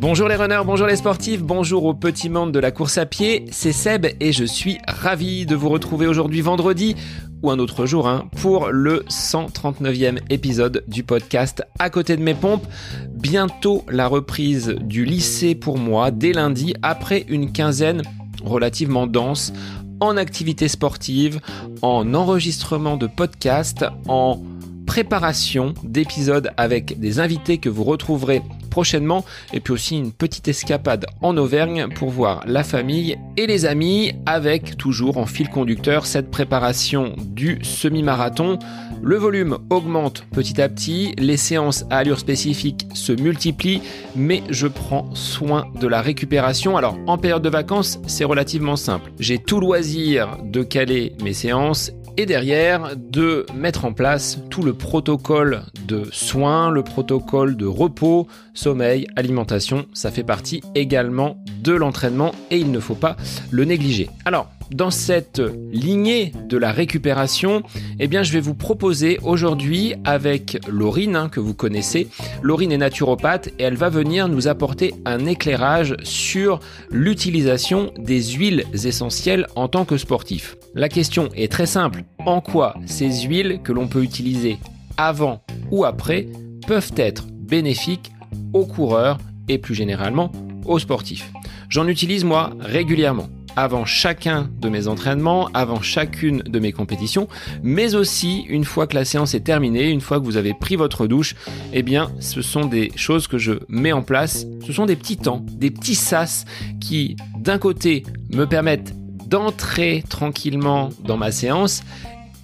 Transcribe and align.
Bonjour 0.00 0.28
les 0.28 0.36
runners, 0.36 0.62
bonjour 0.64 0.86
les 0.86 0.96
sportifs, 0.96 1.42
bonjour 1.42 1.84
au 1.84 1.92
petit 1.92 2.28
monde 2.28 2.52
de 2.52 2.58
la 2.58 2.70
course 2.70 2.98
à 2.98 3.06
pied, 3.06 3.46
c'est 3.50 3.72
Seb 3.72 4.06
et 4.20 4.32
je 4.32 4.44
suis 4.44 4.78
ravi 4.86 5.44
de 5.44 5.56
vous 5.56 5.68
retrouver 5.68 6.06
aujourd'hui 6.06 6.40
vendredi 6.40 6.94
ou 7.42 7.50
un 7.50 7.58
autre 7.58 7.84
jour 7.84 8.08
hein, 8.08 8.28
pour 8.40 8.68
le 8.68 9.04
139e 9.08 10.18
épisode 10.30 10.84
du 10.86 11.02
podcast 11.02 11.62
À 11.78 11.90
côté 11.90 12.16
de 12.16 12.22
mes 12.22 12.34
pompes. 12.34 12.66
Bientôt 13.10 13.84
la 13.88 14.06
reprise 14.06 14.76
du 14.80 15.04
lycée 15.04 15.54
pour 15.54 15.78
moi 15.78 16.10
dès 16.10 16.32
lundi 16.32 16.74
après 16.82 17.24
une 17.28 17.52
quinzaine 17.52 18.02
relativement 18.44 19.06
dense 19.06 19.52
en 20.00 20.16
activité 20.16 20.68
sportive, 20.68 21.40
en 21.82 22.14
enregistrement 22.14 22.96
de 22.96 23.08
podcasts, 23.08 23.84
en 24.06 24.40
préparation 24.88 25.74
d'épisodes 25.84 26.50
avec 26.56 26.98
des 26.98 27.20
invités 27.20 27.58
que 27.58 27.68
vous 27.68 27.84
retrouverez 27.84 28.40
prochainement 28.70 29.22
et 29.52 29.60
puis 29.60 29.74
aussi 29.74 29.98
une 29.98 30.12
petite 30.12 30.48
escapade 30.48 31.04
en 31.20 31.36
Auvergne 31.36 31.88
pour 31.94 32.08
voir 32.08 32.42
la 32.46 32.64
famille 32.64 33.18
et 33.36 33.46
les 33.46 33.66
amis 33.66 34.12
avec 34.24 34.78
toujours 34.78 35.18
en 35.18 35.26
fil 35.26 35.50
conducteur 35.50 36.06
cette 36.06 36.30
préparation 36.30 37.12
du 37.18 37.58
semi-marathon. 37.62 38.58
Le 39.02 39.16
volume 39.16 39.58
augmente 39.68 40.24
petit 40.32 40.60
à 40.60 40.68
petit, 40.70 41.14
les 41.18 41.36
séances 41.36 41.84
à 41.90 41.98
allure 41.98 42.18
spécifique 42.18 42.86
se 42.94 43.12
multiplient, 43.12 43.82
mais 44.16 44.42
je 44.48 44.66
prends 44.66 45.14
soin 45.14 45.66
de 45.78 45.86
la 45.86 46.00
récupération. 46.00 46.76
Alors 46.78 46.96
en 47.06 47.18
période 47.18 47.42
de 47.42 47.50
vacances, 47.50 48.00
c'est 48.06 48.24
relativement 48.24 48.76
simple. 48.76 49.12
J'ai 49.20 49.38
tout 49.38 49.60
loisir 49.60 50.38
de 50.42 50.62
caler 50.62 51.12
mes 51.22 51.34
séances 51.34 51.92
et 52.18 52.26
derrière 52.26 52.96
de 52.96 53.46
mettre 53.54 53.84
en 53.84 53.92
place 53.92 54.40
tout 54.50 54.62
le 54.62 54.74
protocole 54.74 55.62
de 55.86 56.08
soins, 56.10 56.68
le 56.68 56.82
protocole 56.82 57.56
de 57.56 57.64
repos, 57.64 58.26
sommeil, 58.54 59.06
alimentation, 59.14 59.86
ça 59.94 60.10
fait 60.10 60.24
partie 60.24 60.60
également 60.74 61.42
de 61.62 61.72
l'entraînement 61.72 62.32
et 62.50 62.58
il 62.58 62.72
ne 62.72 62.80
faut 62.80 62.96
pas 62.96 63.16
le 63.52 63.64
négliger. 63.64 64.10
Alors, 64.24 64.50
dans 64.72 64.90
cette 64.90 65.40
lignée 65.72 66.32
de 66.48 66.58
la 66.58 66.72
récupération, 66.72 67.62
eh 68.00 68.08
bien, 68.08 68.24
je 68.24 68.32
vais 68.32 68.40
vous 68.40 68.54
proposer 68.54 69.18
aujourd'hui 69.22 69.94
avec 70.04 70.58
Laurine, 70.68 71.14
hein, 71.14 71.28
que 71.28 71.40
vous 71.40 71.54
connaissez. 71.54 72.08
Laurine 72.42 72.72
est 72.72 72.78
naturopathe 72.78 73.48
et 73.58 73.62
elle 73.62 73.76
va 73.76 73.90
venir 73.90 74.28
nous 74.28 74.48
apporter 74.48 74.92
un 75.04 75.24
éclairage 75.24 75.96
sur 76.02 76.58
l'utilisation 76.90 77.92
des 77.96 78.22
huiles 78.22 78.64
essentielles 78.74 79.46
en 79.54 79.68
tant 79.68 79.84
que 79.84 79.96
sportif. 79.96 80.57
La 80.74 80.88
question 80.88 81.28
est 81.34 81.50
très 81.50 81.66
simple. 81.66 82.04
En 82.26 82.40
quoi 82.40 82.74
ces 82.86 83.22
huiles 83.22 83.60
que 83.64 83.72
l'on 83.72 83.88
peut 83.88 84.02
utiliser 84.02 84.58
avant 84.96 85.42
ou 85.70 85.84
après 85.84 86.26
peuvent 86.66 86.92
être 86.96 87.26
bénéfiques 87.26 88.12
aux 88.52 88.66
coureurs 88.66 89.18
et 89.48 89.58
plus 89.58 89.74
généralement 89.74 90.30
aux 90.66 90.78
sportifs? 90.78 91.32
J'en 91.68 91.88
utilise 91.88 92.24
moi 92.24 92.50
régulièrement 92.60 93.28
avant 93.56 93.84
chacun 93.84 94.48
de 94.60 94.68
mes 94.68 94.86
entraînements, 94.86 95.48
avant 95.52 95.80
chacune 95.80 96.42
de 96.42 96.58
mes 96.60 96.70
compétitions, 96.70 97.26
mais 97.64 97.96
aussi 97.96 98.42
une 98.42 98.64
fois 98.64 98.86
que 98.86 98.94
la 98.94 99.04
séance 99.04 99.34
est 99.34 99.40
terminée, 99.40 99.90
une 99.90 100.00
fois 100.00 100.20
que 100.20 100.24
vous 100.24 100.36
avez 100.36 100.54
pris 100.54 100.76
votre 100.76 101.08
douche, 101.08 101.34
eh 101.72 101.82
bien, 101.82 102.12
ce 102.20 102.40
sont 102.40 102.66
des 102.66 102.92
choses 102.94 103.26
que 103.26 103.36
je 103.36 103.54
mets 103.68 103.90
en 103.90 104.02
place. 104.02 104.46
Ce 104.64 104.72
sont 104.72 104.86
des 104.86 104.94
petits 104.94 105.16
temps, 105.16 105.44
des 105.50 105.72
petits 105.72 105.96
sas 105.96 106.44
qui, 106.80 107.16
d'un 107.36 107.58
côté, 107.58 108.04
me 108.30 108.44
permettent 108.44 108.94
d'entrer 109.28 110.02
tranquillement 110.08 110.88
dans 111.04 111.16
ma 111.16 111.30
séance 111.30 111.82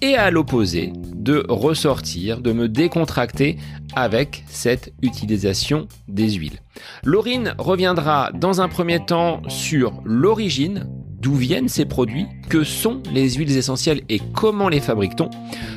et 0.01 0.15
à 0.15 0.29
l'opposé, 0.29 0.91
de 1.15 1.45
ressortir, 1.49 2.41
de 2.41 2.51
me 2.51 2.67
décontracter 2.67 3.57
avec 3.95 4.43
cette 4.47 4.93
utilisation 5.01 5.87
des 6.07 6.31
huiles. 6.31 6.59
Laurine 7.03 7.55
reviendra 7.57 8.31
dans 8.33 8.61
un 8.61 8.67
premier 8.67 9.03
temps 9.03 9.41
sur 9.47 9.93
l'origine 10.03 10.87
d'où 11.19 11.33
viennent 11.33 11.69
ces 11.69 11.85
produits, 11.85 12.27
que 12.49 12.63
sont 12.63 13.01
les 13.11 13.31
huiles 13.31 13.57
essentielles 13.57 14.01
et 14.09 14.19
comment 14.19 14.69
les 14.69 14.79
fabrique-t-on. 14.79 15.31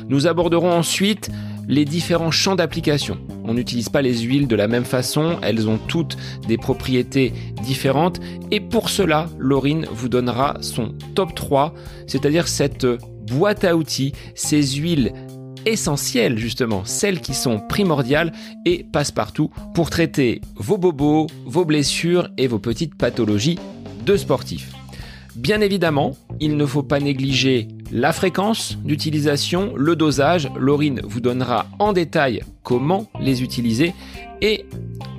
Nous 0.07 0.27
aborderons 0.27 0.71
ensuite 0.71 1.31
les 1.69 1.85
différents 1.85 2.31
champs 2.31 2.55
d'application. 2.55 3.17
On 3.45 3.53
n'utilise 3.53 3.87
pas 3.87 4.01
les 4.01 4.17
huiles 4.17 4.47
de 4.47 4.55
la 4.55 4.67
même 4.67 4.83
façon, 4.83 5.37
elles 5.41 5.69
ont 5.69 5.77
toutes 5.77 6.17
des 6.47 6.57
propriétés 6.57 7.31
différentes 7.63 8.19
et 8.51 8.59
pour 8.59 8.89
cela, 8.89 9.29
Laurine 9.37 9.85
vous 9.91 10.09
donnera 10.09 10.57
son 10.61 10.95
top 11.15 11.35
3, 11.35 11.73
c'est-à-dire 12.07 12.47
cette 12.47 12.85
boîte 12.85 13.63
à 13.63 13.77
outils, 13.77 14.13
ces 14.33 14.63
huiles 14.63 15.13
essentielles 15.65 16.39
justement, 16.39 16.83
celles 16.85 17.21
qui 17.21 17.35
sont 17.35 17.59
primordiales 17.59 18.33
et 18.65 18.83
passe-partout 18.91 19.51
pour 19.75 19.91
traiter 19.91 20.41
vos 20.55 20.77
bobos, 20.77 21.27
vos 21.45 21.65
blessures 21.65 22.29
et 22.37 22.47
vos 22.47 22.59
petites 22.59 22.95
pathologies 22.95 23.59
de 24.05 24.17
sportifs. 24.17 24.78
Bien 25.35 25.61
évidemment, 25.61 26.17
il 26.39 26.57
ne 26.57 26.65
faut 26.65 26.83
pas 26.83 26.99
négliger 26.99 27.67
la 27.91 28.13
fréquence 28.13 28.77
d'utilisation, 28.83 29.73
le 29.75 29.95
dosage. 29.95 30.49
Laurine 30.57 31.01
vous 31.03 31.21
donnera 31.21 31.67
en 31.79 31.93
détail 31.93 32.41
comment 32.63 33.09
les 33.19 33.43
utiliser 33.43 33.93
et 34.41 34.65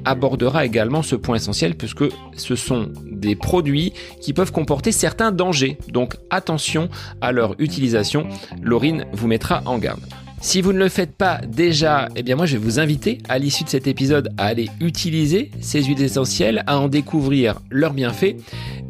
abordera 0.04 0.64
également 0.64 1.02
ce 1.02 1.16
point 1.16 1.36
essentiel 1.36 1.74
puisque 1.74 2.04
ce 2.34 2.56
sont 2.56 2.90
des 3.10 3.36
produits 3.36 3.92
qui 4.20 4.32
peuvent 4.32 4.52
comporter 4.52 4.92
certains 4.92 5.32
dangers. 5.32 5.78
Donc 5.88 6.16
attention 6.30 6.88
à 7.20 7.32
leur 7.32 7.54
utilisation. 7.60 8.26
Laurine 8.62 9.04
vous 9.12 9.28
mettra 9.28 9.62
en 9.66 9.78
garde. 9.78 10.00
Si 10.42 10.62
vous 10.62 10.72
ne 10.72 10.78
le 10.78 10.88
faites 10.88 11.14
pas 11.14 11.42
déjà, 11.46 12.08
eh 12.16 12.22
bien 12.22 12.34
moi 12.34 12.46
je 12.46 12.56
vais 12.56 12.64
vous 12.64 12.80
inviter 12.80 13.18
à 13.28 13.38
l'issue 13.38 13.64
de 13.64 13.68
cet 13.68 13.86
épisode 13.86 14.30
à 14.38 14.46
aller 14.46 14.70
utiliser 14.80 15.50
ces 15.60 15.82
huiles 15.82 16.00
essentielles, 16.02 16.64
à 16.66 16.78
en 16.78 16.88
découvrir 16.88 17.60
leurs 17.70 17.92
bienfaits. 17.92 18.36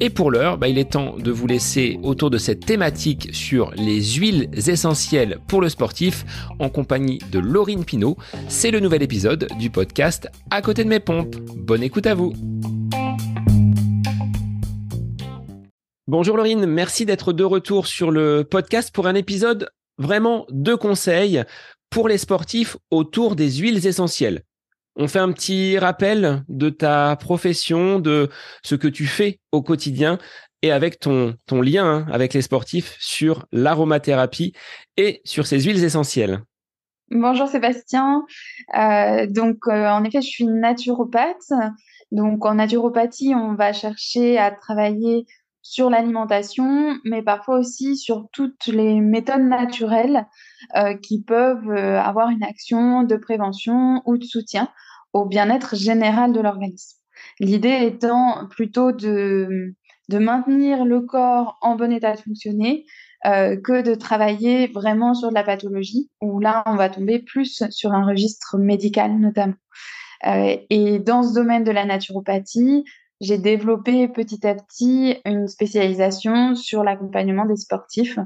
Et 0.03 0.09
pour 0.09 0.31
l'heure, 0.31 0.57
bah, 0.57 0.67
il 0.69 0.79
est 0.79 0.93
temps 0.93 1.15
de 1.19 1.31
vous 1.31 1.47
laisser 1.47 1.99
autour 2.03 2.31
de 2.31 2.39
cette 2.39 2.65
thématique 2.65 3.35
sur 3.35 3.71
les 3.73 4.03
huiles 4.03 4.49
essentielles 4.57 5.39
pour 5.47 5.61
le 5.61 5.69
sportif 5.69 6.25
en 6.59 6.71
compagnie 6.71 7.19
de 7.31 7.39
Laurine 7.39 7.85
Pinault. 7.85 8.17
C'est 8.49 8.71
le 8.71 8.81
nouvel 8.81 9.03
épisode 9.03 9.47
du 9.59 9.69
podcast 9.69 10.29
À 10.51 10.63
côté 10.63 10.85
de 10.85 10.89
mes 10.89 11.01
pompes. 11.01 11.37
Bonne 11.55 11.83
écoute 11.83 12.07
à 12.07 12.15
vous. 12.15 12.33
Bonjour 16.07 16.39
Laurine, 16.39 16.65
merci 16.65 17.05
d'être 17.05 17.35
de 17.35 17.45
retour 17.45 17.87
sur 17.87 18.11
le 18.11 18.43
podcast 18.43 18.93
pour 18.95 19.07
un 19.07 19.15
épisode 19.15 19.69
vraiment 19.99 20.47
deux 20.49 20.79
conseils 20.79 21.45
pour 21.91 22.09
les 22.09 22.19
sportifs 22.19 22.79
autour 22.91 23.37
des 23.37 23.51
huiles 23.51 23.87
essentielles. 23.87 24.45
On 24.97 25.09
fait 25.09 25.19
un 25.19 25.33
petit 25.33 25.79
rappel 25.79 26.43
de 26.49 26.69
ta 26.69 27.17
profession, 27.17 28.01
de 28.01 28.29
ce 28.65 28.75
que 28.75 28.89
tu 28.89 29.07
fais 29.07 29.39
au 29.53 29.63
quotidien 29.63 30.19
et 30.63 30.73
avec 30.73 30.99
ton, 30.99 31.37
lien 31.51 31.87
hein, 31.87 32.07
avec 32.13 32.35
les 32.35 32.43
sportifs 32.43 32.97
sur 33.01 33.47
l'aromathérapie 33.53 34.53
et 34.97 35.21
sur 35.25 35.47
ces 35.47 35.61
huiles 35.61 35.83
essentielles. 35.85 36.41
Bonjour 37.11 37.49
Sébastien. 37.49 38.25
Euh, 38.77 39.27
donc 39.27 39.57
euh, 39.69 39.89
en 39.89 40.05
effet, 40.05 40.23
je 40.23 40.29
suis 40.29 40.47
naturopathe. 40.47 41.53
Donc 42.13 42.45
en 42.45 42.55
naturopathie, 42.55 43.35
on 43.35 43.55
va 43.55 43.73
chercher 43.73 44.39
à 44.39 44.51
travailler 44.51 45.27
sur 45.63 45.91
l'alimentation, 45.91 46.99
mais 47.05 47.23
parfois 47.23 47.59
aussi 47.59 47.97
sur 47.97 48.27
toutes 48.33 48.67
les 48.67 49.01
méthodes 49.01 49.43
naturelles 49.43 50.27
euh, 50.77 50.95
qui 50.95 51.23
peuvent 51.23 51.71
euh, 51.71 52.01
avoir 52.01 52.31
une 52.31 52.43
action 52.43 53.03
de 53.03 53.17
prévention 53.17 54.03
ou 54.05 54.19
de 54.19 54.25
soutien 54.25 54.69
au 55.13 55.25
bien-être 55.25 55.75
général 55.77 56.33
de 56.33 56.41
l'organisme. 56.41 56.99
L'idée 57.39 57.81
étant 57.83 58.47
plutôt 58.49 58.93
de, 58.93 59.75
de 60.09 60.19
maintenir 60.19 60.85
le 60.85 61.01
corps 61.01 61.59
en 61.61 61.77
bon 61.77 61.93
état 61.93 62.15
de 62.15 62.21
fonctionner 62.21 62.85
euh, 63.27 63.57
que 63.61 63.83
de 63.83 63.95
travailler 63.95 64.69
vraiment 64.69 65.15
sur 65.15 65.31
de 65.31 65.35
la 65.35 65.45
pathologie, 65.45 66.11
où 66.21 66.41
là, 66.41 66.63
on 66.67 66.77
va 66.77 66.89
tomber 66.89 67.19
plus 67.19 67.65
sur 67.71 67.93
un 67.93 68.07
registre 68.07 68.57
médical 68.57 69.19
notamment. 69.19 69.55
et 70.25 70.99
dans 71.01 71.23
ce 71.23 71.35
domaine 71.35 71.65
de 71.65 71.71
la 71.71 71.85
naturopathie, 71.85 72.85
j'ai 73.21 73.39
développé 73.39 74.09
petit 74.09 74.47
à 74.47 74.55
petit 74.55 75.17
une 75.25 75.47
spécialisation 75.47 76.55
sur 76.55 76.83
l'accompagnement 76.83 77.45
des 77.45 77.57
sportifs. 77.57 78.19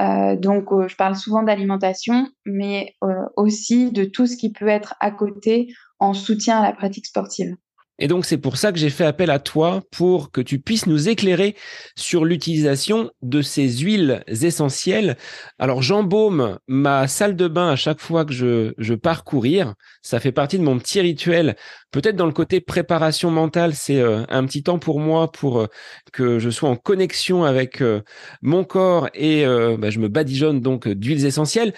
Euh, 0.00 0.36
donc, 0.36 0.72
euh, 0.72 0.88
je 0.88 0.96
parle 0.96 1.14
souvent 1.14 1.42
d'alimentation, 1.42 2.26
mais 2.46 2.94
euh, 3.04 3.24
aussi 3.36 3.92
de 3.92 4.04
tout 4.04 4.26
ce 4.26 4.36
qui 4.36 4.52
peut 4.52 4.68
être 4.68 4.94
à 5.00 5.10
côté 5.10 5.68
en 5.98 6.14
soutien 6.14 6.58
à 6.58 6.62
la 6.62 6.72
pratique 6.72 7.06
sportive. 7.06 7.54
Et 8.00 8.08
donc, 8.08 8.24
c'est 8.24 8.38
pour 8.38 8.56
ça 8.56 8.72
que 8.72 8.78
j'ai 8.78 8.88
fait 8.88 9.04
appel 9.04 9.30
à 9.30 9.38
toi 9.38 9.82
pour 9.92 10.30
que 10.32 10.40
tu 10.40 10.58
puisses 10.58 10.86
nous 10.86 11.10
éclairer 11.10 11.54
sur 11.96 12.24
l'utilisation 12.24 13.10
de 13.20 13.42
ces 13.42 13.68
huiles 13.68 14.24
essentielles. 14.26 15.18
Alors, 15.58 15.82
j'embaume 15.82 16.58
ma 16.66 17.06
salle 17.08 17.36
de 17.36 17.46
bain 17.46 17.68
à 17.68 17.76
chaque 17.76 18.00
fois 18.00 18.24
que 18.24 18.32
je, 18.32 18.72
je 18.78 18.94
pars 18.94 19.22
courir. 19.22 19.74
Ça 20.00 20.18
fait 20.18 20.32
partie 20.32 20.58
de 20.58 20.64
mon 20.64 20.78
petit 20.78 21.00
rituel. 21.02 21.56
Peut-être 21.90 22.16
dans 22.16 22.26
le 22.26 22.32
côté 22.32 22.60
préparation 22.60 23.30
mentale, 23.30 23.74
c'est 23.74 24.00
euh, 24.00 24.24
un 24.30 24.46
petit 24.46 24.62
temps 24.62 24.78
pour 24.78 24.98
moi 24.98 25.30
pour 25.30 25.60
euh, 25.60 25.66
que 26.12 26.38
je 26.38 26.48
sois 26.48 26.70
en 26.70 26.76
connexion 26.76 27.44
avec 27.44 27.82
euh, 27.82 28.00
mon 28.40 28.64
corps 28.64 29.10
et 29.12 29.44
bah, 29.78 29.90
je 29.90 29.98
me 29.98 30.08
badigeonne 30.08 30.60
donc 30.60 30.88
d'huiles 30.88 31.26
essentielles. 31.26 31.74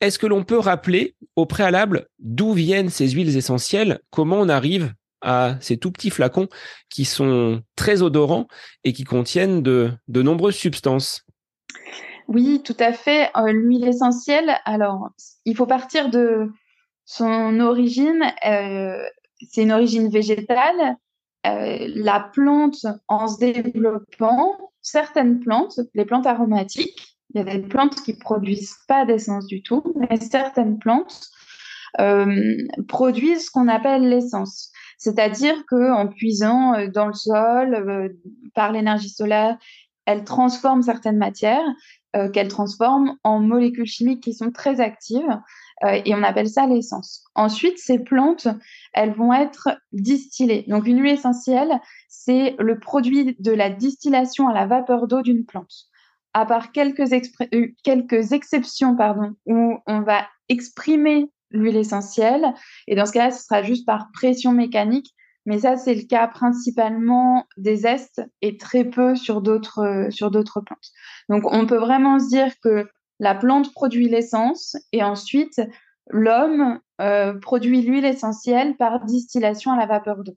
est-ce 0.00 0.18
que 0.18 0.26
l'on 0.26 0.44
peut 0.44 0.58
rappeler 0.58 1.16
au 1.36 1.46
préalable 1.46 2.06
d'où 2.18 2.52
viennent 2.52 2.90
ces 2.90 3.10
huiles 3.10 3.36
essentielles? 3.36 3.98
Comment 4.10 4.38
on 4.40 4.48
arrive 4.48 4.92
à 5.22 5.56
ces 5.60 5.76
tout 5.76 5.90
petits 5.90 6.10
flacons 6.10 6.48
qui 6.90 7.04
sont 7.04 7.62
très 7.74 8.02
odorants 8.02 8.46
et 8.84 8.92
qui 8.92 9.04
contiennent 9.04 9.62
de, 9.62 9.92
nombreuses 10.08 10.56
substances 10.56 11.24
Oui, 12.28 12.62
tout 12.64 12.76
à 12.78 12.92
fait. 12.92 13.30
Euh, 13.36 13.52
l'huile 13.52 13.86
essentielle, 13.86 14.56
alors, 14.64 15.10
il 15.44 15.56
faut 15.56 15.66
partir 15.66 16.10
de 16.10 16.50
son 17.04 17.60
origine. 17.60 18.24
Euh, 18.46 19.02
c'est 19.50 19.62
une 19.62 19.72
origine 19.72 20.08
végétale. 20.08 20.96
Euh, 21.46 21.86
la 21.94 22.20
plante, 22.32 22.86
en 23.06 23.28
se 23.28 23.38
développant, 23.38 24.56
certaines 24.80 25.40
plantes, 25.40 25.80
les 25.94 26.04
plantes 26.04 26.26
aromatiques, 26.26 27.18
il 27.34 27.38
y 27.38 27.40
a 27.40 27.44
des 27.44 27.60
plantes 27.60 28.02
qui 28.02 28.14
produisent 28.16 28.76
pas 28.88 29.04
d'essence 29.04 29.46
du 29.46 29.62
tout, 29.62 29.82
mais 29.96 30.16
certaines 30.16 30.78
plantes 30.78 31.28
produisent 32.88 33.46
ce 33.46 33.50
qu'on 33.50 33.68
appelle 33.68 34.08
l'essence. 34.08 34.70
C'est-à-dire 34.96 35.64
qu'en 35.66 36.08
puisant 36.08 36.74
euh, 36.74 36.88
dans 36.88 37.06
le 37.06 37.14
sol, 37.14 37.74
euh, 37.74 38.08
par 38.54 38.72
l'énergie 38.72 39.10
solaire, 39.10 39.58
elles 40.06 40.24
transforment 40.24 40.82
certaines 40.82 41.18
matières 41.18 41.66
qu'elles 42.32 42.48
transforment 42.48 43.16
en 43.24 43.40
molécules 43.40 43.84
chimiques 43.84 44.22
qui 44.22 44.32
sont 44.32 44.50
très 44.50 44.80
actives 44.80 45.38
et 45.84 46.14
on 46.14 46.22
appelle 46.22 46.48
ça 46.48 46.66
l'essence. 46.66 47.24
Ensuite, 47.34 47.76
ces 47.76 47.98
plantes, 47.98 48.48
elles 48.94 49.12
vont 49.12 49.34
être 49.34 49.68
distillées. 49.92 50.64
Donc 50.68 50.86
une 50.86 51.02
huile 51.02 51.12
essentielle, 51.12 51.78
c'est 52.08 52.54
le 52.58 52.78
produit 52.78 53.36
de 53.38 53.52
la 53.52 53.68
distillation 53.68 54.48
à 54.48 54.54
la 54.54 54.64
vapeur 54.64 55.08
d'eau 55.08 55.20
d'une 55.20 55.44
plante 55.44 55.90
à 56.36 56.44
part 56.44 56.70
quelques, 56.70 57.10
euh, 57.54 57.68
quelques 57.82 58.32
exceptions 58.32 58.94
pardon, 58.94 59.34
où 59.46 59.78
on 59.86 60.00
va 60.02 60.26
exprimer 60.50 61.30
l'huile 61.56 61.76
essentielle. 61.76 62.54
Et 62.86 62.94
dans 62.94 63.06
ce 63.06 63.12
cas-là, 63.12 63.30
ce 63.30 63.44
sera 63.44 63.62
juste 63.62 63.86
par 63.86 64.08
pression 64.12 64.52
mécanique. 64.52 65.12
Mais 65.44 65.60
ça, 65.60 65.76
c'est 65.76 65.94
le 65.94 66.02
cas 66.02 66.26
principalement 66.26 67.46
des 67.56 67.86
estes 67.86 68.22
et 68.42 68.56
très 68.56 68.84
peu 68.84 69.14
sur 69.14 69.40
d'autres, 69.40 69.78
euh, 69.78 70.10
sur 70.10 70.30
d'autres 70.30 70.60
plantes. 70.60 70.90
Donc, 71.28 71.44
on 71.46 71.66
peut 71.66 71.78
vraiment 71.78 72.18
se 72.18 72.28
dire 72.28 72.52
que 72.62 72.88
la 73.20 73.34
plante 73.34 73.72
produit 73.72 74.08
l'essence 74.08 74.76
et 74.92 75.02
ensuite, 75.04 75.60
l'homme 76.10 76.80
euh, 77.00 77.34
produit 77.34 77.82
l'huile 77.82 78.04
essentielle 78.04 78.76
par 78.76 79.04
distillation 79.04 79.72
à 79.72 79.76
la 79.76 79.86
vapeur 79.86 80.24
d'eau. 80.24 80.36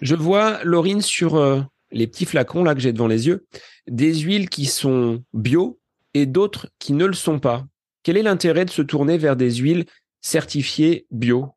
Je 0.00 0.16
vois, 0.16 0.62
Laurine, 0.64 1.02
sur 1.02 1.36
les 1.90 2.06
petits 2.06 2.26
flacons 2.26 2.64
là 2.64 2.74
que 2.74 2.80
j'ai 2.80 2.92
devant 2.92 3.06
les 3.06 3.26
yeux, 3.26 3.46
des 3.86 4.14
huiles 4.14 4.48
qui 4.48 4.66
sont 4.66 5.22
bio 5.32 5.78
et 6.14 6.26
d'autres 6.26 6.68
qui 6.78 6.92
ne 6.92 7.06
le 7.06 7.14
sont 7.14 7.38
pas. 7.38 7.64
Quel 8.02 8.16
est 8.16 8.22
l'intérêt 8.22 8.64
de 8.64 8.70
se 8.70 8.82
tourner 8.82 9.18
vers 9.18 9.36
des 9.36 9.56
huiles 9.56 9.84
certifiées 10.28 11.06
bio? 11.10 11.54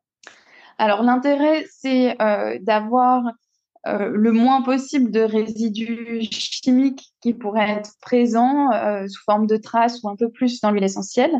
Alors 0.78 1.02
l'intérêt, 1.02 1.66
c'est 1.70 2.20
euh, 2.22 2.58
d'avoir 2.60 3.22
euh, 3.86 4.10
le 4.12 4.32
moins 4.32 4.62
possible 4.62 5.10
de 5.10 5.20
résidus 5.20 6.22
chimiques 6.30 7.12
qui 7.20 7.34
pourraient 7.34 7.70
être 7.70 7.92
présents 8.00 8.72
euh, 8.72 9.06
sous 9.06 9.22
forme 9.24 9.46
de 9.46 9.56
traces 9.56 10.02
ou 10.02 10.08
un 10.08 10.16
peu 10.16 10.30
plus 10.30 10.60
dans 10.60 10.70
l'huile 10.70 10.84
essentielle, 10.84 11.32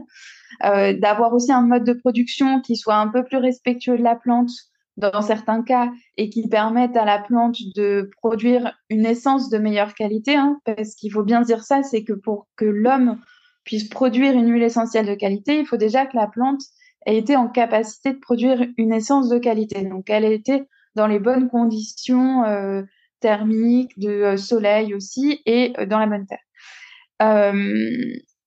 d'avoir 0.60 1.32
aussi 1.32 1.50
un 1.50 1.62
mode 1.62 1.84
de 1.84 1.94
production 1.94 2.60
qui 2.60 2.76
soit 2.76 2.96
un 2.96 3.08
peu 3.08 3.24
plus 3.24 3.38
respectueux 3.38 3.96
de 3.96 4.02
la 4.02 4.16
plante 4.16 4.50
dans 4.98 5.22
certains 5.22 5.62
cas 5.62 5.90
et 6.18 6.28
qui 6.28 6.46
permettent 6.46 6.98
à 6.98 7.06
la 7.06 7.18
plante 7.18 7.56
de 7.74 8.10
produire 8.18 8.78
une 8.90 9.06
essence 9.06 9.48
de 9.48 9.56
meilleure 9.56 9.94
qualité. 9.94 10.36
Hein, 10.36 10.58
parce 10.66 10.94
qu'il 10.94 11.10
faut 11.10 11.22
bien 11.22 11.40
dire 11.40 11.64
ça, 11.64 11.82
c'est 11.82 12.04
que 12.04 12.12
pour 12.12 12.48
que 12.56 12.66
l'homme 12.66 13.18
puisse 13.64 13.88
produire 13.88 14.34
une 14.34 14.52
huile 14.52 14.62
essentielle 14.62 15.06
de 15.06 15.14
qualité, 15.14 15.58
il 15.58 15.66
faut 15.66 15.78
déjà 15.78 16.04
que 16.04 16.16
la 16.16 16.26
plante 16.26 16.60
ait 17.06 17.16
été 17.16 17.36
en 17.36 17.48
capacité 17.48 18.12
de 18.12 18.18
produire 18.18 18.64
une 18.76 18.92
essence 18.92 19.28
de 19.28 19.38
qualité. 19.38 19.84
Donc, 19.84 20.10
elle 20.10 20.24
ait 20.24 20.34
été 20.34 20.64
dans 20.94 21.06
les 21.06 21.18
bonnes 21.18 21.48
conditions 21.48 22.44
euh, 22.44 22.82
thermiques, 23.20 23.98
de 23.98 24.08
euh, 24.08 24.36
soleil 24.36 24.94
aussi, 24.94 25.40
et 25.46 25.72
euh, 25.78 25.86
dans 25.86 25.98
la 25.98 26.06
bonne 26.06 26.26
terre. 26.26 26.38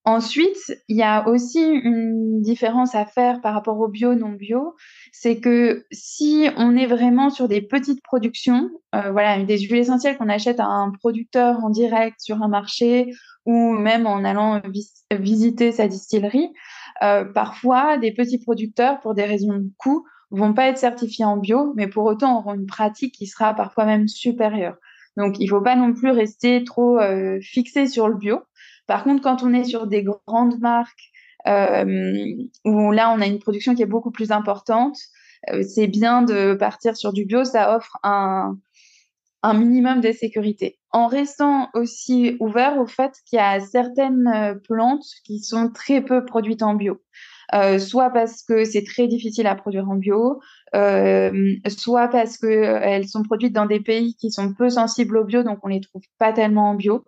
Ensuite, 0.07 0.71
il 0.87 0.97
y 0.97 1.01
a 1.01 1.27
aussi 1.27 1.59
une 1.59 2.39
différence 2.41 2.93
à 2.93 3.05
faire 3.07 3.41
par 3.41 3.55
rapport 3.55 3.79
au 3.79 3.87
bio, 3.87 4.13
non 4.13 4.33
bio. 4.33 4.75
C'est 5.11 5.39
que 5.39 5.83
si 5.91 6.47
on 6.57 6.75
est 6.75 6.85
vraiment 6.85 7.31
sur 7.31 7.47
des 7.47 7.61
petites 7.61 8.03
productions, 8.03 8.69
euh, 8.93 9.11
voilà, 9.11 9.43
des 9.43 9.57
huiles 9.57 9.77
essentielles 9.77 10.17
qu'on 10.17 10.29
achète 10.29 10.59
à 10.59 10.65
un 10.65 10.91
producteur 10.91 11.63
en 11.63 11.71
direct 11.71 12.19
sur 12.19 12.43
un 12.43 12.47
marché 12.47 13.11
ou 13.47 13.71
même 13.71 14.05
en 14.05 14.23
allant 14.23 14.61
visiter 15.11 15.71
sa 15.71 15.87
distillerie, 15.87 16.51
euh, 17.01 17.25
parfois 17.25 17.97
des 17.97 18.13
petits 18.13 18.39
producteurs, 18.39 18.99
pour 19.01 19.15
des 19.15 19.25
raisons 19.25 19.53
de 19.53 19.69
coût, 19.77 20.05
vont 20.29 20.53
pas 20.53 20.67
être 20.67 20.77
certifiés 20.77 21.25
en 21.25 21.37
bio, 21.37 21.73
mais 21.75 21.87
pour 21.87 22.05
autant 22.05 22.39
auront 22.39 22.53
une 22.53 22.65
pratique 22.67 23.15
qui 23.15 23.25
sera 23.25 23.55
parfois 23.55 23.85
même 23.85 24.07
supérieure. 24.07 24.75
Donc, 25.17 25.39
il 25.39 25.47
faut 25.47 25.61
pas 25.61 25.75
non 25.75 25.93
plus 25.93 26.11
rester 26.11 26.63
trop 26.63 26.99
euh, 26.99 27.39
fixé 27.41 27.87
sur 27.87 28.07
le 28.07 28.15
bio. 28.15 28.39
Par 28.87 29.03
contre, 29.03 29.21
quand 29.21 29.43
on 29.43 29.53
est 29.53 29.63
sur 29.63 29.87
des 29.87 30.03
grandes 30.03 30.59
marques 30.59 31.11
euh, 31.47 32.25
où 32.63 32.91
là, 32.91 33.13
on 33.15 33.21
a 33.21 33.27
une 33.27 33.39
production 33.39 33.75
qui 33.75 33.81
est 33.81 33.87
beaucoup 33.87 34.11
plus 34.11 34.31
importante, 34.31 34.97
euh, 35.51 35.63
c'est 35.63 35.87
bien 35.87 36.21
de 36.21 36.53
partir 36.53 36.95
sur 36.95 37.13
du 37.13 37.25
bio. 37.25 37.43
Ça 37.43 37.75
offre 37.75 37.97
un, 38.03 38.57
minimum 39.53 40.01
de 40.01 40.11
sécurité. 40.11 40.79
En 40.89 41.05
restant 41.05 41.69
aussi 41.75 42.35
ouvert 42.39 42.79
au 42.79 42.87
fait 42.87 43.13
qu'il 43.27 43.37
y 43.37 43.41
a 43.41 43.59
certaines 43.59 44.27
euh, 44.27 44.55
plantes 44.55 45.05
qui 45.23 45.39
sont 45.39 45.69
très 45.69 46.01
peu 46.01 46.25
produites 46.25 46.63
en 46.63 46.73
bio. 46.73 46.99
Euh, 47.53 47.77
soit 47.79 48.09
parce 48.09 48.43
que 48.43 48.65
c'est 48.65 48.83
très 48.83 49.07
difficile 49.07 49.47
à 49.47 49.55
produire 49.55 49.89
en 49.89 49.95
bio, 49.95 50.39
euh, 50.73 51.55
soit 51.67 52.07
parce 52.07 52.37
qu'elles 52.37 53.03
euh, 53.03 53.07
sont 53.07 53.23
produites 53.23 53.53
dans 53.53 53.67
des 53.67 53.79
pays 53.79 54.15
qui 54.15 54.31
sont 54.31 54.53
peu 54.53 54.69
sensibles 54.69 55.17
au 55.17 55.23
bio, 55.23 55.43
donc 55.43 55.59
on 55.63 55.67
les 55.67 55.81
trouve 55.81 56.01
pas 56.17 56.33
tellement 56.33 56.71
en 56.71 56.75
bio. 56.75 57.05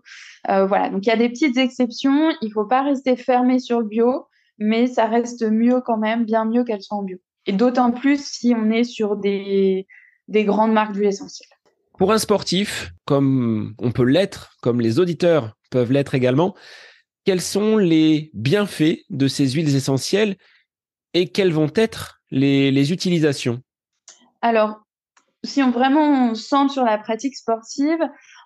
voilà, 0.48 0.89
donc 0.89 1.06
il 1.06 1.10
y 1.10 1.13
a 1.13 1.18
des 1.18 1.30
petites 1.30 1.57
exceptions. 1.57 2.31
Il 2.42 2.51
faut 2.51 2.66
pas 2.66 2.84
rester 2.84 3.16
fermé 3.16 3.60
sur 3.60 3.80
le 3.80 3.88
bio, 3.88 4.28
mais 4.60 4.88
ça 4.88 5.06
reste 5.06 5.44
mieux 5.44 5.81
quand 5.81 5.98
même, 5.98 6.25
bien 6.25 6.45
mieux 6.45 6.63
qu'elles 6.63 6.84
soient 6.84 6.98
en 6.98 7.04
bio. 7.04 7.18
Et 7.45 7.54
d'autant 7.54 7.92
plus 7.92 8.24
si 8.24 8.54
on 8.56 8.69
est 8.69 8.84
sur 8.84 9.16
des, 9.16 9.88
des 10.28 10.44
grandes 10.44 10.74
marques 10.74 10.94
d'huile 10.94 11.07
essentielle. 11.07 11.50
Pour 11.98 12.12
un 12.12 12.19
sportif, 12.19 12.92
comme 13.06 13.74
on 13.80 13.92
peut 13.92 14.04
l'être, 14.04 14.51
comme 14.62 14.81
les 14.81 15.00
auditeurs 15.00 15.57
peuvent 15.72 15.92
l'être 15.92 16.13
également, 16.13 16.54
quels 17.27 17.41
sont 17.41 17.75
les 17.75 18.31
bienfaits 18.33 19.00
de 19.09 19.27
ces 19.27 19.50
huiles 19.50 19.75
essentielles 19.75 20.38
et 21.13 21.27
quelles 21.27 21.51
vont 21.51 21.69
être 21.75 22.21
les, 22.31 22.94
utilisations? 22.94 23.59
Alors, 24.41 24.79
si 25.43 25.62
on 25.62 25.72
vraiment 25.72 26.34
centre 26.36 26.72
sur 26.72 26.86
la 26.86 26.98
pratique 26.98 27.36
sportive, 27.36 28.00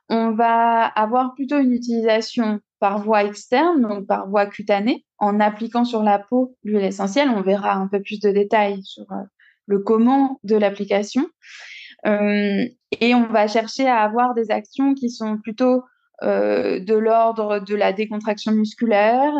on 0.10 0.32
va 0.32 0.84
avoir 0.84 1.36
plutôt 1.36 1.60
une 1.60 1.74
utilisation 1.74 2.60
par 2.80 3.04
voie 3.04 3.24
externe, 3.24 3.84
donc 3.84 4.08
par 4.08 4.28
voie 4.28 4.48
cutanée, 4.48 5.06
en 5.20 5.40
appliquant 5.40 5.86
sur 5.86 6.02
la 6.02 6.18
peau 6.18 6.56
l'huile 6.64 6.84
essentielle. 6.84 7.30
On 7.30 7.44
verra 7.44 7.76
un 7.76 7.88
peu 7.88 8.02
plus 8.02 8.20
de 8.20 8.32
détails 8.32 8.84
sur 8.84 9.04
euh, 9.12 9.22
le 9.68 9.78
comment 9.78 10.40
de 10.44 10.56
l'application. 10.56 11.28
Euh, 12.08 12.66
et 13.00 13.14
on 13.14 13.28
va 13.28 13.48
chercher 13.48 13.88
à 13.88 14.00
avoir 14.00 14.34
des 14.34 14.50
actions 14.50 14.96
qui 14.96 15.12
sont 15.12 15.38
plutôt 15.38 15.84
de 16.22 16.94
l'ordre 16.94 17.60
de 17.60 17.76
la 17.76 17.94
décontraction 17.94 18.52
musculaire, 18.52 19.34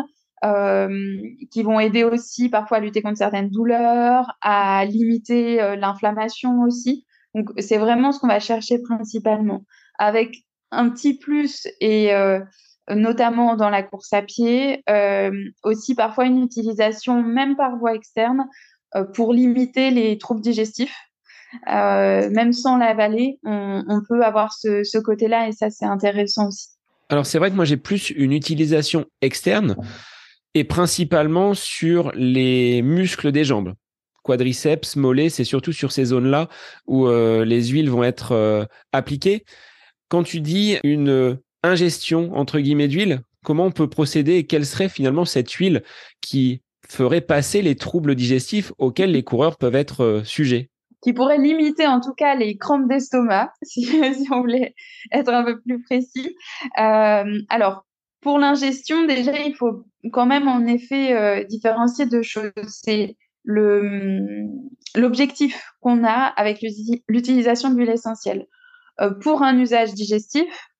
euh, 0.44 1.20
qui 1.52 1.62
vont 1.62 1.78
aider 1.78 2.02
aussi 2.02 2.48
parfois 2.48 2.78
à 2.78 2.80
lutter 2.80 3.00
contre 3.00 3.18
certaines 3.18 3.48
douleurs, 3.48 4.36
à 4.40 4.84
limiter 4.84 5.62
euh, 5.62 5.76
l'inflammation 5.76 6.62
aussi. 6.62 7.06
Donc 7.36 7.50
c'est 7.58 7.78
vraiment 7.78 8.10
ce 8.10 8.18
qu'on 8.18 8.26
va 8.26 8.40
chercher 8.40 8.82
principalement, 8.82 9.62
avec 10.00 10.38
un 10.72 10.90
petit 10.90 11.16
plus 11.16 11.68
et 11.80 12.12
notamment 12.90 13.56
dans 13.56 13.70
la 13.70 13.82
course 13.82 14.12
à 14.12 14.20
pied, 14.20 14.84
aussi 15.62 15.94
parfois 15.94 16.26
une 16.26 16.42
utilisation 16.42 17.22
même 17.22 17.56
par 17.56 17.78
voie 17.78 17.94
externe 17.94 18.48
pour 19.14 19.32
limiter 19.32 19.90
les 19.90 20.18
troubles 20.18 20.42
digestifs. 20.42 20.94
Euh, 21.68 22.30
même 22.30 22.52
sans 22.52 22.78
l'avaler, 22.78 23.38
on, 23.44 24.00
peut 24.08 24.24
avoir 24.24 24.52
ce, 24.52 24.98
côté-là 24.98 25.48
et 25.48 25.52
ça, 25.52 25.70
c'est 25.70 25.84
intéressant 25.84 26.48
aussi. 26.48 26.68
Alors, 27.08 27.26
c'est 27.26 27.38
vrai 27.38 27.50
que 27.50 27.56
moi, 27.56 27.64
j'ai 27.64 27.76
plus 27.76 28.10
une 28.10 28.32
utilisation 28.32 29.04
externe 29.20 29.76
et 30.54 30.64
principalement 30.64 31.54
sur 31.54 32.10
les 32.14 32.82
muscles 32.82 33.32
des 33.32 33.44
jambes. 33.44 33.74
Quadriceps, 34.22 34.96
mollets, 34.96 35.28
c'est 35.28 35.44
surtout 35.44 35.72
sur 35.72 35.92
ces 35.92 36.06
zones-là 36.06 36.48
où 36.86 37.06
euh, 37.06 37.44
les 37.44 37.66
huiles 37.66 37.90
vont 37.90 38.04
être 38.04 38.32
euh, 38.32 38.64
appliquées. 38.92 39.44
Quand 40.08 40.22
tu 40.22 40.40
dis 40.40 40.78
une 40.84 41.38
ingestion, 41.62 42.34
entre 42.34 42.60
guillemets, 42.60 42.88
d'huile, 42.88 43.20
comment 43.44 43.66
on 43.66 43.72
peut 43.72 43.88
procéder 43.88 44.36
et 44.36 44.46
quelle 44.46 44.66
serait 44.66 44.88
finalement 44.88 45.24
cette 45.24 45.50
huile 45.50 45.82
qui 46.20 46.62
ferait 46.88 47.20
passer 47.20 47.62
les 47.62 47.74
troubles 47.74 48.14
digestifs 48.14 48.72
auxquels 48.78 49.12
les 49.12 49.22
coureurs 49.22 49.56
peuvent 49.56 49.74
être 49.74 50.22
sujets? 50.24 50.70
Qui 51.02 51.12
pourrait 51.12 51.38
limiter 51.38 51.86
en 51.86 52.00
tout 52.00 52.14
cas 52.14 52.34
les 52.34 52.56
crampes 52.56 52.88
d'estomac, 52.88 53.52
si, 53.62 53.86
on 54.30 54.40
voulait 54.40 54.74
être 55.10 55.32
un 55.32 55.44
peu 55.44 55.60
plus 55.60 55.82
précis. 55.82 56.36
Euh, 56.78 57.40
alors, 57.48 57.84
pour 58.20 58.38
l'ingestion, 58.38 59.04
déjà, 59.04 59.38
il 59.40 59.54
faut 59.54 59.84
quand 60.12 60.26
même 60.26 60.48
en 60.48 60.64
effet 60.66 61.12
euh, 61.14 61.44
différencier 61.44 62.06
deux 62.06 62.22
choses. 62.22 62.52
C'est 62.66 63.16
le 63.44 64.46
l'objectif 64.94 65.72
qu'on 65.80 66.04
a 66.04 66.32
avec 66.36 66.64
l'utilisation 67.08 67.70
de 67.70 67.76
l'huile 67.76 67.90
essentielle. 67.90 68.46
Euh, 69.00 69.10
pour 69.10 69.42
un 69.42 69.58
usage 69.58 69.94
digestif, 69.94 70.70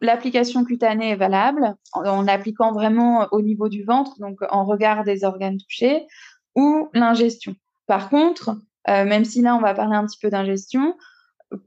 l'application 0.00 0.64
cutanée 0.64 1.10
est 1.10 1.16
valable 1.16 1.74
en, 1.92 2.22
l'appliquant 2.22 2.72
vraiment 2.72 3.28
au 3.30 3.40
niveau 3.40 3.68
du 3.68 3.84
ventre, 3.84 4.18
donc 4.18 4.38
en 4.50 4.64
regard 4.64 5.04
des 5.04 5.24
organes 5.24 5.56
touchés, 5.56 6.06
ou 6.54 6.88
l'ingestion. 6.92 7.54
Par 7.86 8.10
contre, 8.10 8.56
euh, 8.88 9.04
même 9.04 9.24
si 9.24 9.42
là 9.42 9.56
on 9.56 9.60
va 9.60 9.74
parler 9.74 9.96
un 9.96 10.06
petit 10.06 10.18
peu 10.20 10.30
d'ingestion, 10.30 10.96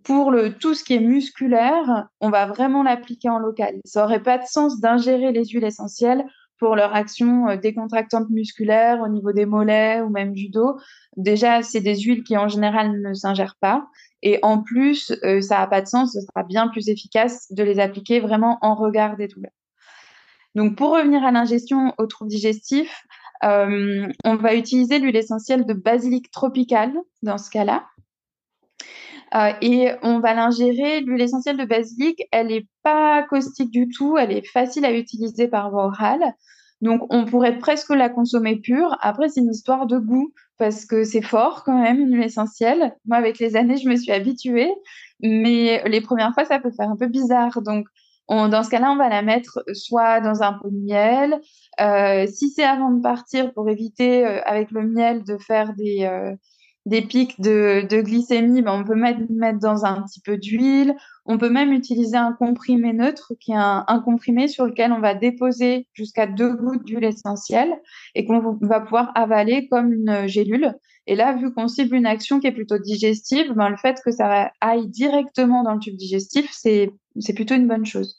pour 0.04 0.32
le, 0.32 0.54
tout 0.54 0.74
ce 0.74 0.84
qui 0.84 0.94
est 0.94 1.00
musculaire, 1.00 2.08
on 2.22 2.30
va 2.30 2.46
vraiment 2.46 2.84
l'appliquer 2.84 3.30
en 3.30 3.38
local. 3.38 3.76
Ça 3.86 4.02
n'aurait 4.02 4.24
pas 4.24 4.38
de 4.38 4.46
sens 4.46 4.80
d'ingérer 4.80 5.32
les 5.32 5.46
huiles 5.46 5.66
essentielles 5.66 6.26
pour 6.58 6.76
leur 6.76 6.96
action 6.96 7.50
euh, 7.50 7.58
décontractante 7.58 8.30
musculaire 8.30 9.02
au 9.02 9.10
niveau 9.10 9.34
des 9.34 9.46
mollets 9.46 10.02
ou 10.02 10.10
même 10.10 10.34
du 10.34 10.50
dos. 10.50 10.78
Déjà, 11.18 11.62
c'est 11.62 11.82
des 11.82 11.98
huiles 11.98 12.24
qui 12.24 12.38
en 12.38 12.48
général 12.48 13.02
ne 13.02 13.14
s'ingèrent 13.14 13.58
pas. 13.60 13.86
Et 14.22 14.40
en 14.42 14.62
plus, 14.62 15.12
euh, 15.24 15.42
ça 15.42 15.60
n'a 15.60 15.68
pas 15.68 15.82
de 15.82 15.88
sens, 15.88 16.14
ce 16.14 16.22
sera 16.22 16.44
bien 16.44 16.70
plus 16.70 16.88
efficace 16.88 17.52
de 17.52 17.64
les 17.64 17.80
appliquer 17.80 18.22
vraiment 18.22 18.58
en 18.62 18.76
regard 18.76 19.18
des 19.18 19.28
douleurs. 19.28 19.52
Donc, 20.56 20.78
pour 20.78 20.92
revenir 20.92 21.24
à 21.26 21.32
l'ingestion 21.32 21.94
aux 21.98 22.06
troubles 22.06 22.30
digestifs, 22.30 23.04
euh, 23.44 24.08
on 24.24 24.36
va 24.36 24.56
utiliser 24.56 25.00
l'huile 25.00 25.16
essentielle 25.16 25.66
de 25.66 25.74
basilic 25.74 26.32
tropical 26.32 26.94
dans 27.22 27.38
ce 27.38 27.50
cas-là. 27.50 27.86
Euh, 29.36 29.52
et 29.62 29.92
on 30.04 30.20
va 30.20 30.34
l'ingérer. 30.34 31.02
L'huile 31.02 31.22
essentielle 31.22 31.58
de 31.58 31.66
basilic, 31.66 32.22
elle 32.32 32.48
n'est 32.48 32.68
pas 32.84 33.24
caustique 33.24 33.72
du 33.72 33.88
tout, 33.90 34.18
elle 34.18 34.32
est 34.32 34.48
facile 34.48 34.86
à 34.86 34.94
utiliser 34.94 35.48
par 35.48 35.72
voie 35.72 35.86
orale. 35.86 36.34
Donc, 36.82 37.02
on 37.10 37.26
pourrait 37.26 37.58
presque 37.58 37.90
la 37.92 38.10
consommer 38.10 38.58
pure. 38.58 38.98
Après, 39.02 39.30
c'est 39.30 39.40
une 39.40 39.52
histoire 39.52 39.88
de 39.88 39.98
goût 39.98 40.34
parce 40.58 40.86
que 40.86 41.04
c'est 41.04 41.22
fort 41.22 41.64
quand 41.64 41.82
même, 41.82 42.00
une 42.00 42.14
huile 42.14 42.24
essentielle. 42.24 42.96
Moi, 43.06 43.18
avec 43.18 43.40
les 43.40 43.56
années, 43.56 43.78
je 43.78 43.90
me 43.90 43.96
suis 43.96 44.12
habituée, 44.12 44.72
mais 45.22 45.82
les 45.88 46.02
premières 46.02 46.34
fois, 46.34 46.46
ça 46.46 46.60
peut 46.60 46.72
faire 46.72 46.90
un 46.90 46.98
peu 46.98 47.08
bizarre. 47.08 47.62
Donc, 47.62 47.88
dans 48.30 48.64
ce 48.64 48.70
cas-là, 48.70 48.92
on 48.92 48.98
va 48.98 49.10
la 49.10 49.22
mettre 49.22 49.64
soit 49.74 50.22
dans 50.22 50.44
un 50.44 50.54
pot 50.54 50.70
de 50.70 50.86
miel. 50.86 51.40
Euh, 51.80 52.28
si 52.28 52.50
c'est 52.50 52.64
avant 52.64 52.92
de 52.92 53.02
partir, 53.02 53.54
pour 53.54 53.70
éviter 53.70 54.26
euh, 54.26 54.42
avec 54.46 54.72
le 54.72 54.88
miel 54.88 55.24
de 55.24 55.38
faire 55.38 55.74
des, 55.74 56.36
des 56.86 57.02
pics 57.02 57.40
de, 57.40 58.02
glycémie, 58.02 58.62
ben 58.62 58.74
on 58.74 58.84
peut 58.84 58.96
mettre, 58.96 59.22
mettre 59.30 59.60
dans 59.60 59.86
un 59.86 60.02
petit 60.02 60.20
peu 60.20 60.38
d'huile. 60.38 60.96
On 61.26 61.38
peut 61.38 61.50
même 61.50 61.72
utiliser 61.72 62.18
un 62.18 62.34
comprimé 62.34 62.92
neutre, 62.92 63.34
qui 63.40 63.52
est 63.52 63.58
un, 63.58 64.02
comprimé 64.04 64.48
sur 64.48 64.66
lequel 64.66 64.92
on 64.92 65.00
va 65.00 65.14
déposer 65.14 65.88
jusqu'à 65.94 66.28
deux 66.28 66.54
gouttes 66.54 66.84
d'huile 66.84 67.06
essentielle 67.06 67.74
et 68.16 68.26
qu'on 68.26 68.58
va 68.62 68.82
pouvoir 68.82 69.12
avaler 69.16 69.68
comme 69.70 69.94
une 69.94 70.28
gélule. 70.28 70.74
Et 71.06 71.16
là, 71.16 71.34
vu 71.34 71.54
qu'on 71.54 71.68
cible 71.68 71.96
une 71.96 72.06
action 72.06 72.40
qui 72.40 72.48
est 72.48 72.54
plutôt 72.54 72.78
digestive, 72.78 73.54
ben 73.54 73.70
le 73.70 73.78
fait 73.78 74.00
que 74.04 74.12
ça 74.12 74.52
aille 74.62 74.88
directement 74.88 75.64
dans 75.64 75.74
le 75.74 75.80
tube 75.80 75.98
digestif, 75.98 76.50
c'est 76.52 76.92
c'est 77.20 77.34
plutôt 77.34 77.56
une 77.56 77.68
bonne 77.68 77.86
chose. 77.86 78.18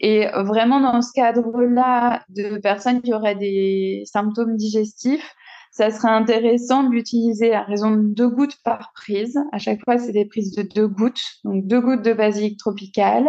Et 0.00 0.26
vraiment, 0.34 0.80
dans 0.80 1.02
ce 1.02 1.12
cadre-là, 1.14 2.24
de 2.30 2.58
personnes 2.58 3.00
qui 3.00 3.14
auraient 3.14 3.36
des 3.36 4.02
symptômes 4.06 4.56
digestifs, 4.56 5.34
ça 5.74 5.90
serait 5.90 6.12
intéressant 6.12 6.84
de 6.84 6.90
l'utiliser 6.90 7.52
à 7.52 7.64
raison 7.64 7.90
de 7.90 8.02
deux 8.02 8.28
gouttes 8.28 8.56
par 8.62 8.92
prise. 8.94 9.36
À 9.50 9.58
chaque 9.58 9.80
fois, 9.84 9.98
c'est 9.98 10.12
des 10.12 10.24
prises 10.24 10.54
de 10.54 10.62
deux 10.62 10.86
gouttes, 10.86 11.20
donc 11.42 11.66
deux 11.66 11.80
gouttes 11.80 12.02
de 12.02 12.12
basilic 12.12 12.56
tropical. 12.60 13.26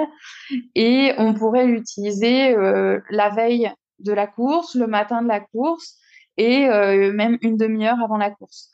Et 0.75 1.13
on 1.17 1.33
pourrait 1.33 1.65
l'utiliser 1.65 2.55
euh, 2.55 2.99
la 3.09 3.31
veille 3.31 3.71
de 3.97 4.13
la 4.13 4.27
course, 4.27 4.75
le 4.75 4.85
matin 4.85 5.23
de 5.23 5.27
la 5.27 5.39
course 5.39 5.97
et 6.37 6.69
euh, 6.69 7.11
même 7.13 7.39
une 7.41 7.57
demi-heure 7.57 7.99
avant 8.03 8.17
la 8.17 8.29
course 8.29 8.69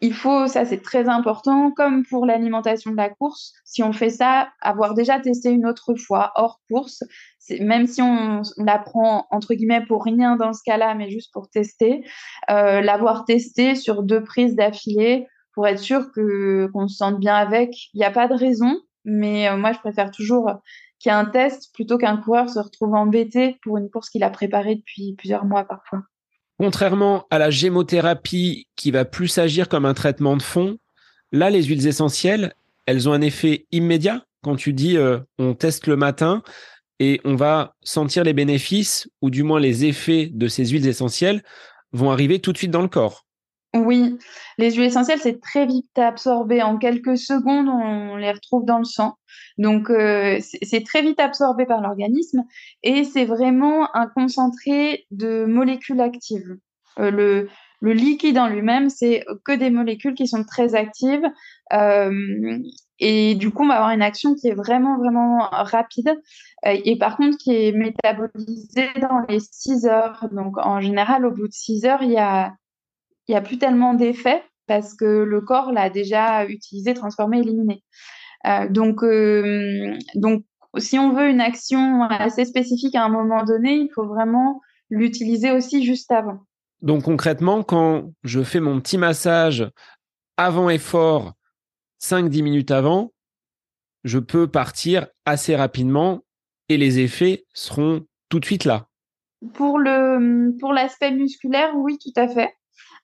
il 0.00 0.14
faut, 0.14 0.46
ça 0.46 0.64
c'est 0.64 0.80
très 0.80 1.08
important, 1.08 1.72
comme 1.72 2.04
pour 2.04 2.24
l'alimentation 2.24 2.92
de 2.92 2.96
la 2.96 3.10
course, 3.10 3.52
si 3.64 3.82
on 3.82 3.92
fait 3.92 4.10
ça, 4.10 4.48
avoir 4.60 4.94
déjà 4.94 5.18
testé 5.18 5.50
une 5.50 5.66
autre 5.66 5.94
fois 5.96 6.32
hors 6.36 6.60
course, 6.70 7.02
même 7.60 7.86
si 7.86 8.00
on, 8.02 8.42
la 8.58 8.78
prend 8.78 9.26
entre 9.30 9.54
guillemets 9.54 9.84
pour 9.86 10.04
rien 10.04 10.36
dans 10.36 10.52
ce 10.52 10.62
cas-là, 10.64 10.94
mais 10.94 11.10
juste 11.10 11.32
pour 11.32 11.50
tester, 11.50 12.04
euh, 12.50 12.80
l'avoir 12.80 13.24
testé 13.24 13.74
sur 13.74 14.02
deux 14.02 14.22
prises 14.22 14.54
d'affilée 14.54 15.26
pour 15.52 15.66
être 15.66 15.80
sûr 15.80 16.12
que 16.12 16.68
qu'on 16.72 16.86
se 16.86 16.96
sente 16.96 17.18
bien 17.18 17.34
avec. 17.34 17.74
Il 17.94 17.98
n'y 17.98 18.04
a 18.04 18.12
pas 18.12 18.28
de 18.28 18.34
raison, 18.34 18.80
mais 19.04 19.48
euh, 19.48 19.56
moi 19.56 19.72
je 19.72 19.78
préfère 19.80 20.12
toujours 20.12 20.48
qu'il 21.00 21.10
y 21.10 21.14
ait 21.14 21.18
un 21.18 21.24
test 21.24 21.74
plutôt 21.74 21.98
qu'un 21.98 22.16
coureur 22.18 22.48
se 22.50 22.60
retrouve 22.60 22.94
embêté 22.94 23.58
pour 23.62 23.78
une 23.78 23.90
course 23.90 24.10
qu'il 24.10 24.22
a 24.22 24.30
préparée 24.30 24.76
depuis 24.76 25.14
plusieurs 25.16 25.44
mois 25.44 25.64
parfois. 25.64 26.02
Contrairement 26.58 27.26
à 27.30 27.38
la 27.38 27.50
gémothérapie 27.50 28.66
qui 28.74 28.90
va 28.90 29.04
plus 29.04 29.38
agir 29.38 29.68
comme 29.68 29.84
un 29.84 29.94
traitement 29.94 30.36
de 30.36 30.42
fond, 30.42 30.78
là, 31.30 31.50
les 31.50 31.62
huiles 31.64 31.86
essentielles, 31.86 32.54
elles 32.86 33.08
ont 33.08 33.12
un 33.12 33.20
effet 33.20 33.66
immédiat. 33.70 34.24
Quand 34.42 34.56
tu 34.56 34.72
dis 34.72 34.96
euh, 34.96 35.20
on 35.38 35.54
teste 35.54 35.86
le 35.86 35.96
matin 35.96 36.42
et 37.00 37.20
on 37.24 37.36
va 37.36 37.74
sentir 37.82 38.24
les 38.24 38.32
bénéfices 38.32 39.08
ou 39.22 39.30
du 39.30 39.42
moins 39.42 39.60
les 39.60 39.84
effets 39.84 40.30
de 40.32 40.48
ces 40.48 40.66
huiles 40.66 40.86
essentielles 40.86 41.42
vont 41.92 42.10
arriver 42.10 42.40
tout 42.40 42.52
de 42.52 42.58
suite 42.58 42.70
dans 42.70 42.82
le 42.82 42.88
corps. 42.88 43.27
Oui, 43.74 44.18
les 44.56 44.72
huiles 44.72 44.86
essentielles, 44.86 45.20
c'est 45.20 45.40
très 45.40 45.66
vite 45.66 45.98
absorbé. 45.98 46.62
En 46.62 46.78
quelques 46.78 47.18
secondes, 47.18 47.68
on 47.68 48.16
les 48.16 48.32
retrouve 48.32 48.64
dans 48.64 48.78
le 48.78 48.84
sang. 48.84 49.18
Donc, 49.58 49.90
euh, 49.90 50.38
c'est 50.62 50.84
très 50.84 51.02
vite 51.02 51.20
absorbé 51.20 51.66
par 51.66 51.82
l'organisme 51.82 52.44
et 52.82 53.04
c'est 53.04 53.26
vraiment 53.26 53.94
un 53.94 54.06
concentré 54.06 55.06
de 55.10 55.44
molécules 55.44 56.00
actives. 56.00 56.56
Euh, 56.98 57.10
le, 57.10 57.48
le, 57.82 57.92
liquide 57.92 58.38
en 58.38 58.48
lui-même, 58.48 58.88
c'est 58.88 59.24
que 59.44 59.52
des 59.52 59.68
molécules 59.68 60.14
qui 60.14 60.26
sont 60.26 60.44
très 60.44 60.74
actives. 60.74 61.26
Euh, 61.74 62.58
et 63.00 63.34
du 63.34 63.50
coup, 63.50 63.64
on 63.64 63.68
va 63.68 63.74
avoir 63.74 63.90
une 63.90 64.02
action 64.02 64.34
qui 64.34 64.48
est 64.48 64.54
vraiment, 64.54 64.96
vraiment 64.96 65.40
rapide 65.50 66.18
et 66.64 66.98
par 66.98 67.16
contre 67.16 67.36
qui 67.36 67.54
est 67.54 67.72
métabolisée 67.72 68.88
dans 69.00 69.20
les 69.28 69.40
6 69.40 69.86
heures. 69.86 70.26
Donc, 70.32 70.56
en 70.56 70.80
général, 70.80 71.26
au 71.26 71.30
bout 71.30 71.46
de 71.48 71.52
6 71.52 71.84
heures, 71.84 72.02
il 72.02 72.12
y 72.12 72.18
a 72.18 72.54
il 73.28 73.32
n'y 73.32 73.36
a 73.36 73.42
plus 73.42 73.58
tellement 73.58 73.94
d'effet 73.94 74.42
parce 74.66 74.94
que 74.94 75.04
le 75.04 75.40
corps 75.40 75.72
l'a 75.72 75.90
déjà 75.90 76.46
utilisé, 76.46 76.94
transformé, 76.94 77.38
éliminé. 77.40 77.82
Euh, 78.46 78.68
donc, 78.68 79.02
euh, 79.02 79.96
donc, 80.14 80.44
si 80.76 80.98
on 80.98 81.12
veut 81.12 81.28
une 81.28 81.40
action 81.40 82.04
assez 82.04 82.44
spécifique 82.44 82.94
à 82.94 83.04
un 83.04 83.08
moment 83.08 83.44
donné, 83.44 83.74
il 83.76 83.90
faut 83.94 84.06
vraiment 84.06 84.60
l'utiliser 84.90 85.50
aussi 85.50 85.84
juste 85.84 86.10
avant. 86.12 86.40
Donc 86.82 87.04
concrètement, 87.04 87.62
quand 87.62 88.12
je 88.22 88.42
fais 88.42 88.60
mon 88.60 88.80
petit 88.80 88.98
massage 88.98 89.68
avant 90.36 90.70
effort, 90.70 91.32
5-10 92.00 92.42
minutes 92.42 92.70
avant, 92.70 93.12
je 94.04 94.18
peux 94.18 94.46
partir 94.46 95.08
assez 95.24 95.56
rapidement 95.56 96.24
et 96.68 96.76
les 96.76 97.00
effets 97.00 97.44
seront 97.52 98.06
tout 98.28 98.38
de 98.38 98.44
suite 98.44 98.64
là. 98.64 98.86
Pour 99.54 99.78
le 99.78 100.56
pour 100.58 100.72
l'aspect 100.72 101.10
musculaire, 101.10 101.72
oui, 101.76 101.98
tout 101.98 102.12
à 102.20 102.28
fait. 102.28 102.52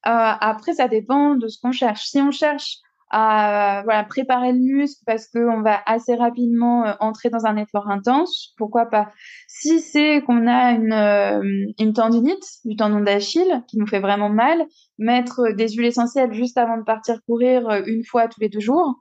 Euh, 0.06 0.10
après, 0.10 0.74
ça 0.74 0.88
dépend 0.88 1.34
de 1.34 1.48
ce 1.48 1.58
qu'on 1.60 1.72
cherche. 1.72 2.04
Si 2.04 2.20
on 2.20 2.30
cherche 2.30 2.78
à 3.10 3.82
voilà, 3.84 4.02
préparer 4.04 4.52
le 4.52 4.58
muscle 4.58 5.02
parce 5.06 5.28
qu'on 5.28 5.62
va 5.62 5.80
assez 5.86 6.14
rapidement 6.14 6.84
euh, 6.84 6.92
entrer 7.00 7.30
dans 7.30 7.46
un 7.46 7.56
effort 7.56 7.88
intense, 7.88 8.52
pourquoi 8.56 8.86
pas 8.86 9.10
Si 9.46 9.80
c'est 9.80 10.22
qu'on 10.22 10.46
a 10.46 10.72
une, 10.72 10.92
euh, 10.92 11.92
tendinite 11.94 12.44
du 12.64 12.76
tendon 12.76 13.00
d'Achille 13.00 13.62
qui 13.68 13.78
nous 13.78 13.86
fait 13.86 14.00
vraiment 14.00 14.30
mal, 14.30 14.66
mettre 14.98 15.52
des 15.52 15.68
huiles 15.68 15.86
essentielles 15.86 16.32
juste 16.32 16.58
avant 16.58 16.76
de 16.76 16.82
partir 16.82 17.20
courir 17.26 17.82
une 17.86 18.04
fois 18.04 18.28
tous 18.28 18.40
les 18.40 18.48
deux 18.48 18.60
jours, 18.60 18.96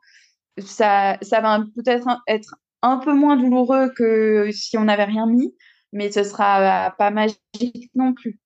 ça, 0.60 1.17
ça 1.22 1.41
va 1.41 1.63
peut-être 1.75 2.07
être 2.27 2.55
un 2.81 2.98
peu 2.98 3.13
moins 3.13 3.36
douloureux 3.36 3.89
que 3.98 4.50
si 4.51 4.77
on 4.77 4.83
n'avait 4.83 5.05
rien 5.05 5.25
mis, 5.25 5.55
mais 5.91 6.12
ce 6.12 6.24
sera 6.24 6.93
pas 6.98 7.10
magique 7.10 7.89
non 7.95 8.13
plus. 8.13 8.39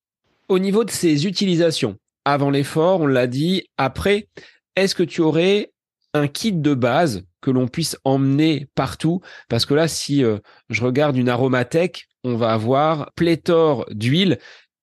Au 0.48 0.60
niveau 0.60 0.86
de 0.86 0.92
ces 0.92 1.28
utilisations, 1.28 1.98
avant 2.28 2.50
l'effort, 2.50 3.00
on 3.00 3.08
l'a 3.08 3.26
dit, 3.26 3.64
après, 3.78 4.28
est-ce 4.76 4.96
que 4.96 5.04
tu 5.04 5.22
aurais 5.22 5.72
un 6.14 6.28
kit 6.28 6.52
de 6.52 6.74
base 6.74 7.24
que 7.42 7.52
l'on 7.52 7.70
puisse 7.70 7.98
emmener 8.04 8.68
partout? 8.76 9.22
Parce 9.48 9.66
que 9.66 9.74
là, 9.74 9.88
si 9.88 10.26
euh, 10.26 10.38
je 10.70 10.84
regarde 10.84 11.16
une 11.16 11.30
aromathèque, 11.30 12.10
on 12.26 12.36
va 12.36 12.52
avoir 12.52 13.14
pléthore 13.16 13.86
d'huiles 13.92 14.40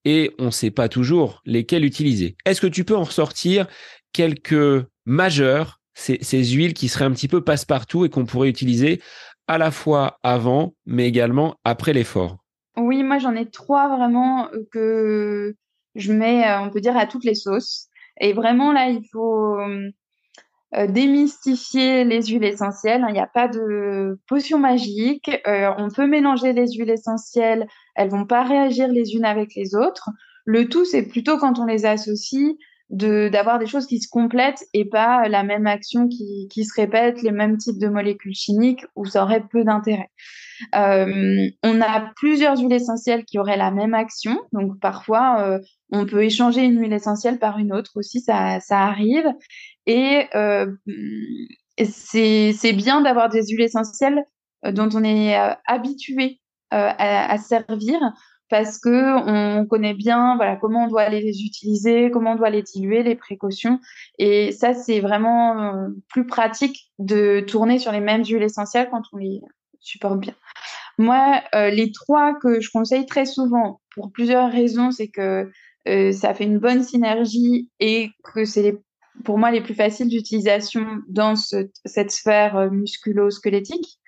et 0.07 0.33
on 0.39 0.47
ne 0.47 0.51
sait 0.51 0.71
pas 0.71 0.89
toujours 0.89 1.43
lesquelles 1.45 1.85
utiliser. 1.85 2.35
Est-ce 2.47 2.63
que 2.63 2.67
tu 2.67 2.83
peux 2.83 2.97
en 2.97 3.05
ressortir 3.05 3.67
quelques 4.15 4.87
majeurs, 5.05 5.83
ces, 5.93 6.19
ces 6.23 6.45
huiles 6.45 6.73
qui 6.73 6.89
seraient 6.89 7.05
un 7.05 7.13
petit 7.13 7.29
peu 7.29 7.43
passe-partout 7.43 8.07
et 8.07 8.09
qu'on 8.09 8.25
pourrait 8.25 8.49
utiliser 8.49 9.03
à 9.49 9.59
la 9.59 9.71
fois 9.71 10.19
avant, 10.23 10.75
mais 10.87 11.07
également 11.07 11.57
après 11.63 11.93
l'effort? 11.93 12.39
Oui, 12.79 13.03
moi 13.03 13.19
j'en 13.19 13.37
ai 13.37 13.51
trois 13.51 13.95
vraiment 13.95 14.49
euh, 14.53 14.67
que 14.73 15.55
je 15.95 16.13
mets, 16.13 16.47
euh, 16.47 16.61
on 16.61 16.71
peut 16.71 16.81
dire, 16.81 16.97
à 16.97 17.07
toutes 17.07 17.25
les 17.25 17.35
sauces. 17.35 17.89
Et 18.21 18.33
vraiment, 18.33 18.73
là, 18.73 18.89
il 18.89 19.03
faut, 19.13 19.59
démystifier 20.89 22.03
les 22.03 22.23
huiles 22.23 22.45
essentielles. 22.45 23.05
Il 23.09 23.13
n'y 23.13 23.21
a 23.21 23.29
pas 23.29 23.47
de 23.47 24.19
potion 24.27 24.59
magique. 24.59 25.31
on 25.47 25.89
peut 25.89 26.07
mélanger 26.07 26.53
les 26.53 26.73
huiles 26.73 26.91
essentielles. 26.91 27.69
Elles 27.95 28.11
vont 28.11 28.27
pas 28.27 28.43
réagir 28.43 28.89
les 28.89 29.15
unes 29.15 29.25
avec 29.25 29.55
les 29.55 29.77
autres. 29.77 30.11
Le 30.45 30.69
tout, 30.69 30.85
c'est 30.85 31.07
plutôt 31.07 31.39
quand 31.39 31.59
on 31.61 31.65
les 31.65 31.87
associe 31.87 32.57
d'avoir 32.91 33.59
des 33.59 33.67
choses 33.67 33.87
qui 33.87 34.01
se 34.01 34.09
complètent 34.09 34.65
et 34.73 34.85
pas 34.85 35.29
la 35.29 35.43
même 35.43 35.67
action 35.67 36.09
qui, 36.09 36.49
qui, 36.51 36.65
se 36.65 36.75
répète, 36.75 37.23
les 37.23 37.33
mêmes 37.33 37.57
types 37.57 37.79
de 37.79 37.89
molécules 37.89 38.35
chimiques 38.35 38.85
où 38.95 39.05
ça 39.07 39.25
aurait 39.25 39.45
peu 39.51 39.65
d'intérêt. 39.65 40.11
Euh, 40.75 41.49
on 41.63 41.81
a 41.81 42.13
plusieurs 42.17 42.59
huiles 42.59 42.73
essentielles 42.73 43.25
qui 43.25 43.39
auraient 43.39 43.57
la 43.57 43.71
même 43.71 43.95
action, 43.95 44.39
donc 44.53 44.79
parfois 44.81 45.41
euh, 45.41 45.59
on 45.91 46.07
peut 46.07 46.25
échanger 46.25 46.63
une 46.63 46.81
huile 46.81 46.93
essentielle 46.93 47.39
par 47.39 47.59
une 47.59 47.73
autre 47.73 47.93
aussi, 47.97 48.21
ça, 48.21 48.61
ça 48.61 48.81
arrive. 48.81 49.27
Et 49.87 50.27
euh, 50.35 50.67
c'est 51.85 52.73
bien 52.75 53.01
d'avoir 53.01 53.29
des 53.29 53.47
huiles 53.47 53.63
essentielles 53.63 54.25
dont 54.71 54.89
on 54.95 55.05
est 55.05 55.37
habitué 55.67 56.41
à, 56.71 57.37
servir 57.39 58.01
parce 58.51 58.79
que 58.79 59.59
on 59.61 59.67
connaît 59.67 59.95
bien 59.95 60.37
voilà 60.37 60.57
comment 60.57 60.85
on 60.85 60.89
doit 60.89 61.09
les 61.09 61.43
utiliser, 61.43 62.11
comment 62.11 62.33
on 62.33 62.37
doit 62.37 62.51
les 62.51 62.63
diluer, 62.63 63.03
les 63.03 63.17
précautions. 63.17 63.81
Et 64.19 64.53
ça, 64.53 64.75
c'est 64.75 65.01
vraiment 65.01 65.61
euh, 65.61 65.89
plus 66.09 66.27
pratique 66.27 66.93
de 66.99 67.41
tourner 67.41 67.79
sur 67.79 67.93
les 67.93 68.01
mêmes 68.01 68.25
huiles 68.25 68.43
essentielles 68.43 68.89
quand 68.91 69.03
on 69.13 69.17
les 69.17 69.41
supporte 69.85 70.21
bien. 70.21 70.35
Moi, 70.99 71.43
euh, 71.55 71.71
les 71.71 71.93
trois 71.93 72.35
que 72.41 72.61
je 72.61 72.71
conseille 72.71 73.07
très 73.07 73.27
souvent 73.27 73.81
pour 73.95 74.13
plusieurs 74.13 74.51
raisons, 74.51 74.91
c'est 74.91 75.09
que 75.09 75.51
euh, 75.89 76.13
ça 76.13 76.35
fait 76.35 76.45
une 76.45 76.59
bonne 76.59 76.83
synergie 76.83 77.71
et 77.81 78.11
que 78.33 78.45
c'est 78.45 78.79
pour 79.25 79.39
moi 79.39 79.51
les 79.51 79.61
plus 79.61 79.75
faciles 79.75 80.09
d'utilisation 80.09 80.87
dans 81.09 81.35
cette 81.37 82.11
sphère 82.11 82.71
musculo-squelettique. 82.73 83.99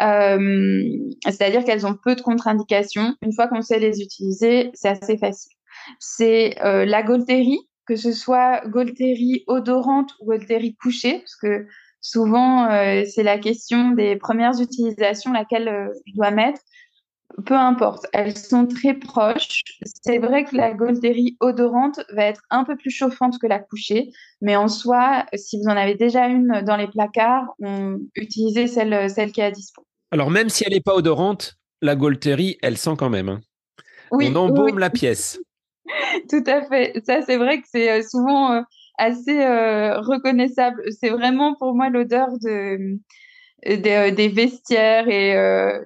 Euh, 0.00 0.96
c'est-à-dire 1.24 1.64
qu'elles 1.64 1.86
ont 1.86 1.94
peu 1.94 2.14
de 2.14 2.22
contre-indications. 2.22 3.16
Une 3.22 3.34
fois 3.34 3.48
qu'on 3.48 3.60
sait 3.60 3.78
les 3.78 4.00
utiliser, 4.00 4.70
c'est 4.72 4.88
assez 4.88 5.18
facile. 5.18 5.52
C'est 5.98 6.56
la 6.62 7.02
Golterie, 7.02 7.60
que 7.86 7.96
ce 7.96 8.12
soit 8.12 8.62
Golterie 8.66 9.44
odorante 9.46 10.12
ou 10.20 10.26
Golterie 10.26 10.74
couchée, 10.76 11.18
parce 11.18 11.36
que 11.36 11.66
souvent 12.00 12.70
euh, 12.70 13.04
c'est 13.04 13.22
la 13.22 13.38
question 13.38 13.90
des 13.90 14.16
premières 14.16 14.60
utilisations 14.60 15.32
laquelle 15.32 15.90
je 16.06 16.12
dois 16.14 16.30
mettre. 16.30 16.60
Peu 17.46 17.54
importe, 17.54 18.06
elles 18.12 18.36
sont 18.36 18.66
très 18.66 18.94
proches. 18.94 19.62
C'est 20.02 20.18
vrai 20.18 20.44
que 20.44 20.56
la 20.56 20.72
Golterie 20.72 21.36
odorante 21.38 22.00
va 22.12 22.24
être 22.24 22.42
un 22.50 22.64
peu 22.64 22.76
plus 22.76 22.90
chauffante 22.90 23.38
que 23.40 23.46
la 23.46 23.60
couchée, 23.60 24.10
mais 24.40 24.56
en 24.56 24.66
soi, 24.66 25.26
si 25.34 25.58
vous 25.58 25.68
en 25.68 25.76
avez 25.76 25.94
déjà 25.94 26.26
une 26.26 26.62
dans 26.66 26.76
les 26.76 26.88
placards, 26.88 27.54
on, 27.60 28.00
utilisez 28.16 28.66
celle, 28.66 29.08
celle 29.08 29.30
qui 29.30 29.40
est 29.40 29.44
à 29.44 29.50
disposition. 29.52 29.86
Alors, 30.10 30.30
même 30.30 30.48
si 30.48 30.64
elle 30.66 30.72
n'est 30.72 30.80
pas 30.80 30.94
odorante, 30.94 31.54
la 31.82 31.94
Golterie, 31.94 32.58
elle 32.62 32.76
sent 32.76 32.94
quand 32.98 33.10
même. 33.10 33.28
Hein. 33.28 33.40
On 34.10 34.34
embaume 34.34 34.78
la 34.78 34.90
pièce. 34.90 35.40
Tout 36.30 36.44
à 36.46 36.62
fait. 36.62 37.00
Ça, 37.06 37.22
c'est 37.22 37.36
vrai 37.36 37.60
que 37.60 37.68
c'est 37.70 37.90
euh, 37.90 38.02
souvent 38.02 38.52
euh, 38.52 38.60
assez 39.00 39.42
euh, 39.42 40.00
reconnaissable. 40.00 40.82
C'est 40.90 41.10
vraiment 41.10 41.54
pour 41.54 41.74
moi 41.74 41.88
l'odeur 41.88 42.28
de, 42.42 42.98
des, 43.64 44.28
vestiaires 44.28 45.08
et 45.08 45.32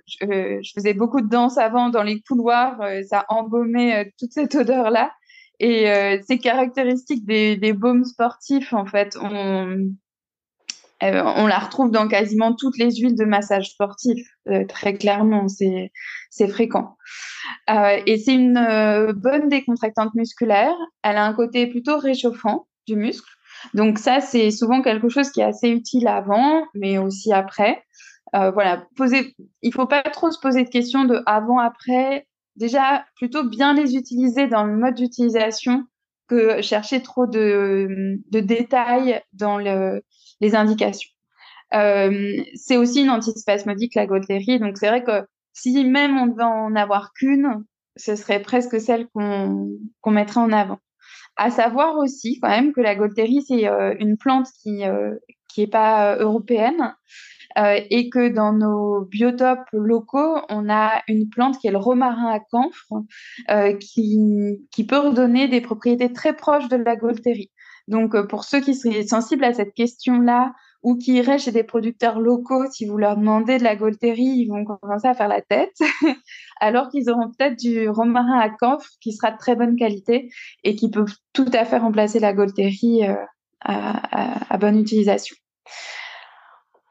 je, 0.07 0.71
faisais 0.75 0.95
beaucoup 0.95 1.21
de 1.21 1.29
danse 1.29 1.59
avant 1.59 1.89
dans 1.89 2.03
les 2.03 2.21
couloirs. 2.21 2.81
ça 3.09 3.25
embaumait 3.29 4.13
toute 4.19 4.33
cette 4.33 4.55
odeur-là. 4.55 5.13
Et 5.61 5.87
c'est 6.27 6.39
caractéristique 6.39 7.25
des, 7.25 7.73
baumes 7.73 8.05
sportifs, 8.05 8.73
en 8.73 8.87
fait. 8.87 9.17
On, 9.21 9.89
euh, 11.05 11.23
on 11.37 11.47
la 11.47 11.59
retrouve 11.59 11.91
dans 11.91 12.09
quasiment 12.09 12.55
toutes 12.55 12.79
les 12.79 12.95
huiles 12.97 13.17
de 13.17 13.25
massage 13.25 13.71
sportif, 13.71 14.27
euh, 14.49 14.65
très 14.67 14.95
clairement, 14.95 15.49
c'est 15.49 16.49
fréquent. 16.49 16.97
Euh, 17.69 18.01
et 18.07 18.17
c'est 18.19 18.35
une 18.35 19.13
bonne 19.17 19.49
décontractante 19.49 20.15
musculaire. 20.15 20.75
Elle 21.03 21.17
a 21.17 21.27
un 21.27 21.35
côté 21.35 21.67
plutôt 21.67 21.99
réchauffant 21.99 22.67
du 22.87 22.97
muscle. 22.97 23.29
Donc 23.73 23.99
ça, 23.99 24.21
c'est 24.21 24.51
souvent 24.51 24.83
quelque 24.83 25.09
chose 25.09 25.31
qui 25.31 25.41
est 25.41 25.45
assez 25.45 25.69
utile 25.69 26.09
avant, 26.09 26.65
mais 26.75 26.99
aussi 26.99 27.33
après. 27.33 27.83
voilà, 28.33 28.87
poser, 28.97 29.35
il 29.63 29.73
faut 29.73 29.87
pas 29.87 30.03
trop 30.03 30.31
se 30.31 30.39
poser 30.41 30.65
de 30.65 30.69
questions 30.69 31.05
de 31.05 31.23
avant, 31.27 31.59
après. 31.59 32.27
Déjà, 32.57 33.05
plutôt 33.17 33.45
bien 33.49 33.75
les 33.75 33.97
utiliser 33.97 34.47
dans 34.47 34.65
le 34.65 34.77
mode 34.77 34.95
d'utilisation 34.95 35.85
que 36.29 36.63
chercher 36.63 37.03
trop 37.03 37.27
de, 37.27 38.19
de 38.31 38.41
détails 38.41 39.21
dans 39.33 39.59
le, 39.59 40.03
les 40.41 40.55
indications. 40.55 41.11
Euh, 41.75 42.43
c'est 42.55 42.77
aussi 42.77 43.03
une 43.03 43.11
antispasmodique, 43.11 43.95
la 43.95 44.07
Golterie. 44.07 44.59
Donc, 44.59 44.79
c'est 44.79 44.89
vrai 44.89 45.03
que 45.03 45.27
si 45.53 45.85
même 45.85 46.17
on 46.17 46.27
devait 46.27 46.45
en 46.45 46.75
avoir 46.77 47.13
qu'une, 47.13 47.65
ce 47.97 48.17
serait 48.17 48.43
presque 48.43 48.81
celle 48.81 49.09
qu'on 49.09 49.79
mettrait 50.07 50.41
en 50.41 50.53
avant. 50.53 50.79
À 51.37 51.51
savoir 51.51 51.97
aussi, 51.99 52.39
quand 52.41 52.49
même, 52.49 52.73
que 52.73 52.81
la 52.81 52.95
Golterie, 52.95 53.43
c'est 53.47 53.67
euh, 53.67 53.95
une 53.99 54.17
plante 54.17 54.49
qui 54.63 54.85
euh, 54.85 55.15
qui 55.49 55.63
est 55.63 55.71
pas 55.71 56.17
européenne 56.17 56.95
et 57.57 58.11
que 58.11 58.31
dans 58.31 58.53
nos 58.53 59.05
biotopes 59.05 59.69
locaux, 59.73 60.41
on 60.49 60.69
a 60.69 61.03
une 61.07 61.29
plante 61.29 61.57
qui 61.61 61.69
est 61.69 61.71
le 61.71 61.79
romarin 61.79 62.27
à 62.27 62.41
camphre 62.41 63.05
qui, 63.79 64.19
qui 64.73 64.85
peut 64.85 64.99
redonner 64.99 65.47
des 65.47 65.61
propriétés 65.61 66.13
très 66.13 66.35
proches 66.35 66.67
de 66.69 66.75
la 66.75 66.97
Golterie. 66.97 67.53
Donc, 67.89 68.15
euh, 68.15 68.27
pour 68.27 68.45
ceux 68.45 68.61
qui 68.61 68.75
seraient 68.75 69.07
sensibles 69.07 69.45
à 69.45 69.53
cette 69.53 69.75
question-là 69.75 70.55
ou 70.85 70.97
qui 70.97 71.15
iraient 71.15 71.39
chez 71.39 71.51
des 71.51 71.65
producteurs 71.65 72.21
locaux, 72.21 72.71
si 72.71 72.87
vous 72.87 72.97
leur 72.97 73.17
demandez 73.17 73.59
de 73.59 73.65
la 73.65 73.75
Golterie, 73.75 74.23
ils 74.23 74.49
vont 74.49 74.65
commencer 74.65 75.09
à 75.09 75.15
faire 75.15 75.29
la 75.29 75.43
tête, 75.43 75.77
alors 76.61 76.89
qu'ils 76.91 77.11
auront 77.11 77.31
peut-être 77.31 77.59
du 77.59 77.89
romarin 77.89 78.39
à 78.39 78.51
camphre 78.51 78.89
qui 79.01 79.13
sera 79.13 79.33
de 79.33 79.39
très 79.39 79.57
bonne 79.57 79.77
qualité 79.77 80.31
et 80.63 80.77
qui 80.77 80.91
peut 80.91 81.07
tout 81.33 81.51
à 81.53 81.65
fait 81.65 81.79
remplacer 81.79 82.21
la 82.21 82.33
Golterie 82.33 83.09
euh, 83.09 83.17
à, 83.61 84.57
bonne 84.59 84.79
utilisation. 84.79 85.37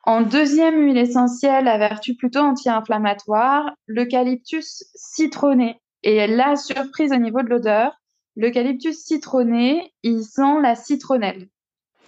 En 0.06 0.21
deuxième 0.21 0.84
huile 0.84 0.97
essentielle 0.97 1.69
à 1.69 1.77
vertu 1.77 2.15
plutôt 2.15 2.39
anti-inflammatoire, 2.39 3.71
l'eucalyptus 3.88 4.84
citronné. 4.95 5.79
Et 6.01 6.27
la 6.27 6.58
surprise 6.58 7.13
au 7.13 7.17
niveau 7.17 7.41
de 7.41 7.47
l'odeur, 7.47 7.93
L'eucalyptus 8.36 8.97
citronné, 8.97 9.93
il 10.01 10.23
sent 10.23 10.60
la 10.62 10.75
citronnelle. 10.75 11.49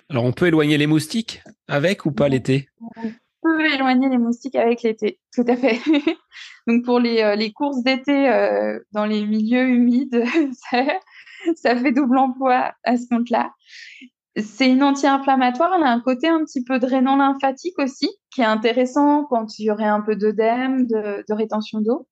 Alors, 0.10 0.24
on 0.24 0.32
peut 0.32 0.48
éloigner 0.48 0.78
les 0.78 0.88
moustiques 0.88 1.42
avec 1.68 2.06
ou 2.06 2.12
pas 2.12 2.30
l'été? 2.30 2.70
On 2.82 3.10
peut 3.42 3.74
éloigner 3.74 4.10
les 4.10 4.18
moustiques 4.18 4.56
avec 4.56 4.84
l'été, 4.84 5.20
tout 5.34 5.46
à 5.48 5.56
fait. 5.56 5.80
Donc, 6.68 6.84
pour 6.84 7.00
les, 7.00 7.22
euh, 7.22 7.36
les 7.36 7.52
courses 7.52 7.84
d'été 7.84 8.30
euh, 8.30 8.80
dans 8.92 9.06
les 9.06 9.26
milieux 9.26 9.68
humides, 9.68 10.24
ça, 11.56 11.76
fait 11.76 11.92
double 11.92 12.18
emploi 12.18 12.74
à 12.84 12.98
ce 12.98 13.08
compte-là. 13.10 13.52
C'est 14.36 14.70
une 14.70 14.84
anti-inflammatoire, 14.84 15.74
elle 15.78 15.84
a 15.84 15.92
un 15.92 16.02
côté 16.02 16.28
un 16.28 16.44
petit 16.44 16.64
peu 16.64 16.78
drainant 16.78 17.16
lymphatique 17.16 17.80
aussi, 17.80 18.10
qui 18.32 18.42
est 18.42 18.46
intéressant 18.46 19.26
quand 19.26 19.58
il 19.60 19.66
y 19.66 19.72
aurait 19.72 19.86
un 19.86 20.02
peu 20.02 20.16
d'œdème, 20.16 20.88
de, 20.88 21.24
de 21.28 21.34
rétention 21.34 21.80
d'eau, 21.80 22.08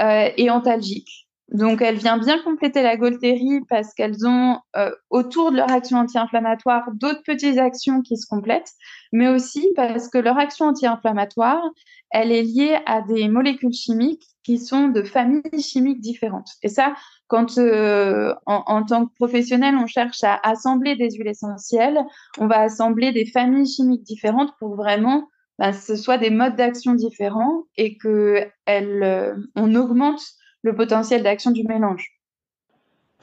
euh, 0.00 0.30
et 0.36 0.50
antalgique. 0.50 1.28
Donc, 1.52 1.82
elle 1.82 1.96
vient 1.96 2.16
bien 2.16 2.38
compléter 2.42 2.82
la 2.82 2.96
Golterie 2.96 3.60
parce 3.68 3.92
qu'elles 3.92 4.26
ont 4.26 4.58
euh, 4.76 4.90
autour 5.10 5.52
de 5.52 5.58
leur 5.58 5.70
action 5.70 5.98
anti-inflammatoire 5.98 6.84
d'autres 6.94 7.22
petites 7.24 7.58
actions 7.58 8.00
qui 8.00 8.16
se 8.16 8.26
complètent, 8.26 8.72
mais 9.12 9.28
aussi 9.28 9.68
parce 9.76 10.08
que 10.08 10.16
leur 10.16 10.38
action 10.38 10.66
anti-inflammatoire, 10.66 11.62
elle 12.10 12.32
est 12.32 12.42
liée 12.42 12.78
à 12.86 13.02
des 13.02 13.28
molécules 13.28 13.74
chimiques 13.74 14.24
qui 14.44 14.58
sont 14.58 14.88
de 14.88 15.02
familles 15.02 15.42
chimiques 15.62 16.00
différentes. 16.00 16.48
Et 16.62 16.68
ça, 16.68 16.94
quand 17.28 17.58
euh, 17.58 18.34
en, 18.46 18.82
tant 18.84 19.06
que 19.06 19.14
professionnel, 19.14 19.74
on 19.76 19.86
cherche 19.86 20.24
à 20.24 20.40
assembler 20.42 20.96
des 20.96 21.10
huiles 21.10 21.28
essentielles, 21.28 21.98
on 22.38 22.46
va 22.46 22.60
assembler 22.60 23.12
des 23.12 23.26
familles 23.26 23.66
chimiques 23.66 24.04
différentes 24.04 24.52
pour 24.58 24.74
vraiment 24.74 25.28
ben, 25.58 25.72
ce 25.72 25.96
soit 25.96 26.16
des 26.16 26.30
modes 26.30 26.56
d'action 26.56 26.94
différents 26.94 27.64
et 27.76 27.98
que 27.98 28.48
euh, 28.70 29.36
on 29.54 29.74
augmente 29.74 30.22
le 30.62 30.74
potentiel 30.74 31.22
d'action 31.22 31.50
du 31.50 31.64
mélange. 31.64 32.10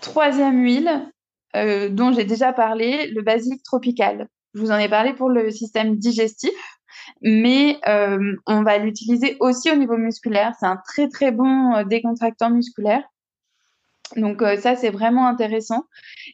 Troisième 0.02 0.62
huile, 0.64 1.12
euh, 1.56 1.90
dont 1.90 2.12
j'ai 2.12 2.24
déjà 2.24 2.54
parlé, 2.54 3.08
le 3.08 3.22
basilic 3.22 3.64
tropical. 3.64 4.28
Je 4.54 4.62
vous 4.62 4.72
en 4.72 4.78
ai 4.78 4.90
parlé 4.90 5.14
pour 5.14 5.30
le 5.30 5.52
système 5.52 5.96
digestif, 5.98 6.52
mais 7.22 7.80
euh, 7.88 8.36
on 8.46 8.64
va 8.64 8.78
l'utiliser 8.78 9.38
aussi 9.40 9.72
au 9.72 9.76
niveau 9.76 9.98
musculaire. 9.98 10.54
C'est 10.60 10.66
un 10.66 10.78
très 10.78 11.08
très 11.08 11.32
bon 11.32 11.76
euh, 11.76 11.84
décontractant 11.84 12.50
musculaire. 12.50 13.04
Donc 14.16 14.42
ça, 14.60 14.76
c'est 14.76 14.90
vraiment 14.90 15.28
intéressant. 15.28 15.84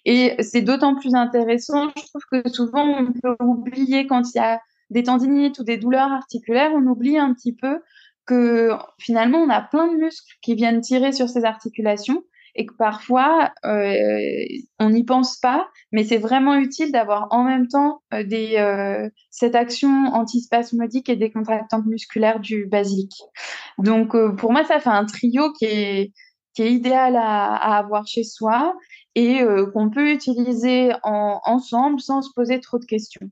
Et 0.06 0.42
c'est 0.42 0.62
d'autant 0.62 0.96
plus 0.96 1.14
intéressant, 1.14 1.90
je 1.98 2.04
trouve 2.06 2.22
que 2.32 2.50
souvent, 2.50 2.86
on 2.86 3.12
peut 3.12 3.36
oublier 3.42 4.08
quand 4.08 4.34
il 4.34 4.38
y 4.38 4.40
a 4.40 4.62
des 4.92 5.04
tendinites 5.04 5.60
ou 5.60 5.66
des 5.66 5.76
douleurs 5.76 6.12
articulaires, 6.12 6.72
on 6.74 6.86
oublie 6.88 7.18
un 7.18 7.34
petit 7.34 7.54
peu 7.54 7.82
que 8.26 8.72
finalement, 9.00 9.40
on 9.40 9.50
a 9.50 9.62
plein 9.62 9.88
de 9.88 9.98
muscles 9.98 10.36
qui 10.42 10.56
viennent 10.56 10.82
tirer 10.82 11.12
sur 11.12 11.30
ces 11.30 11.46
articulations 11.46 12.24
et 12.56 12.66
que 12.66 12.74
parfois 12.74 13.52
on 13.64 14.90
n'y 14.90 15.04
pense 15.04 15.38
pas, 15.38 15.68
mais 15.92 16.06
c'est 16.06 16.18
vraiment 16.18 16.56
utile 16.56 16.92
d'avoir 16.92 17.28
en 17.32 17.44
même 17.44 17.68
temps 17.68 18.02
des, 18.12 19.10
cette 19.30 19.56
action 19.56 19.90
antispasmodique 20.14 21.10
et 21.10 21.18
décontractante 21.18 21.86
musculaire 21.86 22.40
du 22.40 22.66
basilic. 22.66 23.12
Donc 23.78 24.16
pour 24.38 24.54
moi, 24.54 24.64
ça 24.64 24.80
fait 24.80 24.90
un 24.90 25.06
trio 25.06 25.52
qui 25.54 25.66
est, 25.66 26.14
idéal 26.58 27.18
à, 27.18 27.78
avoir 27.78 28.08
chez 28.08 28.24
soi 28.24 28.74
et 29.16 29.42
qu'on 29.74 29.90
peut 29.90 30.12
utiliser 30.12 30.94
en, 31.04 31.42
ensemble 31.44 32.00
sans 32.00 32.22
se 32.22 32.30
poser 32.34 32.62
trop 32.62 32.80
de 32.80 32.86
questions. 32.86 33.30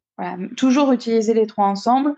Toujours 0.57 0.91
utiliser 0.91 1.33
les 1.33 1.47
trois 1.47 1.67
ensemble, 1.67 2.13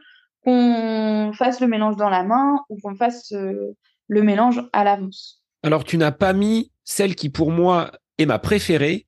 qu'on 0.46 1.32
fasse 1.34 1.60
le 1.60 1.68
mélange 1.68 1.98
dans 1.98 2.10
la 2.10 2.24
main 2.24 2.60
ou 2.70 2.78
qu'on 2.82 2.96
fasse 2.96 3.32
le 3.32 4.22
mélange 4.22 4.64
à 4.72 4.84
l'avance. 4.84 5.44
Alors, 5.64 5.84
tu 5.84 5.98
n'as 5.98 6.12
pas 6.12 6.34
mis 6.34 6.72
celle 6.84 7.16
qui, 7.16 7.30
pour 7.30 7.52
moi, 7.52 7.92
est 8.18 8.26
ma 8.26 8.40
préférée, 8.40 9.08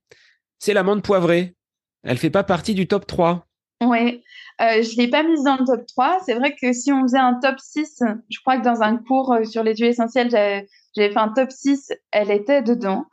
c'est 0.59 0.73
l'amande 0.73 1.03
poivrée. 1.03 1.55
Elle 2.03 2.17
fait 2.17 2.29
pas 2.29 2.43
partie 2.43 2.73
du 2.73 2.87
top 2.87 3.05
3. 3.05 3.45
Oui, 3.83 4.23
euh, 4.59 4.81
je 4.81 4.95
ne 4.95 5.03
l'ai 5.03 5.07
pas 5.07 5.23
mise 5.23 5.43
dans 5.43 5.57
le 5.57 5.65
top 5.65 5.85
3. 5.85 6.19
C'est 6.25 6.33
vrai 6.33 6.55
que 6.59 6.73
si 6.73 6.91
on 6.91 7.03
faisait 7.03 7.19
un 7.19 7.35
top 7.39 7.59
6, 7.59 8.03
je 8.29 8.39
crois 8.39 8.57
que 8.57 8.63
dans 8.63 8.81
un 8.81 8.97
cours 8.97 9.33
euh, 9.33 9.43
sur 9.43 9.63
les 9.63 9.75
huiles 9.75 9.89
essentielles, 9.89 10.31
j'avais 10.31 10.67
fait 10.95 11.17
un 11.17 11.29
top 11.29 11.51
6, 11.51 11.93
elle 12.11 12.31
était 12.31 12.63
dedans. 12.63 13.05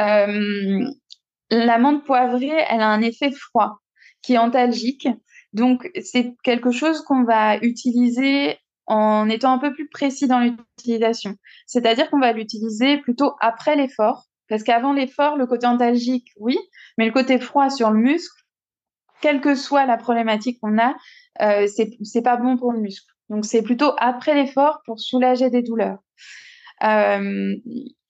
Euh, 0.00 0.84
l'amande 1.50 2.04
poivrée, 2.04 2.64
elle 2.70 2.80
a 2.80 2.88
un 2.88 3.02
effet 3.02 3.30
froid 3.30 3.80
qui 4.22 4.34
est 4.34 4.38
antalgique. 4.38 5.08
Donc, 5.56 5.90
c'est 6.02 6.34
quelque 6.42 6.70
chose 6.70 7.00
qu'on 7.00 7.24
va 7.24 7.56
utiliser 7.56 8.58
en 8.84 9.26
étant 9.30 9.52
un 9.52 9.58
peu 9.58 9.72
plus 9.72 9.88
précis 9.88 10.28
dans 10.28 10.38
l'utilisation. 10.38 11.34
C'est-à-dire 11.66 12.10
qu'on 12.10 12.20
va 12.20 12.32
l'utiliser 12.32 12.98
plutôt 12.98 13.32
après 13.40 13.74
l'effort, 13.74 14.26
parce 14.50 14.62
qu'avant 14.62 14.92
l'effort, 14.92 15.38
le 15.38 15.46
côté 15.46 15.66
antalgique, 15.66 16.28
oui, 16.36 16.58
mais 16.98 17.06
le 17.06 17.10
côté 17.10 17.38
froid 17.38 17.70
sur 17.70 17.90
le 17.90 17.98
muscle, 17.98 18.38
quelle 19.22 19.40
que 19.40 19.54
soit 19.54 19.86
la 19.86 19.96
problématique 19.96 20.60
qu'on 20.60 20.78
a, 20.78 20.94
euh, 21.40 21.66
c'est 21.66 22.22
pas 22.22 22.36
bon 22.36 22.58
pour 22.58 22.72
le 22.72 22.80
muscle. 22.80 23.10
Donc 23.30 23.46
c'est 23.46 23.62
plutôt 23.62 23.92
après 23.96 24.34
l'effort 24.34 24.82
pour 24.84 25.00
soulager 25.00 25.48
des 25.48 25.62
douleurs. 25.62 25.98
Euh, 26.84 27.54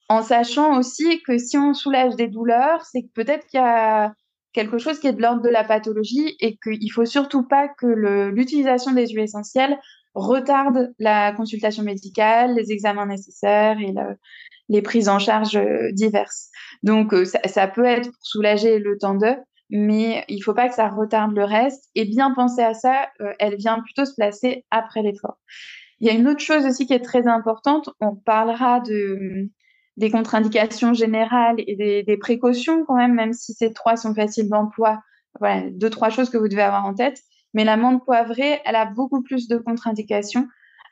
en 0.09 0.21
sachant 0.21 0.77
aussi 0.77 1.21
que 1.23 1.37
si 1.37 1.57
on 1.57 1.73
soulage 1.73 2.17
des 2.17 2.27
douleurs, 2.27 2.85
c'est 2.85 3.03
que 3.03 3.11
peut-être 3.15 3.47
qu'il 3.47 3.61
y 3.61 3.63
a 3.63 4.13
quelque 4.57 4.79
chose 4.79 4.99
qui 4.99 5.05
est 5.05 5.13
de 5.13 5.21
l'ordre 5.21 5.43
de 5.43 5.49
la 5.49 5.63
pathologie 5.63 6.35
et 6.39 6.57
qu'il 6.57 6.91
faut 6.91 7.05
surtout 7.05 7.43
pas 7.47 7.67
que 7.67 7.85
l'utilisation 7.85 8.91
des 8.91 9.05
huiles 9.05 9.19
essentielles 9.19 9.77
retarde 10.15 10.93
la 10.97 11.31
consultation 11.31 11.83
médicale, 11.83 12.55
les 12.55 12.71
examens 12.71 13.05
nécessaires 13.05 13.77
et 13.79 13.93
les 14.67 14.81
prises 14.81 15.09
en 15.09 15.19
charge 15.19 15.57
euh, 15.57 15.91
diverses. 15.91 16.49
Donc, 16.81 17.13
euh, 17.13 17.23
ça, 17.23 17.67
peut 17.67 17.85
être 17.85 18.05
pour 18.05 18.23
soulager 18.23 18.79
le 18.79 18.97
temps 18.97 19.13
d'eux, 19.13 19.35
mais 19.69 20.25
il 20.27 20.37
ne 20.37 20.43
faut 20.43 20.55
pas 20.55 20.67
que 20.67 20.73
ça 20.73 20.89
retarde 20.89 21.35
le 21.35 21.43
reste. 21.43 21.91
Et 21.93 22.05
bien 22.05 22.33
penser 22.33 22.63
à 22.63 22.73
ça, 22.73 23.09
euh, 23.21 23.33
elle 23.37 23.57
vient 23.57 23.79
plutôt 23.79 24.05
se 24.05 24.15
placer 24.15 24.65
après 24.71 25.03
l'effort. 25.03 25.37
Il 25.99 26.07
y 26.07 26.09
a 26.09 26.13
une 26.13 26.27
autre 26.27 26.41
chose 26.41 26.65
aussi 26.65 26.87
qui 26.87 26.93
est 26.93 27.05
très 27.05 27.27
importante. 27.27 27.91
On 28.01 28.15
parlera 28.15 28.79
de, 28.79 29.51
des 29.97 30.11
contre-indications 30.11 30.93
générales 30.93 31.55
et 31.57 32.03
des, 32.03 32.17
précautions 32.17 32.85
quand 32.85 32.95
même, 32.95 33.15
même 33.15 33.33
si 33.33 33.53
ces 33.53 33.73
trois 33.73 33.97
sont 33.97 34.13
faciles 34.13 34.47
d'emploi. 34.47 35.01
Voilà, 35.39 35.69
deux, 35.71 35.89
trois 35.89 36.09
choses 36.09 36.29
que 36.29 36.37
vous 36.37 36.47
devez 36.47 36.61
avoir 36.61 36.85
en 36.85 36.93
tête. 36.93 37.19
Mais 37.53 37.63
l'amande 37.63 38.03
poivrée, 38.05 38.61
elle 38.65 38.75
a 38.75 38.85
beaucoup 38.85 39.23
plus 39.23 39.47
de 39.47 39.57
contre-indications. 39.57 40.47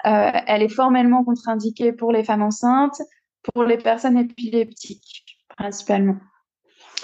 Euh, 0.05 0.31
elle 0.47 0.63
est 0.63 0.69
formellement 0.69 1.23
contre-indiquée 1.23 1.93
pour 1.93 2.11
les 2.11 2.23
femmes 2.23 2.41
enceintes, 2.41 3.01
pour 3.53 3.63
les 3.63 3.77
personnes 3.77 4.17
épileptiques, 4.17 5.25
principalement. 5.55 6.17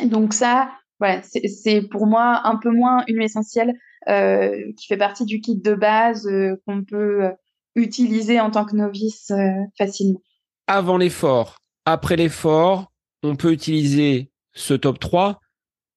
donc 0.04 0.34
ça, 0.34 0.72
voilà, 1.00 1.22
c'est 1.24 1.82
pour 1.90 2.06
moi 2.08 2.42
un 2.44 2.58
peu 2.58 2.72
moins 2.72 3.04
une 3.08 3.22
essentielle 3.22 3.74
euh, 4.08 4.72
qui 4.78 4.88
fait 4.88 4.98
partie 4.98 5.26
du 5.26 5.42
kit 5.42 5.58
de 5.58 5.74
base 5.74 6.28
euh, 6.28 6.56
qu'on 6.66 6.84
peut 6.84 7.32
utiliser 7.76 8.40
en 8.40 8.52
tant 8.52 8.66
que 8.66 8.76
novice 8.76 9.32
facilement. 9.78 10.22
Avant 10.68 10.98
l'effort, 10.98 11.61
après 11.86 12.16
l'effort, 12.16 12.92
on 13.24 13.36
peut 13.36 13.52
utiliser 13.52 14.30
ce 14.54 14.74
top 14.74 15.00
3 15.00 15.40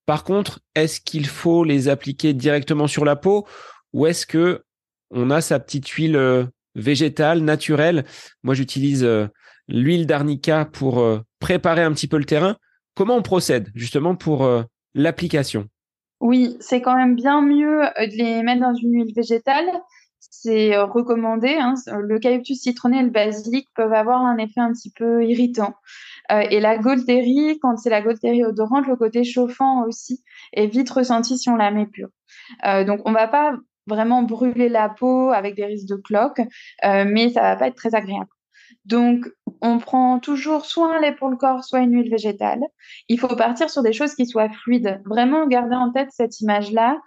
par 0.06 0.24
contre, 0.24 0.60
est-ce 0.74 1.00
qu'il 1.00 1.26
faut 1.26 1.64
les 1.64 1.88
appliquer 1.88 2.34
directement 2.34 2.86
sur 2.86 3.04
la 3.04 3.16
peau 3.16 3.46
ou 3.92 4.06
est-ce 4.06 4.26
que 4.26 4.62
on 5.10 5.30
a 5.30 5.40
sa 5.40 5.60
petite 5.60 5.88
huile 5.88 6.16
euh, 6.16 6.44
végétale 6.74 7.40
naturelle? 7.40 8.04
Moi, 8.42 8.54
j'utilise 8.54 9.04
euh, 9.04 9.28
l'huile 9.68 10.06
d'arnica 10.06 10.64
pour 10.64 11.00
euh, 11.00 11.20
préparer 11.38 11.82
un 11.82 11.92
petit 11.92 12.08
peu 12.08 12.18
le 12.18 12.24
terrain. 12.24 12.56
Comment 12.94 13.16
on 13.16 13.22
procède 13.22 13.70
justement 13.74 14.14
pour 14.14 14.48
l'application? 14.94 15.66
Oui, 16.20 16.56
c'est 16.60 16.80
quand 16.80 16.94
même 16.96 17.16
bien 17.16 17.42
mieux 17.42 17.80
de 17.80 18.16
les 18.16 18.44
mettre 18.44 18.60
dans 18.60 18.74
une 18.74 18.92
huile 18.92 19.12
végétale. 19.16 19.66
C'est 20.42 20.76
recommandé. 20.76 21.56
Hein. 21.58 21.74
Le 21.86 22.18
calyptus 22.18 22.60
citronné 22.60 22.98
et 22.98 23.02
le 23.02 23.10
basilic 23.10 23.68
peuvent 23.74 23.92
avoir 23.92 24.20
un 24.22 24.36
effet 24.36 24.60
un 24.60 24.72
petit 24.72 24.90
peu 24.90 25.24
irritant. 25.24 25.74
Euh, 26.32 26.42
et 26.50 26.60
la 26.60 26.78
Golterie, 26.78 27.58
quand 27.60 27.76
c'est 27.76 27.90
la 27.90 28.02
Golterie 28.02 28.44
odorante, 28.44 28.86
le 28.86 28.96
côté 28.96 29.24
chauffant 29.24 29.84
aussi 29.86 30.22
est 30.52 30.66
vite 30.66 30.90
ressenti 30.90 31.38
si 31.38 31.48
on 31.48 31.56
la 31.56 31.70
met 31.70 31.86
pure. 31.86 32.08
Euh, 32.66 32.84
donc 32.84 33.00
on 33.04 33.12
va 33.12 33.28
pas 33.28 33.56
vraiment 33.86 34.22
brûler 34.22 34.68
la 34.68 34.88
peau 34.88 35.30
avec 35.30 35.54
des 35.56 35.66
risques 35.66 35.88
de 35.88 35.96
cloque, 35.96 36.40
euh, 36.84 37.04
mais 37.06 37.30
ça 37.30 37.42
va 37.42 37.56
pas 37.56 37.66
être 37.68 37.76
très 37.76 37.94
agréable. 37.94 38.30
Donc, 38.84 39.26
on 39.62 39.78
prend 39.78 40.18
toujours 40.18 40.66
soit 40.66 40.96
un 40.96 41.00
lait 41.00 41.14
pour 41.14 41.28
le 41.28 41.36
corps, 41.36 41.64
soit 41.64 41.80
une 41.80 41.94
huile 41.94 42.10
végétale. 42.10 42.60
Il 43.08 43.18
faut 43.18 43.34
partir 43.34 43.70
sur 43.70 43.82
des 43.82 43.92
choses 43.92 44.14
qui 44.14 44.26
soient 44.26 44.50
fluides. 44.50 45.00
Vraiment 45.06 45.46
garder 45.46 45.76
en 45.76 45.90
tête 45.90 46.08
cette 46.12 46.40
image-là. 46.40 46.98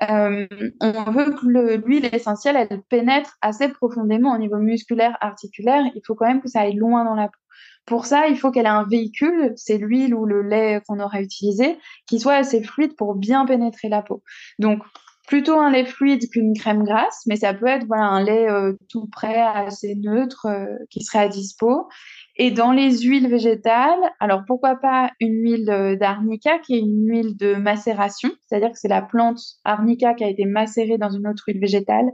On 0.00 1.10
veut 1.10 1.32
que 1.32 1.46
l'huile 1.86 2.08
essentielle, 2.12 2.56
elle 2.56 2.82
pénètre 2.82 3.36
assez 3.40 3.68
profondément 3.68 4.34
au 4.34 4.38
niveau 4.38 4.58
musculaire, 4.58 5.16
articulaire. 5.20 5.84
Il 5.94 6.02
faut 6.06 6.14
quand 6.14 6.26
même 6.26 6.40
que 6.40 6.48
ça 6.48 6.60
aille 6.60 6.76
loin 6.76 7.04
dans 7.04 7.14
la 7.14 7.28
peau. 7.28 7.38
Pour 7.84 8.06
ça, 8.06 8.28
il 8.28 8.38
faut 8.38 8.52
qu'elle 8.52 8.66
ait 8.66 8.68
un 8.68 8.86
véhicule, 8.86 9.52
c'est 9.56 9.76
l'huile 9.76 10.14
ou 10.14 10.24
le 10.24 10.42
lait 10.42 10.80
qu'on 10.86 11.00
aura 11.00 11.20
utilisé, 11.20 11.78
qui 12.06 12.20
soit 12.20 12.34
assez 12.34 12.62
fluide 12.62 12.94
pour 12.96 13.16
bien 13.16 13.44
pénétrer 13.44 13.88
la 13.88 14.02
peau. 14.02 14.22
Donc, 14.58 14.82
plutôt 15.26 15.58
un 15.58 15.70
lait 15.70 15.84
fluide 15.84 16.28
qu'une 16.30 16.54
crème 16.54 16.82
grasse, 16.82 17.22
mais 17.26 17.36
ça 17.36 17.54
peut 17.54 17.66
être 17.66 17.86
voilà 17.86 18.04
un 18.04 18.22
lait 18.22 18.50
euh, 18.50 18.72
tout 18.88 19.06
prêt, 19.06 19.40
assez 19.40 19.94
neutre, 19.94 20.46
euh, 20.46 20.66
qui 20.90 21.02
serait 21.02 21.20
à 21.20 21.28
dispo. 21.28 21.88
Et 22.36 22.50
dans 22.50 22.72
les 22.72 23.00
huiles 23.00 23.28
végétales, 23.28 24.00
alors 24.18 24.42
pourquoi 24.46 24.76
pas 24.76 25.10
une 25.20 25.42
huile 25.42 25.70
euh, 25.70 25.96
d'arnica 25.96 26.58
qui 26.58 26.74
est 26.74 26.80
une 26.80 27.08
huile 27.08 27.36
de 27.36 27.54
macération, 27.54 28.30
c'est-à-dire 28.46 28.70
que 28.70 28.78
c'est 28.78 28.88
la 28.88 29.02
plante 29.02 29.40
arnica 29.64 30.14
qui 30.14 30.24
a 30.24 30.28
été 30.28 30.44
macérée 30.44 30.98
dans 30.98 31.10
une 31.10 31.28
autre 31.28 31.44
huile 31.46 31.60
végétale. 31.60 32.10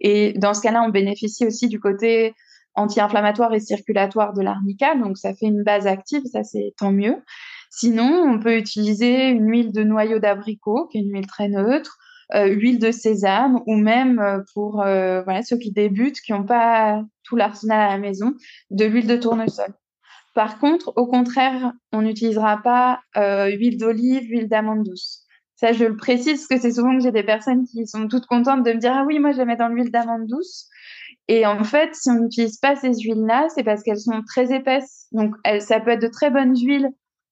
Et 0.00 0.32
dans 0.34 0.54
ce 0.54 0.62
cas-là, 0.62 0.82
on 0.82 0.88
bénéficie 0.88 1.46
aussi 1.46 1.68
du 1.68 1.78
côté 1.78 2.34
anti-inflammatoire 2.74 3.52
et 3.52 3.60
circulatoire 3.60 4.32
de 4.32 4.42
l'arnica, 4.42 4.94
donc 4.94 5.18
ça 5.18 5.34
fait 5.34 5.46
une 5.46 5.62
base 5.62 5.86
active, 5.86 6.22
ça 6.32 6.42
c'est 6.42 6.72
tant 6.78 6.92
mieux. 6.92 7.16
Sinon, 7.70 8.24
on 8.26 8.40
peut 8.40 8.56
utiliser 8.56 9.28
une 9.28 9.48
huile 9.48 9.72
de 9.72 9.82
noyau 9.84 10.18
d'abricot, 10.18 10.88
qui 10.88 10.98
est 10.98 11.02
une 11.02 11.12
huile 11.12 11.26
très 11.26 11.48
neutre, 11.48 11.98
huile 12.34 12.78
de 12.78 12.90
sésame, 12.90 13.60
ou 13.66 13.76
même 13.76 14.18
euh, 14.18 14.38
pour 14.54 14.82
euh, 14.82 15.22
voilà, 15.22 15.42
ceux 15.42 15.58
qui 15.58 15.72
débutent, 15.72 16.20
qui 16.20 16.32
n'ont 16.32 16.44
pas 16.44 17.02
tout 17.24 17.36
l'arsenal 17.36 17.80
à 17.80 17.92
la 17.92 17.98
maison, 17.98 18.34
de 18.70 18.84
l'huile 18.84 19.06
de 19.06 19.16
tournesol. 19.16 19.72
Par 20.34 20.58
contre, 20.58 20.92
au 20.96 21.06
contraire, 21.06 21.72
on 21.92 22.02
n'utilisera 22.02 22.62
pas 22.62 23.00
huile 23.16 23.78
d'olive, 23.78 24.30
huile 24.30 24.48
d'amande 24.48 24.84
douce. 24.84 25.26
Ça, 25.56 25.72
je 25.72 25.84
le 25.84 25.96
précise 25.96 26.46
parce 26.46 26.62
que 26.62 26.68
c'est 26.68 26.74
souvent 26.74 26.96
que 26.96 27.02
j'ai 27.02 27.10
des 27.10 27.24
personnes 27.24 27.64
qui 27.64 27.86
sont 27.86 28.06
toutes 28.06 28.26
contentes 28.26 28.64
de 28.64 28.72
me 28.72 28.78
dire 28.78 28.92
Ah 28.94 29.04
oui, 29.06 29.18
moi 29.18 29.32
je 29.32 29.38
la 29.38 29.44
mets 29.44 29.56
dans 29.56 29.68
l'huile 29.68 29.90
d'amande 29.90 30.26
douce. 30.26 30.68
Et 31.26 31.46
en 31.46 31.64
fait, 31.64 31.94
si 31.94 32.10
on 32.10 32.14
n'utilise 32.14 32.58
pas 32.58 32.76
ces 32.76 32.94
huiles-là, 32.94 33.48
c'est 33.54 33.64
parce 33.64 33.82
qu'elles 33.82 34.00
sont 34.00 34.22
très 34.26 34.54
épaisses. 34.54 35.06
Donc, 35.12 35.34
ça 35.60 35.80
peut 35.80 35.90
être 35.90 36.02
de 36.02 36.08
très 36.08 36.30
bonnes 36.30 36.56
huiles 36.56 36.90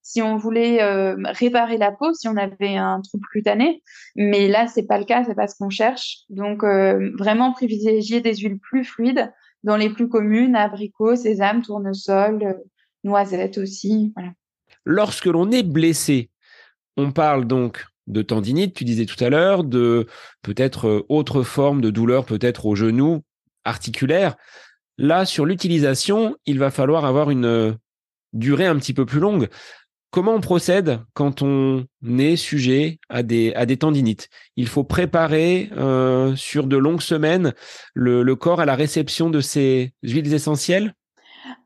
si 0.09 0.23
on 0.23 0.37
voulait 0.37 0.81
euh, 0.81 1.15
réparer 1.23 1.77
la 1.77 1.91
peau, 1.91 2.15
si 2.15 2.27
on 2.27 2.35
avait 2.35 2.75
un 2.75 2.99
trouble 2.99 3.27
cutané. 3.31 3.83
Mais 4.15 4.47
là, 4.47 4.65
c'est 4.65 4.87
pas 4.87 4.97
le 4.97 5.05
cas, 5.05 5.23
c'est 5.23 5.35
pas 5.35 5.47
ce 5.47 5.55
qu'on 5.55 5.69
cherche. 5.69 6.21
Donc, 6.29 6.63
euh, 6.63 7.11
vraiment 7.19 7.53
privilégier 7.53 8.19
des 8.19 8.35
huiles 8.37 8.57
plus 8.57 8.83
fluides 8.83 9.31
dans 9.63 9.77
les 9.77 9.91
plus 9.91 10.09
communes, 10.09 10.55
abricots, 10.55 11.15
sésame, 11.15 11.61
tournesol, 11.61 12.41
euh, 12.41 12.53
noisettes 13.03 13.59
aussi. 13.59 14.11
Lorsque 14.83 15.27
l'on 15.27 15.51
est 15.51 15.61
blessé, 15.61 16.31
on 16.97 17.11
parle 17.11 17.45
donc 17.45 17.85
de 18.07 18.23
tendinite, 18.23 18.73
tu 18.73 18.85
disais 18.85 19.05
tout 19.05 19.23
à 19.23 19.29
l'heure, 19.29 19.63
de 19.63 20.07
peut-être 20.41 21.05
autre 21.09 21.43
forme 21.43 21.81
de 21.81 21.91
douleur, 21.91 22.25
peut-être 22.25 22.65
au 22.65 22.73
genou, 22.73 23.21
articulaire. 23.63 24.37
Là, 24.97 25.25
sur 25.25 25.45
l'utilisation, 25.45 26.35
il 26.47 26.57
va 26.57 26.71
falloir 26.71 27.05
avoir 27.05 27.29
une 27.29 27.77
durée 28.33 28.65
un 28.65 28.77
petit 28.77 28.93
peu 28.93 29.05
plus 29.05 29.19
longue. 29.19 29.49
Comment 30.11 30.33
on 30.33 30.41
procède 30.41 31.01
quand 31.13 31.43
on 31.43 31.85
est 32.17 32.35
sujet 32.35 32.99
à 33.09 33.21
des, 33.21 33.53
à 33.53 33.67
des 33.67 33.77
tendinites 33.77 34.29
Il 34.55 34.67
faut 34.67 34.83
préparer 34.83 35.69
euh, 35.77 36.35
sur 36.35 36.65
de 36.65 36.77
longues 36.77 37.01
semaines 37.01 37.53
le, 37.93 38.23
corps 38.35 38.59
à 38.59 38.65
la 38.65 38.73
réception 38.75 39.29
de 39.29 39.39
ces 39.39 39.93
huiles 40.01 40.33
essentielles? 40.33 40.95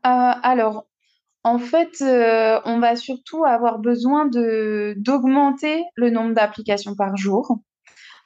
Euh, 0.06 0.32
Alors, 0.42 0.86
En 1.42 1.58
fait, 1.58 2.02
euh, 2.02 2.60
on 2.66 2.80
va 2.80 2.96
surtout 2.96 3.44
avoir 3.44 3.78
besoin 3.78 4.26
d'augmenter 4.26 5.82
le 5.94 6.10
nombre 6.10 6.34
d'applications 6.34 6.94
par 6.94 7.16
jour. 7.16 7.58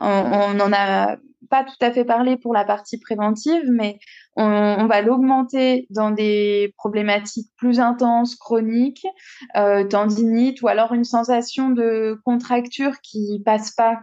On 0.01 0.55
n'en 0.55 0.73
a 0.73 1.17
pas 1.51 1.65
tout 1.65 1.77
à 1.81 1.91
fait 1.91 2.05
parlé 2.05 2.37
pour 2.37 2.53
la 2.53 2.65
partie 2.65 2.99
préventive, 2.99 3.65
mais 3.71 3.99
on, 4.37 4.87
va 4.87 5.03
l'augmenter 5.03 5.87
dans 5.91 6.11
des 6.11 6.73
problématiques 6.77 7.51
plus 7.57 7.81
intenses, 7.81 8.37
chroniques, 8.37 9.07
euh, 9.57 9.85
tendinite, 9.85 10.63
ou 10.63 10.69
alors 10.69 10.93
une 10.93 11.05
sensation 11.05 11.71
de 11.71 12.21
contracture 12.25 13.01
qui 13.01 13.43
passe 13.45 13.73
pas, 13.73 13.99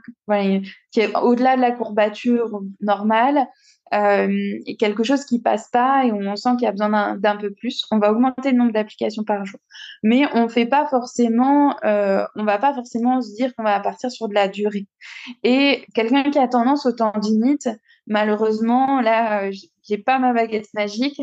qui 0.91 0.99
est 0.99 1.15
au-delà 1.15 1.55
de 1.55 1.61
la 1.61 1.71
courbature 1.71 2.61
normale, 2.81 3.47
euh, 3.93 4.59
quelque 4.79 5.03
chose 5.03 5.25
qui 5.25 5.39
passe 5.41 5.69
pas 5.69 6.05
et 6.05 6.11
on 6.11 6.35
sent 6.35 6.49
qu'il 6.57 6.63
y 6.63 6.67
a 6.67 6.71
besoin 6.71 7.15
d'un 7.15 7.37
peu 7.37 7.51
plus, 7.51 7.85
on 7.91 7.99
va 7.99 8.11
augmenter 8.11 8.51
le 8.51 8.57
nombre 8.57 8.73
d'applications 8.73 9.23
par 9.23 9.45
jour. 9.45 9.59
Mais 10.03 10.23
on 10.33 10.49
fait 10.49 10.65
pas 10.65 10.87
forcément, 10.87 11.75
euh, 11.83 12.25
on 12.35 12.43
va 12.43 12.57
pas 12.57 12.73
forcément 12.73 13.21
se 13.21 13.33
dire 13.35 13.53
qu'on 13.55 13.63
va 13.63 13.79
partir 13.79 14.11
sur 14.11 14.27
de 14.27 14.33
la 14.33 14.47
durée. 14.47 14.87
Et 15.43 15.85
quelqu'un 15.93 16.23
qui 16.23 16.39
a 16.39 16.47
tendance 16.47 16.85
au 16.85 16.91
tendinite, 16.91 17.69
malheureusement, 18.07 19.01
là, 19.01 19.43
euh, 19.43 19.51
j'ai 19.87 19.97
pas 19.97 20.19
ma 20.19 20.33
baguette 20.33 20.73
magique. 20.73 21.21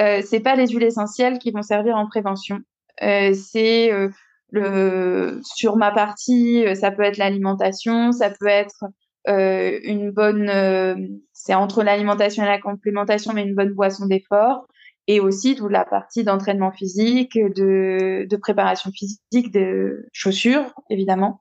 Euh, 0.00 0.22
c'est 0.24 0.40
pas 0.40 0.56
les 0.56 0.68
huiles 0.68 0.82
essentielles 0.82 1.38
qui 1.38 1.50
vont 1.50 1.62
servir 1.62 1.96
en 1.96 2.06
prévention. 2.06 2.60
Euh, 3.02 3.32
c'est 3.32 3.92
euh, 3.92 4.08
le 4.50 5.40
sur 5.42 5.76
ma 5.76 5.92
partie, 5.92 6.64
ça 6.76 6.90
peut 6.90 7.02
être 7.02 7.16
l'alimentation, 7.16 8.12
ça 8.12 8.30
peut 8.30 8.46
être 8.46 8.84
euh, 9.26 9.80
une 9.82 10.10
bonne, 10.10 10.48
euh, 10.50 10.94
c'est 11.32 11.54
entre 11.54 11.82
l'alimentation 11.82 12.42
et 12.42 12.46
la 12.46 12.60
complémentation, 12.60 13.32
mais 13.32 13.42
une 13.42 13.54
bonne 13.54 13.72
boisson 13.72 14.06
d'effort, 14.06 14.66
et 15.06 15.20
aussi 15.20 15.54
toute 15.54 15.70
la 15.70 15.84
partie 15.84 16.24
d'entraînement 16.24 16.72
physique, 16.72 17.34
de, 17.34 18.26
de, 18.28 18.36
préparation 18.36 18.90
physique, 18.90 19.52
de 19.52 20.06
chaussures, 20.12 20.74
évidemment. 20.90 21.40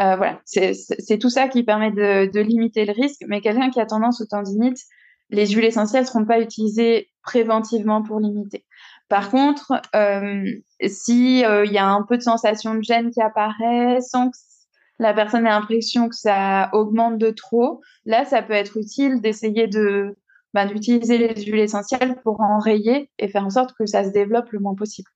Euh, 0.00 0.16
voilà, 0.16 0.40
c'est 0.44 1.18
tout 1.18 1.30
ça 1.30 1.48
qui 1.48 1.62
permet 1.64 1.90
de, 1.90 2.30
de 2.30 2.40
limiter 2.40 2.84
le 2.84 2.92
risque. 2.92 3.22
Mais 3.28 3.40
quelqu'un 3.40 3.70
qui 3.70 3.80
a 3.80 3.86
tendance 3.86 4.20
au 4.22 4.26
tendinite, 4.26 4.78
les 5.30 5.46
huiles 5.48 5.64
essentielles 5.64 6.06
seront 6.06 6.24
pas 6.24 6.40
utilisées 6.40 7.10
préventivement 7.22 8.02
pour 8.02 8.20
limiter. 8.20 8.64
Par 9.08 9.30
contre, 9.30 9.72
euh, 9.94 10.44
si 10.86 11.40
il 11.40 11.72
y 11.72 11.78
a 11.78 11.86
un 11.86 12.02
peu 12.02 12.16
de 12.16 12.22
sensation 12.22 12.74
de 12.74 12.82
gêne 12.82 13.10
qui 13.10 13.20
apparaît 13.20 14.00
sans 14.00 14.30
que 14.30 14.36
la 14.98 15.12
personne 15.12 15.46
a 15.46 15.50
l'impression 15.50 16.08
que 16.08 16.14
ça 16.14 16.70
augmente 16.72 17.18
de 17.18 17.30
trop, 17.30 17.80
là, 18.04 18.24
ça 18.24 18.42
peut 18.42 18.52
être 18.52 18.76
utile 18.76 19.20
d'essayer 19.20 19.66
de 19.66 20.16
ben, 20.54 20.66
d'utiliser 20.66 21.18
les 21.18 21.44
huiles 21.44 21.60
essentielles 21.60 22.16
pour 22.22 22.40
enrayer 22.40 23.10
et 23.18 23.26
faire 23.26 23.44
en 23.44 23.50
sorte 23.50 23.74
que 23.76 23.86
ça 23.86 24.04
se 24.04 24.10
développe 24.10 24.50
le 24.52 24.60
moins 24.60 24.76
possible. 24.76 25.10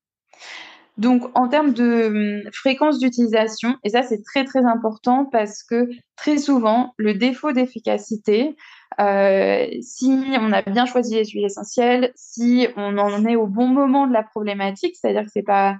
Donc, 0.96 1.30
en 1.36 1.46
termes 1.46 1.72
de 1.72 2.42
hum, 2.42 2.50
fréquence 2.52 2.98
d'utilisation, 2.98 3.76
et 3.84 3.90
ça 3.90 4.02
c'est 4.02 4.20
très 4.24 4.44
très 4.44 4.64
important 4.64 5.26
parce 5.26 5.62
que 5.62 5.88
très 6.16 6.38
souvent, 6.38 6.92
le 6.96 7.14
défaut 7.14 7.52
d'efficacité, 7.52 8.56
euh, 9.00 9.66
si 9.80 10.10
on 10.40 10.52
a 10.52 10.62
bien 10.62 10.86
choisi 10.86 11.14
les 11.14 11.24
huiles 11.24 11.44
essentielles, 11.44 12.10
si 12.16 12.66
on 12.76 12.98
en 12.98 13.24
est 13.24 13.36
au 13.36 13.46
bon 13.46 13.68
moment 13.68 14.08
de 14.08 14.12
la 14.12 14.24
problématique, 14.24 14.96
c'est-à-dire 14.96 15.22
que 15.22 15.30
c'est 15.32 15.42
pas 15.42 15.76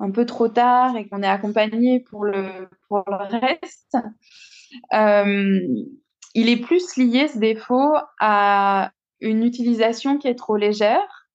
un 0.00 0.10
peu 0.10 0.26
trop 0.26 0.48
tard 0.48 0.96
et 0.96 1.06
qu'on 1.08 1.22
est 1.22 1.28
accompagné 1.28 2.00
pour 2.00 2.24
le, 2.24 2.68
pour 2.88 3.04
le 3.06 3.38
reste, 3.38 3.96
euh, 4.94 5.60
il 6.34 6.48
est 6.48 6.56
plus 6.56 6.96
lié 6.96 7.28
ce 7.28 7.38
défaut 7.38 7.94
à 8.18 8.92
une 9.20 9.44
utilisation 9.44 10.18
qui 10.18 10.28
est 10.28 10.34
trop 10.34 10.56
légère 10.56 11.28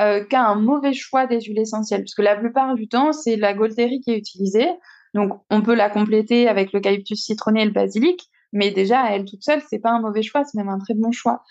euh, 0.00 0.24
qu'à 0.24 0.46
un 0.46 0.54
mauvais 0.54 0.92
choix 0.92 1.26
des 1.26 1.40
huiles 1.40 1.58
essentielles. 1.58 2.02
Parce 2.02 2.14
que 2.14 2.22
la 2.22 2.36
plupart 2.36 2.74
du 2.74 2.88
temps, 2.88 3.12
c'est 3.12 3.36
la 3.36 3.54
Golterie 3.54 4.00
qui 4.00 4.10
est 4.12 4.18
utilisée. 4.18 4.68
Donc, 5.14 5.40
on 5.50 5.62
peut 5.62 5.74
la 5.74 5.90
compléter 5.90 6.48
avec 6.48 6.72
l'eucalyptus 6.72 7.24
citronné 7.24 7.62
et 7.62 7.64
le 7.64 7.72
basilic, 7.72 8.28
mais 8.52 8.70
déjà, 8.70 9.10
elle 9.10 9.24
toute 9.24 9.42
seule, 9.42 9.62
c'est 9.68 9.78
pas 9.78 9.90
un 9.90 10.00
mauvais 10.00 10.22
choix, 10.22 10.44
c'est 10.44 10.58
même 10.58 10.68
un 10.68 10.78
très 10.78 10.94
bon 10.94 11.10
choix. 11.10 11.42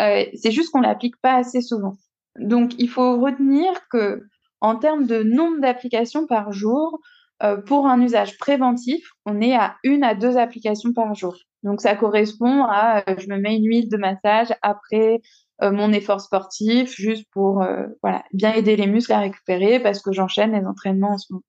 Euh, 0.00 0.24
c'est 0.34 0.50
juste 0.50 0.70
qu'on 0.70 0.80
l'applique 0.80 1.16
pas 1.20 1.34
assez 1.36 1.60
souvent. 1.60 1.96
Donc, 2.38 2.74
il 2.78 2.88
faut 2.88 3.18
retenir 3.18 3.72
que 3.90 4.22
en 4.60 4.76
termes 4.76 5.06
de 5.06 5.22
nombre 5.22 5.60
d'applications 5.60 6.26
par 6.26 6.52
jour, 6.52 7.00
euh, 7.42 7.58
pour 7.60 7.86
un 7.86 8.00
usage 8.00 8.38
préventif, 8.38 9.10
on 9.26 9.40
est 9.40 9.54
à 9.54 9.76
une 9.84 10.04
à 10.04 10.14
deux 10.14 10.38
applications 10.38 10.92
par 10.92 11.14
jour. 11.14 11.36
Donc 11.62 11.80
ça 11.82 11.94
correspond 11.94 12.64
à 12.64 13.02
euh, 13.08 13.16
je 13.18 13.28
me 13.28 13.36
mets 13.36 13.56
une 13.56 13.66
huile 13.66 13.88
de 13.90 13.96
massage 13.98 14.54
après 14.62 15.20
euh, 15.62 15.70
mon 15.70 15.92
effort 15.92 16.20
sportif, 16.20 16.94
juste 16.94 17.26
pour 17.32 17.64
voilà 18.02 18.24
bien 18.32 18.54
aider 18.54 18.76
les 18.76 18.86
muscles 18.86 19.12
à 19.12 19.20
récupérer 19.20 19.80
parce 19.80 20.00
que 20.00 20.12
j'enchaîne 20.12 20.52
les 20.52 20.66
entraînements 20.66 21.12
en 21.12 21.18
ce 21.18 21.32
moment. 21.32 21.44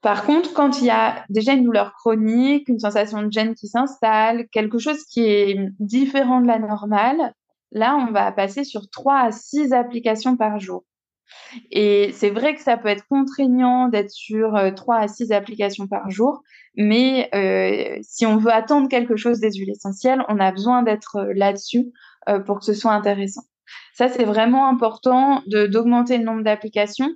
Par 0.00 0.24
contre, 0.24 0.52
quand 0.52 0.80
il 0.80 0.86
y 0.86 0.90
a 0.90 1.24
déjà 1.28 1.52
une 1.54 1.64
douleur 1.64 1.92
chronique, 1.94 2.68
une 2.68 2.78
sensation 2.78 3.22
de 3.22 3.32
gêne 3.32 3.54
qui 3.54 3.66
s'installe, 3.66 4.48
quelque 4.50 4.78
chose 4.78 5.04
qui 5.04 5.24
est 5.24 5.58
différent 5.80 6.40
de 6.40 6.46
la 6.46 6.60
normale, 6.60 7.34
là, 7.72 7.96
on 7.96 8.12
va 8.12 8.30
passer 8.30 8.62
sur 8.62 8.88
trois 8.90 9.18
à 9.18 9.32
six 9.32 9.72
applications 9.72 10.36
par 10.36 10.60
jour. 10.60 10.84
Et 11.70 12.10
c'est 12.12 12.30
vrai 12.30 12.54
que 12.54 12.60
ça 12.62 12.76
peut 12.76 12.88
être 12.88 13.06
contraignant 13.08 13.88
d'être 13.88 14.10
sur 14.10 14.56
euh, 14.56 14.70
trois 14.70 14.96
à 14.96 15.08
six 15.08 15.32
applications 15.32 15.86
par 15.86 16.10
jour, 16.10 16.42
mais 16.78 17.28
euh, 17.34 17.98
si 18.02 18.24
on 18.24 18.36
veut 18.36 18.52
attendre 18.52 18.88
quelque 18.88 19.16
chose 19.16 19.40
des 19.40 19.50
huiles 19.52 19.70
essentielles, 19.70 20.22
on 20.28 20.38
a 20.38 20.52
besoin 20.52 20.84
d'être 20.84 21.16
euh, 21.16 21.32
là-dessus 21.34 21.86
euh, 22.28 22.38
pour 22.38 22.60
que 22.60 22.64
ce 22.64 22.72
soit 22.72 22.92
intéressant. 22.92 23.42
Ça, 23.94 24.08
c'est 24.08 24.24
vraiment 24.24 24.68
important 24.68 25.42
d'augmenter 25.46 26.18
le 26.18 26.24
nombre 26.24 26.44
d'applications. 26.44 27.10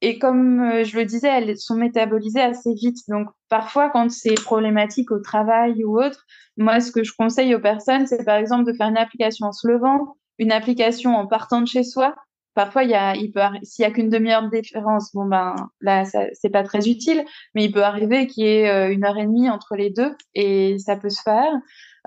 Et 0.00 0.18
comme 0.18 0.82
je 0.82 0.96
le 0.96 1.04
disais, 1.04 1.28
elles 1.28 1.56
sont 1.58 1.76
métabolisées 1.76 2.40
assez 2.40 2.72
vite. 2.74 2.96
Donc, 3.06 3.28
parfois, 3.50 3.90
quand 3.90 4.10
c'est 4.10 4.34
problématique 4.34 5.12
au 5.12 5.20
travail 5.20 5.84
ou 5.84 6.02
autre, 6.02 6.24
moi, 6.56 6.80
ce 6.80 6.90
que 6.90 7.04
je 7.04 7.12
conseille 7.16 7.54
aux 7.54 7.60
personnes, 7.60 8.06
c'est 8.06 8.24
par 8.24 8.36
exemple 8.36 8.64
de 8.64 8.72
faire 8.72 8.88
une 8.88 8.96
application 8.96 9.46
en 9.46 9.52
se 9.52 9.68
levant, 9.68 10.16
une 10.38 10.50
application 10.50 11.14
en 11.14 11.28
partant 11.28 11.60
de 11.60 11.68
chez 11.68 11.84
soi, 11.84 12.16
parfois 12.54 12.84
il 12.84 12.90
y 12.90 12.94
a 12.94 13.14
il 13.16 13.32
peut 13.32 13.40
s'il 13.62 13.82
y 13.84 13.86
a 13.86 13.90
qu'une 13.90 14.08
demi-heure 14.08 14.42
de 14.42 14.60
différence 14.60 15.12
bon 15.14 15.26
ben 15.26 15.54
là 15.80 16.04
c'est 16.04 16.50
pas 16.50 16.62
très 16.62 16.88
utile 16.88 17.24
mais 17.54 17.64
il 17.64 17.72
peut 17.72 17.82
arriver 17.82 18.26
qu'il 18.26 18.44
y 18.44 18.48
ait 18.48 18.70
euh, 18.70 18.92
une 18.92 19.04
heure 19.04 19.18
et 19.18 19.24
demie 19.24 19.48
entre 19.50 19.76
les 19.76 19.90
deux 19.90 20.14
et 20.34 20.78
ça 20.78 20.96
peut 20.96 21.10
se 21.10 21.22
faire. 21.22 21.52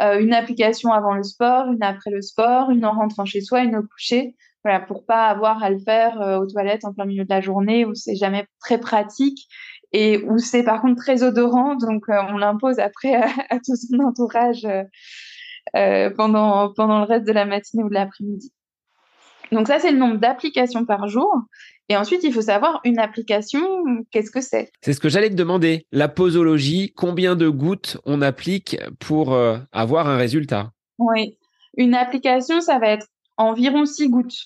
Euh, 0.01 0.19
une 0.19 0.33
application 0.33 0.91
avant 0.91 1.13
le 1.13 1.23
sport 1.23 1.67
une 1.71 1.83
après 1.83 2.11
le 2.11 2.21
sport 2.21 2.69
une 2.69 2.85
en 2.85 2.93
rentrant 2.93 3.25
chez 3.25 3.41
soi 3.41 3.61
une 3.61 3.75
au 3.75 3.83
coucher. 3.83 4.35
Voilà 4.63 4.79
pour 4.79 5.05
pas 5.05 5.27
avoir 5.27 5.63
à 5.63 5.69
le 5.69 5.79
faire 5.79 6.21
euh, 6.21 6.39
aux 6.39 6.47
toilettes 6.47 6.85
en 6.85 6.93
plein 6.93 7.05
milieu 7.05 7.23
de 7.23 7.29
la 7.29 7.41
journée 7.41 7.85
où 7.85 7.93
c'est 7.93 8.15
jamais 8.15 8.47
très 8.59 8.79
pratique 8.79 9.47
et 9.93 10.23
où 10.23 10.37
c'est 10.39 10.63
par 10.63 10.81
contre 10.81 11.01
très 11.01 11.23
odorant. 11.23 11.75
Donc 11.75 12.05
on 12.09 12.37
l'impose 12.37 12.79
après 12.79 13.15
à, 13.15 13.29
tout 13.65 13.75
son 13.75 13.99
entourage 13.99 14.67
pendant 15.73 16.73
pendant 16.73 16.99
le 16.99 17.05
reste 17.05 17.25
de 17.25 17.31
la 17.31 17.45
matinée 17.45 17.83
ou 17.83 17.89
de 17.89 17.93
l'après-midi 17.93 18.51
donc 19.51 19.67
ça, 19.67 19.79
c'est 19.79 19.91
le 19.91 19.97
nombre 19.97 20.17
d'applications 20.17 20.85
par 20.85 21.07
jour. 21.07 21.33
Et 21.89 21.97
ensuite, 21.97 22.23
il 22.23 22.33
faut 22.33 22.41
savoir 22.41 22.81
une 22.83 22.99
application, 22.99 23.61
qu'est-ce 24.11 24.31
que 24.31 24.41
c'est? 24.41 24.71
C'est 24.81 24.93
ce 24.93 24.99
que 24.99 25.09
j'allais 25.09 25.29
te 25.29 25.35
demander. 25.35 25.85
La 25.91 26.07
posologie, 26.07 26.93
combien 26.95 27.35
de 27.35 27.47
gouttes 27.47 27.97
on 28.05 28.21
applique 28.21 28.77
pour 28.99 29.33
euh, 29.33 29.57
avoir 29.71 30.07
un 30.07 30.17
résultat? 30.17 30.71
Oui, 30.97 31.37
une 31.77 31.93
application, 31.93 32.61
ça 32.61 32.79
va 32.79 32.87
être 32.87 33.07
environ 33.37 33.85
6 33.85 34.09
gouttes. 34.09 34.37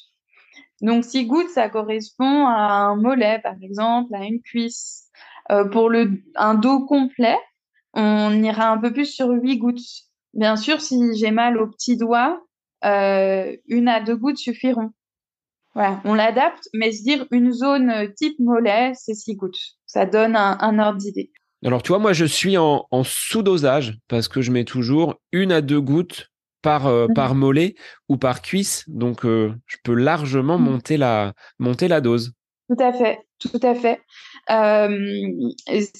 Donc 0.81 1.05
6 1.05 1.25
gouttes, 1.25 1.49
ça 1.49 1.69
correspond 1.69 2.47
à 2.47 2.73
un 2.73 2.95
mollet, 2.95 3.39
par 3.41 3.55
exemple, 3.61 4.13
à 4.15 4.25
une 4.25 4.41
cuisse. 4.41 5.09
Euh, 5.51 5.65
pour 5.65 5.89
le, 5.89 6.21
un 6.35 6.55
dos 6.55 6.85
complet, 6.85 7.37
on 7.93 8.31
ira 8.43 8.69
un 8.69 8.77
peu 8.77 8.91
plus 8.91 9.05
sur 9.05 9.29
8 9.29 9.57
gouttes. 9.57 9.79
Bien 10.33 10.55
sûr, 10.57 10.81
si 10.81 11.15
j'ai 11.15 11.31
mal 11.31 11.57
au 11.57 11.67
petit 11.67 11.97
doigt, 11.97 12.41
une 12.83 13.87
à 13.87 13.99
deux 14.01 14.15
gouttes 14.15 14.37
suffiront. 14.37 14.91
Voilà, 15.75 16.01
on 16.03 16.13
l'adapte, 16.15 16.67
mais 16.73 16.91
se 16.91 17.03
dire 17.03 17.25
une 17.31 17.51
zone 17.51 18.11
type 18.15 18.39
mollet, 18.39 18.91
c'est 18.95 19.13
six 19.13 19.35
gouttes. 19.35 19.59
Ça 19.85 20.05
donne 20.05 20.35
un, 20.35 20.57
un 20.59 20.79
ordre 20.79 20.97
d'idée. 20.97 21.31
Alors, 21.65 21.83
tu 21.83 21.89
vois, 21.89 21.99
moi, 21.99 22.13
je 22.13 22.25
suis 22.25 22.57
en, 22.57 22.87
en 22.89 23.03
sous-dosage 23.03 23.97
parce 24.07 24.27
que 24.27 24.41
je 24.41 24.51
mets 24.51 24.63
toujours 24.63 25.15
une 25.31 25.51
à 25.51 25.61
deux 25.61 25.81
gouttes 25.81 26.29
par, 26.61 26.87
euh, 26.87 27.07
mmh. 27.07 27.13
par 27.13 27.35
mollet 27.35 27.75
ou 28.07 28.17
par 28.17 28.41
cuisse. 28.41 28.85
Donc, 28.87 29.25
euh, 29.25 29.53
je 29.65 29.77
peux 29.83 29.93
largement 29.93 30.57
mmh. 30.57 30.63
monter, 30.63 30.97
la, 30.97 31.33
monter 31.59 31.87
la 31.87 32.01
dose. 32.01 32.33
Tout 32.69 32.75
à 32.83 32.93
fait, 32.93 33.25
tout 33.39 33.59
à 33.63 33.73
fait. 33.73 33.99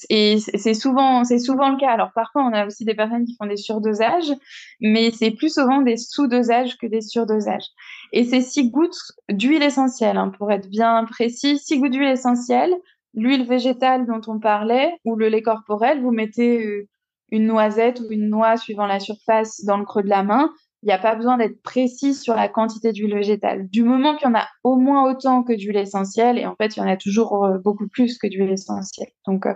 Et 0.09 0.37
c'est 0.39 0.73
souvent, 0.75 1.23
c'est 1.23 1.39
souvent 1.39 1.69
le 1.69 1.77
cas. 1.77 1.89
Alors 1.91 2.11
parfois, 2.13 2.43
on 2.43 2.53
a 2.53 2.65
aussi 2.67 2.85
des 2.85 2.93
personnes 2.93 3.25
qui 3.25 3.35
font 3.35 3.47
des 3.47 3.57
surdosages, 3.57 4.31
mais 4.79 5.11
c'est 5.11 5.31
plus 5.31 5.53
souvent 5.53 5.81
des 5.81 5.97
sous-dosages 5.97 6.77
que 6.77 6.85
des 6.85 7.01
surdosages. 7.01 7.65
Et 8.13 8.23
c'est 8.23 8.41
six 8.41 8.69
gouttes 8.69 8.99
d'huile 9.29 9.63
essentielle, 9.63 10.17
hein, 10.17 10.31
pour 10.37 10.51
être 10.51 10.69
bien 10.69 11.05
précis, 11.05 11.57
six 11.57 11.79
gouttes 11.79 11.91
d'huile 11.91 12.09
essentielle, 12.09 12.73
l'huile 13.15 13.45
végétale 13.45 14.05
dont 14.05 14.21
on 14.27 14.39
parlait 14.39 14.93
ou 15.05 15.15
le 15.15 15.27
lait 15.29 15.41
corporel. 15.41 16.01
Vous 16.01 16.11
mettez 16.11 16.63
euh, 16.63 16.87
une 17.31 17.45
noisette 17.47 17.99
ou 18.01 18.11
une 18.11 18.29
noix 18.29 18.57
suivant 18.57 18.85
la 18.85 18.99
surface 18.99 19.63
dans 19.65 19.77
le 19.77 19.85
creux 19.85 20.03
de 20.03 20.09
la 20.09 20.23
main. 20.23 20.51
Il 20.81 20.85
n'y 20.85 20.93
a 20.93 20.97
pas 20.97 21.15
besoin 21.15 21.37
d'être 21.37 21.61
précis 21.61 22.13
sur 22.13 22.35
la 22.35 22.47
quantité 22.47 22.93
d'huile 22.93 23.13
végétale. 23.13 23.67
Du 23.69 23.83
moment 23.83 24.15
qu'il 24.15 24.27
y 24.27 24.31
en 24.31 24.35
a 24.35 24.47
au 24.63 24.77
moins 24.77 25.09
autant 25.09 25.43
que 25.43 25.53
d'huile 25.53 25.77
essentielle, 25.77 26.37
et 26.37 26.45
en 26.45 26.55
fait, 26.55 26.77
il 26.77 26.79
y 26.79 26.81
en 26.81 26.87
a 26.87 26.95
toujours 26.95 27.43
euh, 27.43 27.57
beaucoup 27.57 27.87
plus 27.87 28.17
que 28.17 28.27
d'huile 28.27 28.51
essentielle. 28.51 29.09
Donc, 29.27 29.45
euh, 29.45 29.53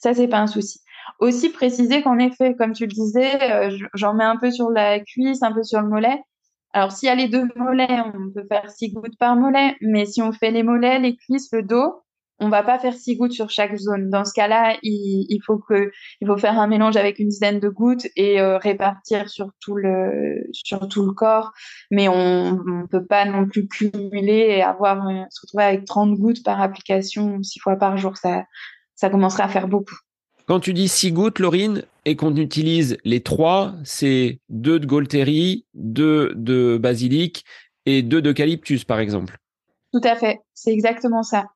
ça, 0.00 0.14
c'est 0.14 0.26
pas 0.26 0.40
un 0.40 0.48
souci. 0.48 0.80
Aussi 1.20 1.50
préciser 1.50 2.02
qu'en 2.02 2.18
effet, 2.18 2.56
comme 2.56 2.72
tu 2.72 2.86
le 2.86 2.92
disais, 2.92 3.52
euh, 3.52 3.76
j'en 3.94 4.14
mets 4.14 4.24
un 4.24 4.36
peu 4.36 4.50
sur 4.50 4.70
la 4.70 4.98
cuisse, 5.00 5.42
un 5.42 5.52
peu 5.52 5.62
sur 5.62 5.80
le 5.80 5.88
mollet. 5.88 6.20
Alors, 6.72 6.90
s'il 6.90 7.06
y 7.06 7.12
a 7.12 7.14
les 7.14 7.28
deux 7.28 7.46
mollets, 7.54 8.00
on 8.12 8.32
peut 8.32 8.46
faire 8.48 8.68
six 8.68 8.92
gouttes 8.92 9.16
par 9.18 9.36
mollet, 9.36 9.76
mais 9.80 10.06
si 10.06 10.22
on 10.22 10.32
fait 10.32 10.50
les 10.50 10.64
mollets, 10.64 10.98
les 10.98 11.14
cuisses, 11.14 11.50
le 11.52 11.62
dos, 11.62 12.02
on 12.40 12.48
va 12.48 12.62
pas 12.62 12.78
faire 12.78 12.94
six 12.94 13.16
gouttes 13.16 13.32
sur 13.32 13.50
chaque 13.50 13.76
zone. 13.76 14.10
Dans 14.10 14.24
ce 14.24 14.32
cas-là, 14.32 14.76
il, 14.82 15.38
faut 15.46 15.58
que, 15.58 15.92
il 16.20 16.26
faut 16.26 16.36
faire 16.36 16.58
un 16.58 16.66
mélange 16.66 16.96
avec 16.96 17.18
une 17.18 17.28
dizaine 17.28 17.60
de 17.60 17.68
gouttes 17.68 18.06
et 18.16 18.40
euh, 18.40 18.58
répartir 18.58 19.28
sur 19.28 19.50
tout 19.60 19.76
le, 19.76 20.46
sur 20.52 20.88
tout 20.88 21.04
le 21.04 21.12
corps. 21.12 21.52
Mais 21.90 22.08
on, 22.08 22.52
ne 22.64 22.86
peut 22.86 23.04
pas 23.04 23.24
non 23.24 23.46
plus 23.46 23.68
cumuler 23.68 24.56
et 24.56 24.62
avoir, 24.62 25.06
euh, 25.06 25.22
se 25.30 25.42
retrouver 25.42 25.64
avec 25.64 25.84
30 25.84 26.18
gouttes 26.18 26.42
par 26.42 26.60
application 26.60 27.42
six 27.42 27.60
fois 27.60 27.76
par 27.76 27.96
jour. 27.96 28.16
Ça, 28.16 28.44
ça 28.94 29.10
commencerait 29.10 29.44
à 29.44 29.48
faire 29.48 29.68
beaucoup. 29.68 29.96
Quand 30.46 30.60
tu 30.60 30.74
dis 30.74 30.88
six 30.88 31.12
gouttes, 31.12 31.38
Laurine, 31.38 31.84
et 32.04 32.16
qu'on 32.16 32.36
utilise 32.36 32.98
les 33.04 33.22
trois, 33.22 33.74
c'est 33.84 34.40
deux 34.50 34.78
de 34.78 34.86
Golteri, 34.86 35.66
deux 35.72 36.34
de 36.34 36.78
basilic 36.78 37.44
et 37.86 38.02
deux 38.02 38.20
d'eucalyptus, 38.20 38.84
par 38.84 38.98
exemple. 38.98 39.38
Tout 39.92 40.02
à 40.02 40.16
fait, 40.16 40.40
c'est 40.52 40.72
exactement 40.72 41.22
ça. 41.22 41.46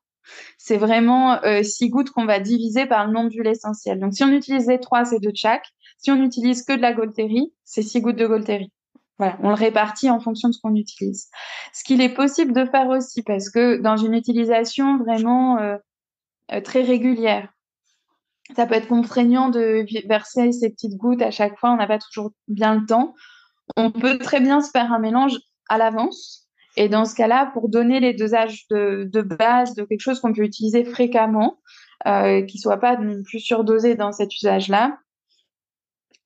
C'est 0.57 0.77
vraiment 0.77 1.43
euh, 1.43 1.63
six 1.63 1.89
gouttes 1.89 2.11
qu'on 2.11 2.25
va 2.25 2.39
diviser 2.39 2.85
par 2.85 3.05
le 3.05 3.13
nombre 3.13 3.29
d'huile 3.29 3.47
essentielle. 3.47 3.99
Donc, 3.99 4.13
si 4.13 4.23
on 4.23 4.31
utilise 4.31 4.67
les 4.67 4.79
trois, 4.79 5.05
c'est 5.05 5.19
deux 5.19 5.31
de 5.31 5.37
chaque. 5.37 5.65
Si 5.97 6.11
on 6.11 6.23
utilise 6.23 6.63
que 6.63 6.73
de 6.73 6.81
la 6.81 6.93
Golteri, 6.93 7.53
c'est 7.65 7.81
six 7.81 8.01
gouttes 8.01 8.15
de 8.15 8.27
Golteri. 8.27 8.71
Voilà, 9.17 9.37
on 9.43 9.49
le 9.49 9.55
répartit 9.55 10.09
en 10.09 10.21
fonction 10.21 10.47
de 10.47 10.53
ce 10.53 10.61
qu'on 10.61 10.75
utilise. 10.75 11.29
Ce 11.73 11.83
qu'il 11.83 12.01
est 12.01 12.13
possible 12.13 12.53
de 12.53 12.65
faire 12.65 12.87
aussi, 12.87 13.21
parce 13.21 13.49
que 13.49 13.77
dans 13.77 13.97
une 13.97 14.13
utilisation 14.13 14.97
vraiment 14.97 15.57
euh, 15.57 15.77
euh, 16.53 16.61
très 16.61 16.83
régulière, 16.83 17.49
ça 18.55 18.65
peut 18.65 18.75
être 18.75 18.87
contraignant 18.87 19.49
de 19.49 19.85
verser 20.07 20.51
ces 20.53 20.69
petites 20.69 20.95
gouttes 20.95 21.21
à 21.21 21.31
chaque 21.31 21.59
fois, 21.59 21.71
on 21.71 21.75
n'a 21.75 21.85
pas 21.85 21.99
toujours 21.99 22.31
bien 22.47 22.75
le 22.75 22.85
temps. 22.85 23.13
On 23.75 23.91
peut 23.91 24.17
très 24.17 24.39
bien 24.39 24.61
se 24.61 24.71
faire 24.71 24.91
un 24.91 24.99
mélange 24.99 25.37
à 25.67 25.77
l'avance. 25.77 26.48
Et 26.77 26.89
dans 26.89 27.05
ce 27.05 27.15
cas-là, 27.15 27.49
pour 27.53 27.69
donner 27.69 27.99
les 27.99 28.13
dosages 28.13 28.67
de, 28.69 29.09
de 29.11 29.21
base 29.21 29.75
de 29.75 29.83
quelque 29.83 30.01
chose 30.01 30.19
qu'on 30.19 30.33
peut 30.33 30.43
utiliser 30.43 30.83
fréquemment, 30.83 31.59
euh, 32.07 32.43
qui 32.43 32.57
soit 32.57 32.77
pas 32.77 32.97
non 32.97 33.21
plus 33.23 33.39
surdosé 33.39 33.95
dans 33.95 34.11
cet 34.11 34.33
usage-là, 34.35 34.97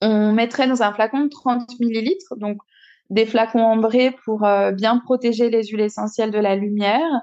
on 0.02 0.34
mettrait 0.34 0.68
dans 0.68 0.84
un 0.84 0.94
flacon 0.94 1.30
30 1.30 1.80
millilitres, 1.80 2.36
donc 2.36 2.58
des 3.10 3.26
flacons 3.26 3.64
ambrés 3.64 4.16
pour 4.26 4.46
euh, 4.46 4.72
bien 4.72 4.98
protéger 5.00 5.50
les 5.50 5.64
huiles 5.66 5.82
essentielles 5.82 6.32
de 6.32 6.40
la 6.40 6.56
lumière. 6.56 7.22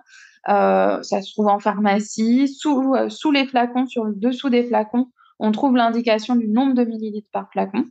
Euh, 0.48 1.02
ça 1.02 1.20
se 1.20 1.33
trouve 1.33 1.48
en 1.48 1.59
pharmacie. 1.59 2.48
Sous, 2.48 2.94
euh, 2.94 3.09
sous 3.09 3.30
les 3.30 3.46
flacons, 3.46 3.87
sur 3.87 4.04
le 4.04 4.14
dessous 4.14 4.48
des 4.48 4.64
flacons, 4.64 5.09
on 5.40 5.53
trouve 5.53 5.74
l'indication 5.74 6.37
du 6.37 6.48
nombre 6.48 6.74
de 6.74 6.85
millilitres 6.85 7.31
par 7.33 7.50
flacon. 7.50 7.85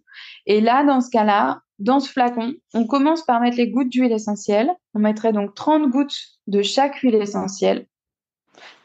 Et 0.45 0.61
là, 0.61 0.83
dans 0.83 1.01
ce 1.01 1.09
cas-là, 1.09 1.61
dans 1.79 1.99
ce 1.99 2.09
flacon, 2.09 2.53
on 2.73 2.85
commence 2.85 3.23
par 3.25 3.41
mettre 3.41 3.57
les 3.57 3.69
gouttes 3.69 3.89
d'huile 3.89 4.11
essentielle. 4.11 4.71
On 4.93 4.99
mettrait 4.99 5.33
donc 5.33 5.55
30 5.55 5.89
gouttes 5.89 6.15
de 6.47 6.61
chaque 6.61 6.97
huile 6.97 7.15
essentielle. 7.15 7.87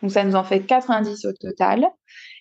Donc 0.03 0.13
ça 0.13 0.25
nous 0.25 0.35
en 0.35 0.45
fait 0.45 0.61
90 0.61 1.27
au 1.27 1.33
total. 1.33 1.87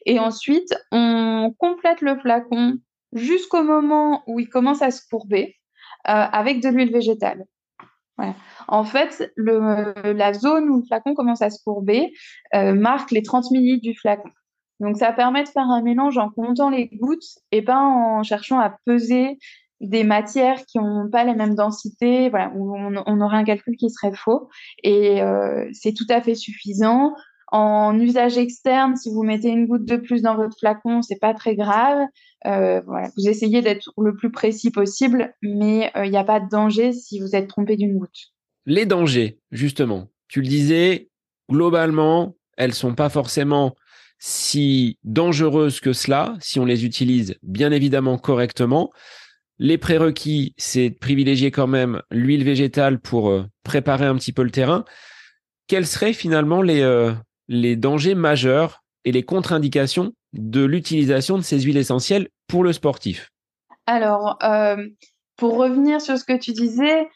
Et 0.05 0.19
ensuite, 0.19 0.73
on 0.91 1.53
complète 1.57 2.01
le 2.01 2.17
flacon 2.17 2.77
jusqu'au 3.11 3.63
moment 3.63 4.23
où 4.27 4.39
il 4.39 4.47
commence 4.47 4.81
à 4.81 4.91
se 4.91 5.01
courber 5.09 5.55
euh, 6.07 6.11
avec 6.11 6.61
de 6.61 6.69
l'huile 6.69 6.91
végétale. 6.91 7.45
En 8.67 8.85
fait, 8.85 9.33
la 9.35 10.33
zone 10.33 10.69
où 10.69 10.77
le 10.77 10.85
flacon 10.85 11.13
commence 11.13 11.41
à 11.41 11.49
se 11.49 11.61
courber 11.63 12.13
euh, 12.55 12.73
marque 12.73 13.11
les 13.11 13.21
30 13.21 13.51
ml 13.51 13.81
du 13.81 13.95
flacon. 13.95 14.29
Donc, 14.83 14.97
ça 14.97 15.11
permet 15.13 15.43
de 15.43 15.49
faire 15.49 15.69
un 15.69 15.81
mélange 15.81 16.17
en 16.17 16.29
comptant 16.29 16.69
les 16.69 16.89
gouttes 16.89 17.39
et 17.51 17.61
pas 17.61 17.79
en 17.79 18.23
cherchant 18.23 18.59
à 18.59 18.75
peser 18.85 19.37
des 19.79 20.03
matières 20.03 20.63
qui 20.65 20.77
n'ont 20.77 21.09
pas 21.09 21.23
les 21.23 21.35
mêmes 21.35 21.55
densités, 21.55 22.29
voilà, 22.29 22.51
où 22.55 22.75
on, 22.75 23.21
aurait 23.21 23.37
un 23.37 23.43
calcul 23.43 23.75
qui 23.75 23.89
serait 23.89 24.15
faux. 24.15 24.49
Et 24.83 25.21
euh, 25.21 25.67
c'est 25.73 25.93
tout 25.93 26.07
à 26.09 26.21
fait 26.21 26.35
suffisant. 26.35 27.13
En 27.51 27.99
usage 27.99 28.37
externe, 28.37 28.95
si 28.95 29.11
vous 29.11 29.23
mettez 29.23 29.49
une 29.49 29.67
goutte 29.67 29.85
de 29.85 29.97
plus 29.97 30.21
dans 30.21 30.35
votre 30.35 30.57
flacon, 30.57 31.01
c'est 31.01 31.19
pas 31.19 31.33
très 31.33 31.55
grave. 31.55 31.99
Euh, 32.45 32.81
vous 32.85 33.27
essayez 33.27 33.61
d'être 33.61 33.91
le 33.97 34.15
plus 34.15 34.31
précis 34.31 34.71
possible, 34.71 35.33
mais 35.41 35.91
il 36.03 36.09
n'y 36.09 36.17
a 36.17 36.23
pas 36.23 36.39
de 36.39 36.49
danger 36.49 36.93
si 36.93 37.19
vous 37.19 37.35
êtes 37.35 37.47
trompé 37.47 37.75
d'une 37.75 37.97
goutte 37.97 38.33
les 38.65 38.85
dangers, 38.85 39.39
justement. 39.51 40.09
Tu 40.27 40.41
le 40.41 40.47
disais, 40.47 41.09
globalement, 41.49 42.35
elles 42.57 42.73
sont 42.73 42.95
pas 42.95 43.09
forcément 43.09 43.75
si 44.25 44.99
dangereuses 45.03 45.81
que 45.81 45.91
cela, 45.91 46.35
si 46.39 46.57
on 46.57 46.63
les 46.63 46.85
utilise 46.85 47.35
bien 47.43 47.73
évidemment 47.73 48.17
correctement. 48.17 48.89
Les 49.59 49.77
prérequis, 49.77 50.53
c'est 50.55 50.91
de 50.91 50.97
privilégier 50.97 51.51
quand 51.51 51.67
même 51.67 52.01
l'huile 52.09 52.45
végétale 52.45 53.01
pour 53.01 53.29
euh, 53.29 53.43
préparer 53.63 54.05
un 54.05 54.15
petit 54.15 54.31
peu 54.31 54.43
le 54.43 54.49
terrain. 54.49 54.85
Quels 55.67 55.85
seraient 55.85 56.13
finalement 56.13 56.61
les, 56.61 56.79
euh, 56.79 57.11
les 57.49 57.75
dangers 57.75 58.15
majeurs 58.15 58.85
et 59.03 59.11
les 59.11 59.23
contre-indications 59.23 60.13
de 60.31 60.63
l'utilisation 60.63 61.37
de 61.37 61.43
ces 61.43 61.59
huiles 61.59 61.75
essentielles 61.75 62.29
pour 62.47 62.63
le 62.63 62.71
sportif? 62.71 63.29
Alors, 63.87 64.37
euh, 64.41 64.77
pour 65.35 65.57
revenir 65.57 65.99
sur 65.99 66.17
ce 66.17 66.23
que 66.23 66.37
tu 66.37 66.53
disais, 66.53 67.09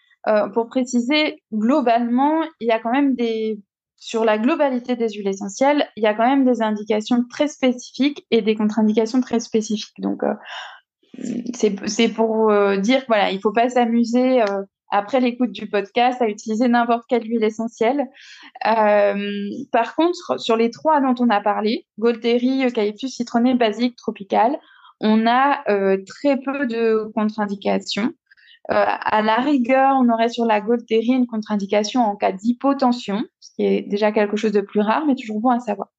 pour 0.54 0.68
préciser, 0.68 1.42
globalement, 1.54 2.44
il 2.60 2.68
y 2.68 2.72
a 2.72 2.80
quand 2.80 2.92
même 2.92 3.16
des 3.16 3.62
sur 3.98 4.24
la 4.24 4.38
globalité 4.38 4.96
des 4.96 5.10
huiles 5.10 5.28
essentielles, 5.28 5.88
il 5.96 6.04
y 6.04 6.08
a 6.08 6.14
quand 6.14 6.28
même 6.28 6.46
des 6.46 6.62
indications 6.62 7.24
très 7.30 7.48
spécifiques 7.48 8.26
et 8.32 8.42
des 8.42 8.56
contre-indications 8.56 9.22
très 9.22 9.40
spécifiques. 9.40 10.00
Donc, 10.00 10.24
euh, 10.24 10.34
c'est 11.54 12.10
pour 12.10 12.52
euh, 12.52 12.78
dire 12.78 13.04
voilà, 13.08 13.32
il 13.32 13.42
faut 13.42 13.52
pas 13.52 13.70
s'amuser 13.70 14.44
après 14.92 15.20
l'écoute 15.20 15.52
du 15.52 15.68
podcast 15.68 16.22
à 16.22 16.30
utiliser 16.30 16.68
n'importe 16.68 17.06
quelle 17.10 17.24
huile 17.24 17.44
essentielle. 17.44 18.06
par 18.62 19.96
contre, 19.96 20.40
sur 20.40 20.56
les 20.56 20.70
trois 20.70 21.02
dont 21.02 21.16
on 21.20 21.30
a 21.30 21.42
parlé, 21.42 21.88
Golteri, 21.98 22.66
Eucalyptus 22.66 23.16
citronné, 23.16 23.56
basique, 23.56 23.96
tropical, 23.96 24.60
on 25.00 25.26
a 25.26 25.64
très 26.06 26.38
peu 26.38 26.68
de 26.68 27.12
contre-indications. 27.16 28.14
Euh, 28.70 28.84
à 28.86 29.22
la 29.22 29.38
rigueur, 29.38 29.96
on 30.00 30.10
aurait 30.10 30.30
sur 30.30 30.46
la 30.46 30.60
Golterie 30.60 31.08
une 31.08 31.28
contre-indication 31.28 32.02
en 32.02 32.16
cas 32.16 32.34
d'hypotension, 32.34 33.24
ce 33.40 33.52
qui 33.56 33.66
est 33.66 33.82
déjà 33.82 34.12
quelque 34.12 34.36
chose 34.36 34.52
de 34.52 34.62
plus 34.62 34.82
rare, 34.82 35.06
mais 35.06 35.16
toujours 35.16 35.40
bon 35.40 35.50
à 35.50 35.60
savoir. 35.60 35.90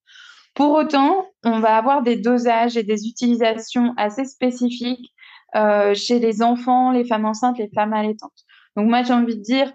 Pour 0.55 0.73
autant, 0.73 1.27
on 1.45 1.61
va 1.61 1.77
avoir 1.77 2.03
des 2.03 2.17
dosages 2.17 2.77
et 2.77 2.83
des 2.83 3.07
utilisations 3.07 3.95
assez 3.97 4.25
spécifiques 4.25 5.15
euh, 5.55 5.95
chez 5.95 6.19
les 6.19 6.43
enfants, 6.43 6.91
les 6.91 7.05
femmes 7.05 7.25
enceintes, 7.25 7.59
les 7.59 7.71
femmes 7.75 7.95
allaitantes. 7.95 8.45
Donc 8.77 8.89
moi, 8.89 9.03
j'ai 9.03 9.15
envie 9.15 9.37
de 9.37 9.43
dire, 9.43 9.73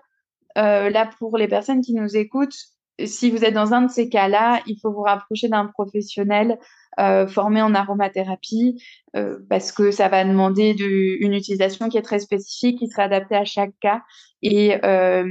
euh, 0.58 0.90
là, 0.90 1.10
pour 1.18 1.38
les 1.38 1.48
personnes 1.48 1.82
qui 1.82 1.94
nous 1.94 2.16
écoutent, 2.16 2.56
si 3.04 3.32
vous 3.32 3.44
êtes 3.44 3.56
dans 3.56 3.74
un 3.74 3.84
de 3.84 3.92
ces 3.92 4.08
cas-là, 4.08 4.62
il 4.68 4.78
faut 4.80 4.92
vous 4.92 5.02
rapprocher 5.02 5.48
d'un 5.48 5.66
professionnel 5.66 6.60
euh, 7.00 7.28
en 7.36 7.76
aromathérapie 7.76 8.82
euh, 9.16 9.40
parce 9.50 9.72
que 9.72 9.92
ça 9.92 10.10
va 10.10 10.24
demander 10.24 10.76
une 11.20 11.34
utilisation 11.34 11.90
qui 11.90 11.98
est 11.98 12.04
très 12.04 12.20
spécifique, 12.20 12.80
qui 12.80 12.88
sera 12.88 13.04
adaptée 13.04 13.36
à 13.36 13.46
chaque 13.46 13.74
cas 13.80 14.02
et 14.42 14.84
euh, 14.86 15.26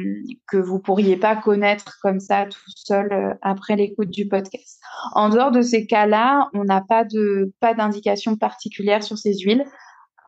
que 0.48 0.56
vous 0.56 0.80
pourriez 0.80 1.16
pas 1.16 1.36
connaître 1.36 1.98
comme 2.02 2.20
ça 2.20 2.46
tout 2.46 2.70
seul 2.74 3.38
après 3.42 3.76
l'écoute 3.76 4.10
du 4.10 4.26
podcast. 4.26 4.80
En 5.14 5.28
dehors 5.28 5.50
de 5.50 5.62
ces 5.62 5.86
cas-là, 5.86 6.48
on 6.54 6.64
n'a 6.64 6.80
pas 6.80 7.04
d'indication 7.74 8.36
particulière 8.36 9.02
sur 9.02 9.18
ces 9.18 9.34
huiles, 9.38 9.64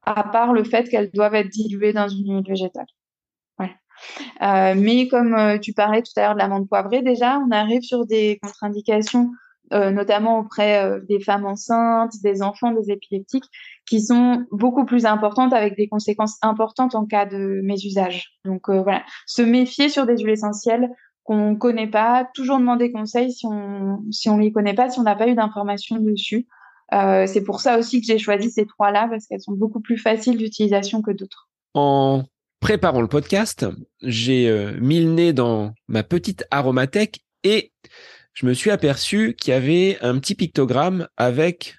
à 0.05 0.23
part 0.25 0.53
le 0.53 0.64
fait 0.64 0.88
qu'elles 0.88 1.11
doivent 1.12 1.35
être 1.35 1.49
diluées 1.49 1.92
dans 1.92 2.09
une 2.09 2.37
huile 2.37 2.47
végétale. 2.47 2.87
mais 4.77 5.09
comme 5.09 5.59
tu 5.61 5.73
parlais 5.73 6.03
tout 6.03 6.12
à 6.16 6.23
l'heure 6.23 6.35
de 6.35 6.40
l'amande 6.40 6.68
poivrée, 6.68 7.03
déjà, 7.03 7.38
on 7.38 7.51
arrive 7.51 7.83
sur 7.83 8.07
des 8.07 8.38
contre-indications 8.42 9.31
euh, 9.72 9.90
notamment 9.90 10.40
auprès 10.40 10.85
euh, 10.85 11.00
des 11.09 11.20
femmes 11.20 11.46
enceintes, 11.46 12.12
des 12.22 12.42
enfants, 12.42 12.72
des 12.72 12.90
épileptiques, 12.90 13.46
qui 13.87 14.03
sont 14.03 14.44
beaucoup 14.53 14.85
plus 14.85 15.07
importantes 15.07 15.55
avec 15.55 15.74
des 15.74 15.88
conséquences 15.88 16.37
importantes 16.42 16.94
en 16.94 17.07
cas 17.07 17.24
de 17.24 17.61
mésusage. 17.62 18.35
Donc 18.44 18.68
euh, 18.68 18.83
voilà, 18.83 19.03
se 19.27 19.40
méfier 19.40 19.88
sur 19.88 20.05
des 20.05 20.18
huiles 20.18 20.31
essentielles 20.31 20.90
qu'on 21.22 21.53
ne 21.53 21.57
connaît 21.57 21.88
pas, 21.88 22.29
toujours 22.35 22.59
demander 22.59 22.92
conseil 22.92 23.33
si 23.33 23.47
on 23.47 24.03
si 24.11 24.28
on 24.28 24.36
les 24.36 24.53
connaît 24.53 24.74
pas, 24.74 24.91
si 24.91 25.01
on 25.01 25.05
n'a 25.05 25.16
pas 25.16 25.28
eu 25.28 25.34
d'informations 25.34 25.97
dessus. 25.97 26.47
c'est 26.93 27.43
pour 27.43 27.61
ça 27.61 27.78
aussi 27.78 28.03
que 28.03 28.07
j'ai 28.07 28.18
choisi 28.18 28.51
ces 28.51 28.66
trois-là 28.66 29.09
parce 29.09 29.26
qu'elles 29.26 29.41
sont 29.41 29.53
beaucoup 29.53 29.80
plus 29.80 29.97
faciles 29.97 30.36
d'utilisation 30.36 31.01
que 31.01 31.11
d'autres. 31.11 31.49
En 31.72 32.24
préparant 32.61 33.01
le 33.01 33.09
podcast, 33.09 33.66
j'ai 34.03 34.74
mis 34.82 35.01
le 35.01 35.11
nez 35.11 35.32
dans 35.32 35.72
ma 35.88 36.03
petite 36.03 36.45
aromathèque 36.51 37.20
et 37.43 37.72
je 38.35 38.47
me 38.47 38.53
suis 38.53 38.70
aperçu 38.70 39.35
qu'il 39.35 39.53
y 39.53 39.55
avait 39.55 39.99
un 40.01 40.18
petit 40.18 40.35
pictogramme 40.35 41.09
avec 41.16 41.76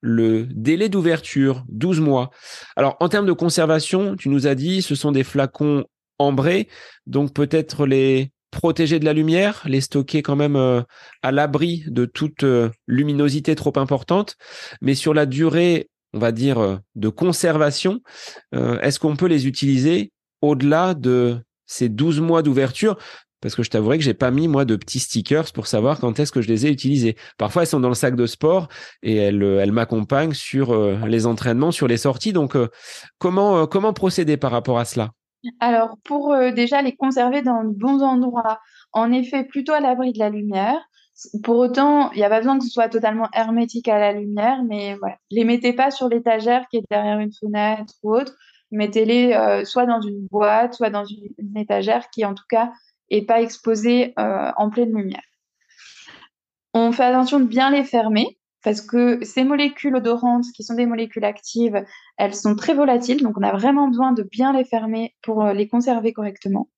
le 0.00 0.46
délai 0.50 0.88
d'ouverture, 0.88 1.64
12 1.68 2.00
mois. 2.00 2.30
Alors, 2.76 2.96
en 3.00 3.08
termes 3.08 3.26
de 3.26 3.32
conservation, 3.32 4.16
tu 4.16 4.28
nous 4.28 4.46
as 4.46 4.54
dit, 4.54 4.82
ce 4.82 4.94
sont 4.94 5.12
des 5.12 5.24
flacons 5.24 5.84
ambrés, 6.18 6.68
donc 7.06 7.34
peut-être 7.34 7.86
les 7.86 8.30
protéger 8.50 8.98
de 8.98 9.04
la 9.04 9.12
lumière, 9.12 9.62
les 9.66 9.80
stocker 9.80 10.22
quand 10.22 10.36
même 10.36 10.56
euh, 10.56 10.82
à 11.22 11.32
l'abri 11.32 11.84
de 11.86 12.06
toute 12.06 12.44
euh, 12.44 12.70
luminosité 12.86 13.54
trop 13.54 13.76
importante. 13.76 14.36
Mais 14.80 14.94
sur 14.94 15.12
la 15.14 15.26
durée, 15.26 15.90
on 16.14 16.18
va 16.18 16.32
dire, 16.32 16.58
euh, 16.58 16.76
de 16.94 17.08
conservation, 17.08 18.00
est-ce 18.52 18.98
qu'on 18.98 19.16
peut 19.16 19.26
les 19.26 19.46
utiliser 19.46 20.10
au-delà 20.40 20.94
de 20.94 21.38
ces 21.66 21.88
12 21.88 22.20
mois 22.20 22.42
d'ouverture? 22.42 22.96
Parce 23.40 23.54
que 23.54 23.62
je 23.62 23.70
t'avouerai 23.70 23.98
que 23.98 24.04
j'ai 24.04 24.14
pas 24.14 24.30
mis 24.30 24.48
moi 24.48 24.64
de 24.64 24.76
petits 24.76 25.00
stickers 25.00 25.52
pour 25.52 25.66
savoir 25.66 26.00
quand 26.00 26.18
est-ce 26.18 26.32
que 26.32 26.42
je 26.42 26.48
les 26.48 26.66
ai 26.66 26.70
utilisés. 26.70 27.16
Parfois 27.38 27.62
elles 27.62 27.68
sont 27.68 27.80
dans 27.80 27.88
le 27.88 27.94
sac 27.94 28.16
de 28.16 28.26
sport 28.26 28.68
et 29.02 29.16
elles, 29.16 29.42
elles 29.42 29.72
m'accompagnent 29.72 30.34
sur 30.34 30.74
les 31.06 31.26
entraînements, 31.26 31.70
sur 31.70 31.88
les 31.88 31.96
sorties. 31.96 32.32
Donc 32.32 32.56
comment 33.18 33.66
comment 33.66 33.92
procéder 33.92 34.36
par 34.36 34.50
rapport 34.50 34.78
à 34.78 34.84
cela? 34.84 35.10
Alors, 35.60 35.96
pour 36.04 36.32
euh, 36.32 36.50
déjà 36.50 36.82
les 36.82 36.96
conserver 36.96 37.42
dans 37.42 37.64
de 37.64 37.74
bons 37.74 38.02
endroits, 38.02 38.60
en 38.92 39.12
effet, 39.12 39.44
plutôt 39.44 39.72
à 39.72 39.80
l'abri 39.80 40.12
de 40.12 40.18
la 40.18 40.30
lumière. 40.30 40.80
Pour 41.42 41.56
autant, 41.56 42.12
il 42.12 42.18
n'y 42.18 42.24
a 42.24 42.28
pas 42.28 42.38
besoin 42.38 42.58
que 42.58 42.64
ce 42.64 42.70
soit 42.70 42.88
totalement 42.88 43.28
hermétique 43.32 43.88
à 43.88 43.98
la 43.98 44.12
lumière, 44.12 44.62
mais 44.64 44.96
voilà. 44.96 45.16
Les 45.30 45.44
mettez 45.44 45.72
pas 45.72 45.90
sur 45.90 46.08
l'étagère 46.08 46.64
qui 46.70 46.78
est 46.78 46.84
derrière 46.90 47.18
une 47.18 47.32
fenêtre 47.32 47.92
ou 48.02 48.14
autre. 48.14 48.34
Mettez-les 48.70 49.32
euh, 49.32 49.64
soit 49.64 49.86
dans 49.86 50.00
une 50.00 50.26
boîte, 50.26 50.74
soit 50.74 50.90
dans 50.90 51.04
une, 51.04 51.56
étagère 51.56 52.10
qui, 52.10 52.24
en 52.24 52.34
tout 52.34 52.44
cas, 52.48 52.70
est 53.10 53.26
pas 53.26 53.40
exposée 53.40 54.14
euh, 54.18 54.50
en 54.56 54.70
pleine 54.70 54.94
lumière. 54.94 55.22
On 56.74 56.92
fait 56.92 57.04
attention 57.04 57.40
de 57.40 57.46
bien 57.46 57.70
les 57.70 57.84
fermer 57.84 58.38
parce 58.64 58.80
que 58.80 59.24
ces 59.24 59.44
molécules 59.44 59.94
odorantes, 59.96 60.46
qui 60.54 60.62
sont 60.64 60.74
des 60.74 60.86
molécules 60.86 61.24
actives, 61.24 61.84
elles 62.16 62.34
sont 62.34 62.56
très 62.56 62.74
volatiles, 62.74 63.22
donc 63.22 63.38
on 63.38 63.42
a 63.42 63.52
vraiment 63.52 63.88
besoin 63.88 64.12
de 64.12 64.22
bien 64.22 64.52
les 64.52 64.64
fermer 64.64 65.14
pour 65.22 65.44
euh, 65.44 65.52
les 65.52 65.68
conserver 65.68 66.12
correctement. 66.12 66.68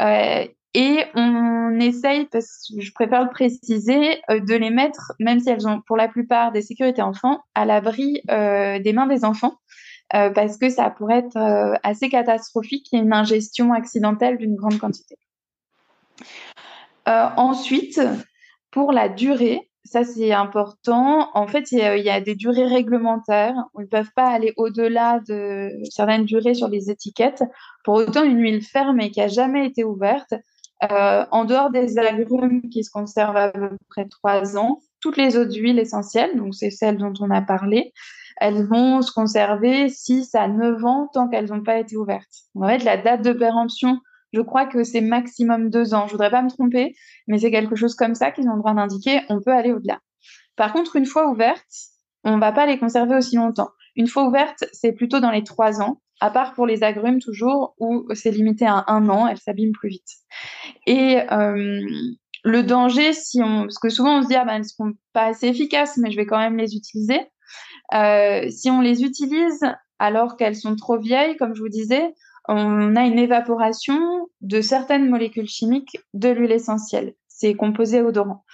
Euh, 0.00 0.46
et 0.74 1.04
on 1.14 1.80
essaye, 1.80 2.26
parce 2.26 2.68
que 2.68 2.80
je 2.80 2.92
préfère 2.92 3.24
le 3.24 3.30
préciser, 3.30 4.20
euh, 4.30 4.40
de 4.40 4.54
les 4.54 4.70
mettre, 4.70 5.12
même 5.18 5.40
si 5.40 5.50
elles 5.50 5.66
ont 5.66 5.80
pour 5.86 5.96
la 5.96 6.06
plupart 6.06 6.52
des 6.52 6.62
sécurités 6.62 7.02
enfants, 7.02 7.40
à 7.54 7.64
l'abri 7.64 8.22
des 8.28 8.92
mains 8.92 9.06
des 9.06 9.24
enfants, 9.24 9.54
parce 10.12 10.58
que 10.58 10.68
ça 10.68 10.90
pourrait 10.90 11.18
être 11.18 11.78
assez 11.82 12.08
catastrophique, 12.08 12.86
il 12.92 12.96
y 12.96 13.00
a 13.00 13.02
une 13.02 13.12
ingestion 13.12 13.72
accidentelle 13.72 14.38
d'une 14.38 14.54
grande 14.54 14.78
quantité. 14.78 15.16
Ensuite, 17.06 18.00
pour 18.70 18.92
la 18.92 19.08
durée, 19.08 19.70
ça, 19.84 20.04
c'est 20.04 20.32
important. 20.32 21.30
En 21.34 21.46
fait, 21.46 21.72
il 21.72 21.78
y, 21.78 22.10
a, 22.10 22.20
des 22.20 22.34
durées 22.34 22.66
réglementaires. 22.66 23.56
On 23.74 23.80
ne 23.80 23.86
peuvent 23.86 24.12
pas 24.14 24.28
aller 24.28 24.52
au-delà 24.56 25.20
de 25.26 25.70
certaines 25.90 26.24
durées 26.24 26.54
sur 26.54 26.68
les 26.68 26.90
étiquettes. 26.90 27.42
Pour 27.84 27.94
autant, 27.94 28.22
une 28.22 28.38
huile 28.38 28.62
ferme 28.62 29.00
qui 29.10 29.20
a 29.20 29.28
jamais 29.28 29.66
été 29.66 29.82
ouverte, 29.82 30.34
euh, 30.90 31.24
en 31.30 31.44
dehors 31.44 31.70
des 31.70 31.98
agrumes 31.98 32.62
qui 32.70 32.84
se 32.84 32.90
conservent 32.90 33.36
à 33.36 33.50
peu 33.50 33.70
près 33.88 34.06
trois 34.06 34.56
ans, 34.56 34.80
toutes 35.00 35.16
les 35.16 35.36
autres 35.36 35.56
huiles 35.56 35.78
essentielles, 35.78 36.36
donc 36.36 36.54
c'est 36.54 36.70
celles 36.70 36.96
dont 36.96 37.12
on 37.20 37.30
a 37.30 37.42
parlé, 37.42 37.92
elles 38.40 38.64
vont 38.66 39.02
se 39.02 39.12
conserver 39.12 39.88
6 39.88 40.34
à 40.34 40.48
9 40.48 40.84
ans 40.84 41.08
tant 41.12 41.28
qu'elles 41.28 41.50
n'ont 41.50 41.62
pas 41.62 41.78
été 41.78 41.96
ouvertes. 41.96 42.44
En 42.54 42.66
fait, 42.66 42.84
la 42.84 42.96
date 42.96 43.22
de 43.22 43.32
péremption 43.32 43.98
je 44.32 44.40
crois 44.40 44.66
que 44.66 44.84
c'est 44.84 45.00
maximum 45.00 45.70
deux 45.70 45.94
ans. 45.94 46.06
Je 46.06 46.12
voudrais 46.12 46.30
pas 46.30 46.42
me 46.42 46.50
tromper, 46.50 46.94
mais 47.26 47.38
c'est 47.38 47.50
quelque 47.50 47.76
chose 47.76 47.94
comme 47.94 48.14
ça 48.14 48.30
qu'ils 48.30 48.48
ont 48.48 48.54
le 48.54 48.60
droit 48.60 48.74
d'indiquer. 48.74 49.20
On 49.28 49.40
peut 49.40 49.52
aller 49.52 49.72
au-delà. 49.72 50.00
Par 50.56 50.72
contre, 50.72 50.96
une 50.96 51.06
fois 51.06 51.28
ouvertes, 51.28 51.90
on 52.24 52.38
va 52.38 52.52
pas 52.52 52.66
les 52.66 52.78
conserver 52.78 53.16
aussi 53.16 53.36
longtemps. 53.36 53.70
Une 53.96 54.06
fois 54.06 54.24
ouvertes, 54.24 54.64
c'est 54.72 54.92
plutôt 54.92 55.20
dans 55.20 55.30
les 55.30 55.42
trois 55.42 55.80
ans, 55.80 56.00
à 56.20 56.30
part 56.30 56.54
pour 56.54 56.66
les 56.66 56.82
agrumes 56.82 57.20
toujours, 57.20 57.74
où 57.78 58.06
c'est 58.14 58.30
limité 58.30 58.66
à 58.66 58.84
un 58.86 59.08
an, 59.08 59.26
elles 59.26 59.38
s'abîment 59.38 59.72
plus 59.72 59.88
vite. 59.88 60.10
Et 60.86 61.18
euh, 61.32 61.80
le 62.44 62.62
danger, 62.62 63.12
si 63.12 63.42
on, 63.42 63.62
parce 63.62 63.78
que 63.78 63.88
souvent 63.88 64.18
on 64.18 64.22
se 64.22 64.28
dit 64.28 64.36
ah 64.36 64.44
ben 64.44 64.56
elles 64.56 64.64
sont 64.64 64.92
pas 65.12 65.26
assez 65.26 65.48
efficaces, 65.48 65.96
mais 65.96 66.10
je 66.10 66.16
vais 66.16 66.26
quand 66.26 66.38
même 66.38 66.56
les 66.56 66.76
utiliser. 66.76 67.20
Euh, 67.94 68.48
si 68.50 68.70
on 68.70 68.80
les 68.80 69.02
utilise 69.02 69.60
alors 69.98 70.36
qu'elles 70.36 70.56
sont 70.56 70.76
trop 70.76 70.98
vieilles, 70.98 71.36
comme 71.36 71.54
je 71.54 71.60
vous 71.60 71.68
disais, 71.68 72.14
on 72.48 72.96
a 72.96 73.04
une 73.04 73.18
évaporation 73.18 74.28
de 74.40 74.60
certaines 74.60 75.08
molécules 75.08 75.48
chimiques 75.48 75.98
de 76.14 76.28
l'huile 76.30 76.52
essentielle, 76.52 77.14
ces 77.28 77.54
composés 77.54 78.02
odorants. 78.02 78.44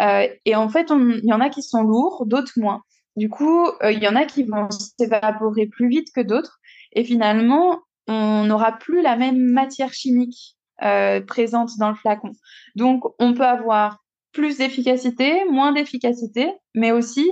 Euh, 0.00 0.28
et 0.44 0.54
en 0.56 0.68
fait, 0.68 0.90
il 0.90 1.24
y 1.24 1.32
en 1.32 1.40
a 1.40 1.48
qui 1.48 1.62
sont 1.62 1.82
lourds, 1.82 2.24
d'autres 2.26 2.52
moins. 2.56 2.82
Du 3.16 3.28
coup, 3.28 3.66
euh, 3.82 3.92
il 3.92 4.02
y 4.02 4.08
en 4.08 4.16
a 4.16 4.24
qui 4.24 4.44
vont 4.44 4.68
s'évaporer 4.70 5.66
plus 5.66 5.88
vite 5.88 6.08
que 6.14 6.20
d'autres. 6.20 6.60
Et 6.92 7.04
finalement, 7.04 7.80
on 8.08 8.44
n'aura 8.44 8.72
plus 8.72 9.02
la 9.02 9.16
même 9.16 9.38
matière 9.38 9.92
chimique 9.92 10.56
euh, 10.82 11.20
présente 11.20 11.70
dans 11.78 11.90
le 11.90 11.94
flacon. 11.94 12.32
Donc, 12.74 13.04
on 13.18 13.34
peut 13.34 13.46
avoir 13.46 13.98
plus 14.32 14.58
d'efficacité, 14.58 15.44
moins 15.50 15.72
d'efficacité, 15.72 16.50
mais 16.74 16.90
aussi 16.90 17.30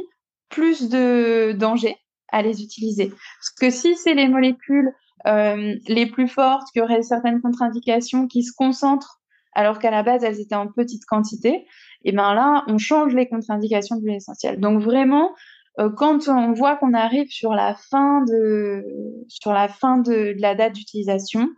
plus 0.51 0.89
de 0.89 1.53
danger 1.53 1.97
à 2.29 2.43
les 2.43 2.63
utiliser. 2.63 3.09
Parce 3.09 3.51
que 3.59 3.71
si 3.71 3.97
c'est 3.97 4.15
les 4.15 4.29
molécules 4.29 4.93
les 5.27 6.07
plus 6.07 6.29
fortes, 6.29 6.69
qui 6.73 6.81
auraient 6.81 7.03
certaines 7.03 7.41
contre-indications 7.41 8.27
qui 8.27 8.43
se 8.43 8.53
concentrent 8.57 9.21
alors 9.53 9.79
qu'à 9.79 9.91
la 9.91 10.03
base 10.03 10.25
elles 10.25 10.41
étaient 10.41 10.55
en 10.55 10.69
petite 10.69 11.05
quantité, 11.07 11.67
et 12.05 12.13
ben 12.13 12.35
là 12.35 12.65
on 12.69 12.79
change 12.79 13.15
les 13.15 13.29
contre-indications 13.29 13.97
de 13.97 14.03
l'huile 14.03 14.17
essentielle. 14.17 14.61
Donc 14.61 14.81
vraiment, 14.81 15.33
euh, 15.79 15.91
quand 15.91 16.29
on 16.29 16.53
voit 16.53 16.77
qu'on 16.77 16.95
arrive 16.95 17.29
sur 17.31 17.53
la 17.55 17.75
fin 17.75 18.23
de 18.25 18.85
sur 19.29 19.53
la 19.53 19.69
fin 19.69 19.99
de, 19.99 20.35
la 20.39 20.55
date 20.55 20.75
d'utilisation 20.75 21.49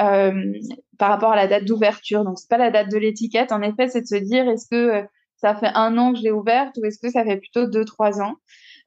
euh, 0.00 0.52
par 0.98 1.10
rapport 1.10 1.32
à 1.32 1.36
la 1.36 1.46
date 1.46 1.64
d'ouverture, 1.64 2.24
donc 2.24 2.38
c'est 2.38 2.48
pas 2.48 2.58
la 2.58 2.70
date 2.70 2.90
de 2.90 2.98
l'étiquette. 2.98 3.52
En 3.52 3.62
effet, 3.62 3.88
c'est 3.88 4.02
de 4.02 4.06
se 4.06 4.16
dire 4.16 4.48
est-ce 4.48 4.66
que 4.70 5.06
ça 5.36 5.54
fait 5.54 5.70
un 5.74 5.96
an 5.98 6.12
que 6.12 6.18
je 6.18 6.24
l'ai 6.24 6.30
ouverte 6.30 6.76
ou 6.78 6.84
est-ce 6.84 6.98
que 6.98 7.10
ça 7.10 7.24
fait 7.24 7.36
plutôt 7.36 7.66
deux 7.66 7.84
trois 7.84 8.20
ans? 8.20 8.34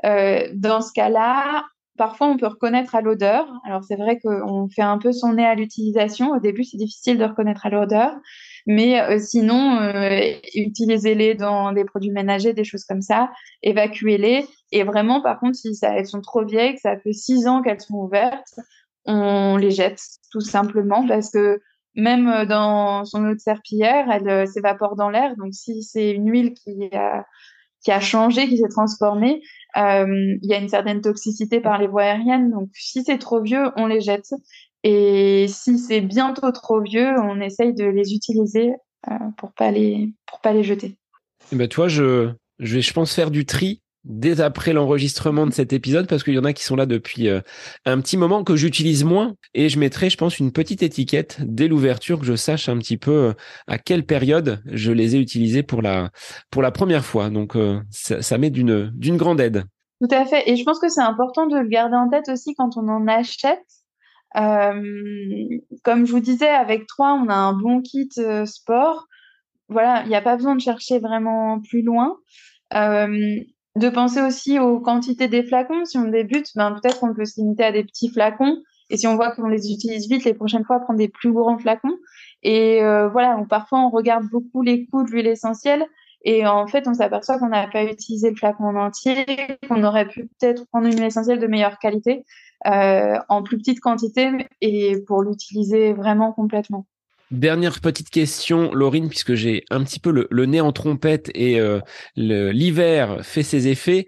dans 0.04 0.82
ce 0.82 0.92
cas-là, 0.94 1.64
Parfois, 2.02 2.30
on 2.30 2.38
peut 2.38 2.48
reconnaître 2.48 2.96
à 2.96 3.02
l'odeur. 3.02 3.46
Alors, 3.64 3.84
c'est 3.84 3.96
vrai 3.96 4.18
qu'on 4.18 4.68
fait 4.70 4.82
un 4.82 4.98
peu 4.98 5.12
son 5.12 5.34
nez 5.34 5.46
à 5.46 5.54
l'utilisation. 5.54 6.32
Au 6.32 6.40
début, 6.40 6.64
c'est 6.64 6.78
difficile 6.78 7.20
de 7.20 7.26
reconnaître 7.26 7.68
à 7.68 7.70
l'odeur. 7.70 8.12
Mais 8.66 9.00
euh, 9.00 9.20
sinon, 9.20 9.78
euh, 9.80 10.20
utilisez-les 10.56 11.36
dans 11.36 11.72
des 11.74 11.86
produits 11.86 12.10
ménagers, 12.10 12.54
des 12.54 12.64
choses 12.64 12.86
comme 12.86 13.04
ça. 13.04 13.30
Évacuez-les. 13.62 14.48
Et 14.72 14.82
vraiment, 14.82 15.22
par 15.22 15.40
contre, 15.40 15.58
si 15.58 15.78
elles 15.84 16.08
sont 16.08 16.22
trop 16.22 16.44
vieilles, 16.44 16.74
que 16.74 16.82
ça 16.82 16.98
fait 16.98 17.14
six 17.14 17.46
ans 17.46 17.62
qu'elles 17.62 17.82
sont 17.82 17.98
ouvertes, 17.98 18.60
on 19.06 19.58
les 19.58 19.70
jette 19.70 20.02
tout 20.32 20.42
simplement 20.42 21.06
parce 21.08 21.30
que 21.30 21.62
même 21.94 22.28
euh, 22.30 22.46
dans 22.48 23.06
son 23.06 23.24
eau 23.28 23.36
de 23.36 23.40
serpillière, 23.40 24.08
elle 24.10 24.48
s'évapore 24.48 24.96
dans 24.96 25.12
l'air. 25.12 25.36
Donc, 25.38 25.54
si 25.54 25.84
c'est 25.84 26.10
une 26.10 26.32
huile 26.32 26.56
qui 26.56 26.90
a, 26.96 27.28
qui 27.84 27.92
a 27.92 28.00
changé, 28.00 28.48
qui 28.48 28.58
s'est 28.58 28.70
transformée, 28.70 29.42
euh, 29.78 30.36
il 30.42 30.50
y 30.50 30.54
a 30.54 30.58
une 30.58 30.70
certaine 30.70 31.02
toxicité 31.02 31.60
par 31.60 31.80
les 31.80 31.88
voies 31.88 32.04
aériennes. 32.04 32.52
Donc, 32.52 32.70
si 32.74 33.04
c'est 33.04 33.18
trop 33.18 33.42
vieux, 33.42 33.72
on 33.76 33.88
les 33.88 34.02
jette. 34.02 34.34
Et 34.84 35.46
si 35.48 35.78
c'est 35.78 36.02
bientôt 36.02 36.52
trop 36.52 36.82
vieux, 36.82 37.14
on 37.20 37.40
essaye 37.40 37.74
de 37.74 37.86
les 37.86 38.14
utiliser 38.14 38.74
euh, 39.10 39.14
pour 39.38 39.52
pas 39.54 39.72
pas 40.42 40.54
les 40.54 40.64
jeter. 40.64 40.88
Et 40.88 40.96
eh 41.54 41.56
ben 41.56 41.68
toi, 41.68 41.88
je 41.88 42.32
je 42.60 42.76
vais 42.76 42.82
je 42.82 42.94
pense 42.94 43.14
faire 43.14 43.32
du 43.32 43.46
tri 43.46 43.82
dès 44.04 44.42
après 44.42 44.74
l'enregistrement 44.74 45.46
de 45.46 45.52
cet 45.52 45.74
épisode 45.74 46.08
parce 46.08 46.24
qu'il 46.24 46.34
y 46.34 46.40
en 46.40 46.44
a 46.44 46.54
qui 46.54 46.64
sont 46.64 46.76
là 46.76 46.86
depuis 46.86 47.30
euh, 47.30 47.42
un 47.86 48.02
petit 48.02 48.18
moment 48.18 48.44
que 48.44 48.56
j'utilise 48.56 49.04
moins 49.04 49.36
et 49.54 49.70
je 49.70 49.78
mettrai 49.78 50.10
je 50.10 50.18
pense 50.18 50.40
une 50.40 50.52
petite 50.52 50.82
étiquette 50.82 51.38
dès 51.42 51.68
l'ouverture 51.68 52.20
que 52.20 52.26
je 52.26 52.36
sache 52.36 52.68
un 52.68 52.78
petit 52.78 52.98
peu 52.98 53.12
euh, 53.12 53.34
à 53.68 53.78
quelle 53.78 54.06
période 54.06 54.62
je 54.66 54.92
les 54.92 55.16
ai 55.16 55.20
utilisés 55.20 55.64
pour 55.64 55.82
la 55.82 56.10
pour 56.50 56.62
la 56.62 56.72
première 56.72 57.06
fois. 57.06 57.30
Donc 57.30 57.56
euh, 57.56 57.80
ça, 57.92 58.22
ça 58.22 58.38
m'est 58.38 58.50
d'une 58.50 58.92
d'une 58.96 59.18
grande 59.18 59.40
aide. 59.40 59.66
Tout 60.02 60.16
à 60.16 60.26
fait. 60.26 60.50
Et 60.50 60.56
je 60.56 60.64
pense 60.64 60.80
que 60.80 60.90
c'est 60.90 61.02
important 61.02 61.46
de 61.46 61.58
le 61.58 61.68
garder 61.68 61.96
en 61.96 62.10
tête 62.10 62.28
aussi 62.30 62.56
quand 62.56 62.78
on 62.78 62.88
en 62.88 63.08
achète. 63.08 63.60
Comme 64.34 66.06
je 66.06 66.12
vous 66.12 66.20
disais 66.20 66.50
avec 66.50 66.88
trois 66.88 67.14
on 67.14 67.30
a 67.30 67.36
un 67.36 67.54
bon 67.54 67.82
kit 67.82 68.10
sport. 68.46 69.08
Voilà 69.70 70.02
il 70.04 70.10
n'y 70.10 70.16
a 70.16 70.22
pas 70.22 70.38
besoin 70.38 70.56
de 70.56 70.62
chercher 70.62 71.00
vraiment 71.00 71.62
plus 71.62 71.84
loin 71.84 72.16
de 73.76 73.90
penser 73.90 74.22
aussi 74.22 74.60
aux 74.60 74.80
quantités 74.80 75.28
des 75.28 75.44
flacons. 75.44 75.86
Si 75.86 75.98
on 75.98 76.08
débute, 76.08 76.48
ben, 76.56 76.72
peut-être 76.72 77.00
qu'on 77.00 77.14
peut 77.14 77.26
se 77.26 77.40
limiter 77.40 77.64
à 77.64 77.72
des 77.72 77.84
petits 77.84 78.10
flacons. 78.10 78.58
Et 78.90 78.98
si 78.98 79.08
on 79.08 79.16
voit 79.16 79.32
qu'on 79.32 79.48
les 79.48 79.72
utilise 79.72 80.10
vite, 80.10 80.26
les 80.26 80.34
prochaines 80.34 80.66
fois, 80.66 80.80
prendre 80.82 81.00
des 81.00 81.08
plus 81.08 81.32
grands 81.32 81.58
flacons. 81.58 81.98
Et 82.44 82.84
euh, 82.84 83.08
voilà, 83.08 83.38
parfois 83.50 83.80
on 83.80 83.90
regarde 83.90 84.26
beaucoup 84.30 84.62
les 84.62 84.86
coûts 84.88 85.04
de 85.04 85.12
l'huile 85.12 85.28
essentielle. 85.28 85.86
Et 86.24 86.46
en 86.46 86.68
fait, 86.68 86.88
on 86.88 86.94
s'aperçoit 86.94 87.40
qu'on 87.40 87.50
n'a 87.50 87.68
pas 87.68 87.84
utilisé 87.84 88.30
le 88.30 88.36
flacon 88.36 88.66
en 88.66 88.76
entier, 88.76 89.26
qu'on 89.68 89.84
aurait 89.84 90.08
pu 90.08 90.28
peut-être 90.28 90.68
prendre 90.68 90.86
une 90.86 90.94
huile 90.94 91.06
essentielle 91.06 91.40
de 91.40 91.48
meilleure 91.48 91.80
qualité 91.80 92.26
euh, 92.68 93.18
en 93.28 93.42
plus 93.42 93.58
petite 93.58 93.80
quantité 93.80 94.30
et 94.62 95.02
pour 95.08 95.24
l'utiliser 95.24 95.94
vraiment 95.94 96.32
complètement. 96.32 96.86
Dernière 97.32 97.80
petite 97.80 98.10
question, 98.10 98.74
Laurine, 98.74 99.10
puisque 99.10 99.34
j'ai 99.36 99.64
un 99.70 99.84
petit 99.84 100.00
peu 100.00 100.28
le, 100.30 100.46
nez 100.46 100.62
en 100.62 100.72
trompette 100.72 101.32
et 101.34 101.60
euh, 101.60 101.80
l'hiver 102.16 103.26
fait 103.26 103.44
ses 103.44 103.68
effets. 103.68 104.08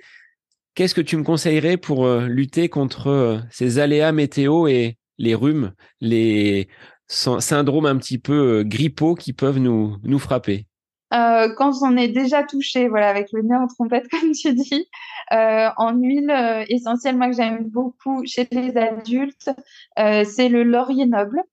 Qu'est-ce 0.75 0.95
que 0.95 1.01
tu 1.01 1.17
me 1.17 1.23
conseillerais 1.23 1.77
pour 1.77 2.07
lutter 2.07 2.67
contre 2.67 3.41
ces 3.51 3.79
aléas 3.79 4.11
météo 4.11 4.67
et 4.67 4.97
les 5.17 5.35
rhumes, 5.35 5.73
les 6.01 6.67
syndromes 7.07 7.85
un 7.85 7.97
petit 7.97 8.17
peu 8.17 8.63
grippaux 8.65 9.15
qui 9.15 9.33
peuvent 9.33 9.59
nous, 9.59 9.97
nous 10.03 10.19
frapper? 10.19 10.65
Euh, 11.13 11.47
quand 11.57 11.73
on 11.83 11.95
est 11.95 12.07
déjà 12.07 12.43
touché, 12.43 12.87
voilà, 12.87 13.09
avec 13.09 13.27
le 13.33 13.43
nez 13.43 13.55
en 13.55 13.67
trompette, 13.67 14.07
comme 14.11 14.31
tu 14.31 14.53
dis, 14.53 14.87
euh, 15.31 15.69
en 15.77 15.93
huile 15.95 16.31
euh, 16.31 16.65
essentielle, 16.69 17.17
moi 17.17 17.29
que 17.29 17.35
j'aime 17.35 17.69
beaucoup 17.69 18.25
chez 18.25 18.47
les 18.51 18.75
adultes, 18.75 19.51
euh, 19.99 20.23
c'est 20.23 20.49
le 20.49 20.63
laurier 20.63 21.05
noble. 21.05 21.43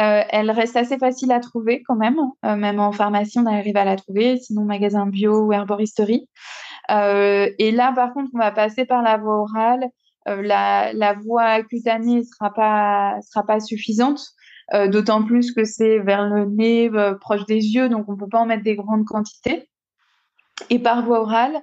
Euh, 0.00 0.22
elle 0.28 0.50
reste 0.50 0.76
assez 0.76 0.98
facile 0.98 1.30
à 1.30 1.40
trouver 1.40 1.82
quand 1.86 1.94
même, 1.94 2.18
même 2.42 2.80
en 2.80 2.90
pharmacie 2.90 3.38
on 3.38 3.46
arrive 3.46 3.76
à 3.76 3.84
la 3.84 3.94
trouver, 3.94 4.38
sinon 4.38 4.64
magasin 4.64 5.06
bio 5.06 5.46
ou 5.46 5.52
herboristerie. 5.52 6.28
et 6.88 7.72
là 7.72 7.92
par 7.94 8.12
contre 8.12 8.30
on 8.34 8.38
va 8.38 8.50
passer 8.50 8.86
par 8.86 9.02
la 9.02 9.18
voie 9.18 9.42
orale. 9.42 9.86
la, 10.26 10.92
la 10.92 11.12
voie 11.12 11.62
cutanée 11.62 12.22
pas 12.40 13.20
sera 13.22 13.46
pas 13.46 13.60
suffisante. 13.60 14.34
Euh, 14.72 14.88
d'autant 14.88 15.22
plus 15.22 15.52
que 15.52 15.64
c'est 15.64 15.98
vers 15.98 16.26
le 16.26 16.46
nez, 16.46 16.90
euh, 16.94 17.14
proche 17.14 17.44
des 17.44 17.74
yeux, 17.74 17.88
donc 17.88 18.08
on 18.08 18.12
ne 18.12 18.16
peut 18.16 18.28
pas 18.28 18.40
en 18.40 18.46
mettre 18.46 18.62
des 18.62 18.76
grandes 18.76 19.04
quantités. 19.04 19.68
Et 20.70 20.78
par 20.78 21.04
voie 21.04 21.20
orale, 21.20 21.60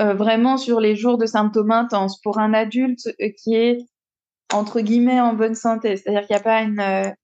euh, 0.00 0.14
vraiment 0.14 0.56
sur 0.56 0.80
les 0.80 0.96
jours 0.96 1.16
de 1.16 1.26
symptômes 1.26 1.70
intenses, 1.70 2.20
pour 2.20 2.38
un 2.38 2.52
adulte 2.52 3.08
qui 3.38 3.54
est 3.54 3.78
entre 4.52 4.80
guillemets 4.80 5.20
en 5.20 5.34
bonne 5.34 5.54
santé, 5.54 5.96
c'est-à-dire 5.96 6.26
qu'il 6.26 6.34
n'y 6.34 6.40
a 6.40 6.42
pas 6.42 6.62
une, 6.62 7.14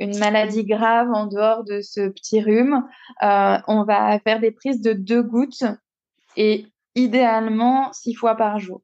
une 0.00 0.18
maladie 0.18 0.64
grave 0.64 1.08
en 1.12 1.26
dehors 1.26 1.62
de 1.62 1.80
ce 1.80 2.08
petit 2.08 2.40
rhume, 2.40 2.82
on 3.20 3.84
va 3.84 4.18
faire 4.18 4.40
des 4.40 4.50
prises 4.50 4.80
de 4.80 4.92
deux 4.92 5.22
gouttes 5.22 5.64
et 6.36 6.66
idéalement 6.94 7.92
six 7.92 8.14
fois 8.14 8.34
par 8.34 8.58
jour. 8.58 8.82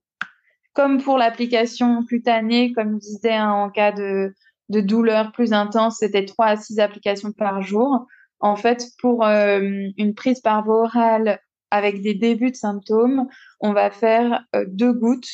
Comme 0.74 1.02
pour 1.02 1.16
l'application 1.16 2.04
cutanée, 2.04 2.72
comme 2.72 2.94
je 2.94 2.98
disais, 2.98 3.32
hein, 3.32 3.50
en 3.50 3.70
cas 3.70 3.92
de, 3.92 4.34
de 4.68 4.80
douleur 4.80 5.32
plus 5.32 5.52
intense, 5.52 5.98
c'était 5.98 6.24
3 6.24 6.46
à 6.46 6.56
6 6.56 6.80
applications 6.80 7.32
par 7.32 7.62
jour. 7.62 8.06
En 8.40 8.56
fait, 8.56 8.84
pour 9.00 9.24
euh, 9.24 9.60
une 9.96 10.14
prise 10.14 10.40
par 10.40 10.64
voie 10.64 10.82
orale 10.82 11.40
avec 11.70 12.02
des 12.02 12.14
débuts 12.14 12.50
de 12.50 12.56
symptômes, 12.56 13.26
on 13.60 13.72
va 13.72 13.90
faire 13.90 14.44
euh, 14.54 14.64
deux 14.68 14.92
gouttes 14.92 15.30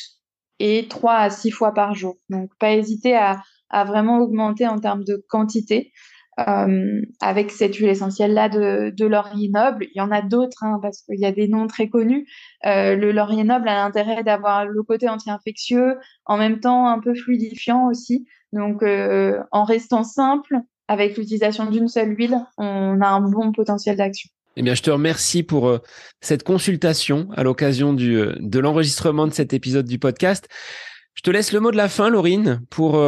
et 0.59 0.87
3 0.87 1.15
à 1.15 1.29
6 1.29 1.51
fois 1.51 1.73
par 1.73 1.93
jour. 1.93 2.15
Donc, 2.29 2.51
pas 2.57 2.71
hésiter 2.71 3.15
à, 3.15 3.41
à 3.73 3.83
vraiment 3.83 4.19
augmenter 4.19 4.67
en 4.67 4.79
termes 4.79 5.03
de 5.03 5.23
quantité. 5.27 5.91
Euh, 6.39 7.01
avec 7.21 7.51
cette 7.51 7.75
huile 7.75 7.89
essentielle-là 7.89 8.49
de, 8.49 8.91
de, 8.95 9.05
laurier 9.05 9.49
noble. 9.49 9.85
Il 9.93 9.99
y 9.99 10.01
en 10.01 10.09
a 10.09 10.23
d'autres, 10.23 10.63
hein, 10.63 10.79
parce 10.81 11.03
qu'il 11.03 11.19
y 11.19 11.25
a 11.25 11.31
des 11.31 11.47
noms 11.47 11.67
très 11.67 11.89
connus. 11.89 12.27
Euh, 12.65 12.95
le 12.95 13.11
laurier 13.11 13.43
noble 13.43 13.67
a 13.69 13.75
l'intérêt 13.75 14.23
d'avoir 14.23 14.65
le 14.65 14.81
côté 14.81 15.07
anti-infectieux, 15.07 15.97
en 16.25 16.37
même 16.37 16.59
temps 16.59 16.87
un 16.87 16.99
peu 16.99 17.13
fluidifiant 17.13 17.87
aussi. 17.87 18.25
Donc, 18.51 18.81
euh, 18.81 19.43
en 19.51 19.63
restant 19.63 20.03
simple, 20.03 20.57
avec 20.87 21.17
l'utilisation 21.17 21.69
d'une 21.69 21.87
seule 21.87 22.17
huile, 22.17 22.37
on 22.57 22.99
a 23.01 23.07
un 23.07 23.21
bon 23.21 23.51
potentiel 23.51 23.97
d'action. 23.97 24.31
Eh 24.55 24.63
bien, 24.63 24.73
je 24.73 24.81
te 24.81 24.89
remercie 24.89 25.43
pour 25.43 25.79
cette 26.19 26.43
consultation 26.43 27.27
à 27.35 27.43
l'occasion 27.43 27.93
du, 27.93 28.25
de 28.39 28.59
l'enregistrement 28.59 29.27
de 29.27 29.33
cet 29.33 29.53
épisode 29.53 29.85
du 29.85 29.99
podcast. 29.99 30.47
Je 31.13 31.21
te 31.21 31.29
laisse 31.29 31.51
le 31.53 31.59
mot 31.59 31.69
de 31.69 31.77
la 31.77 31.89
fin, 31.89 32.09
Laurine, 32.09 32.61
pour 32.71 32.99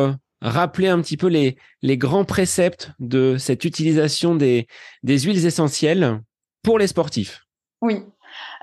rappeler 0.45 0.87
un 0.87 1.01
petit 1.01 1.17
peu 1.17 1.27
les, 1.27 1.57
les 1.81 1.97
grands 1.97 2.25
préceptes 2.25 2.91
de 2.99 3.37
cette 3.37 3.65
utilisation 3.65 4.35
des, 4.35 4.67
des 5.03 5.19
huiles 5.19 5.45
essentielles 5.45 6.21
pour 6.61 6.79
les 6.79 6.87
sportifs. 6.87 7.41
Oui, 7.81 8.03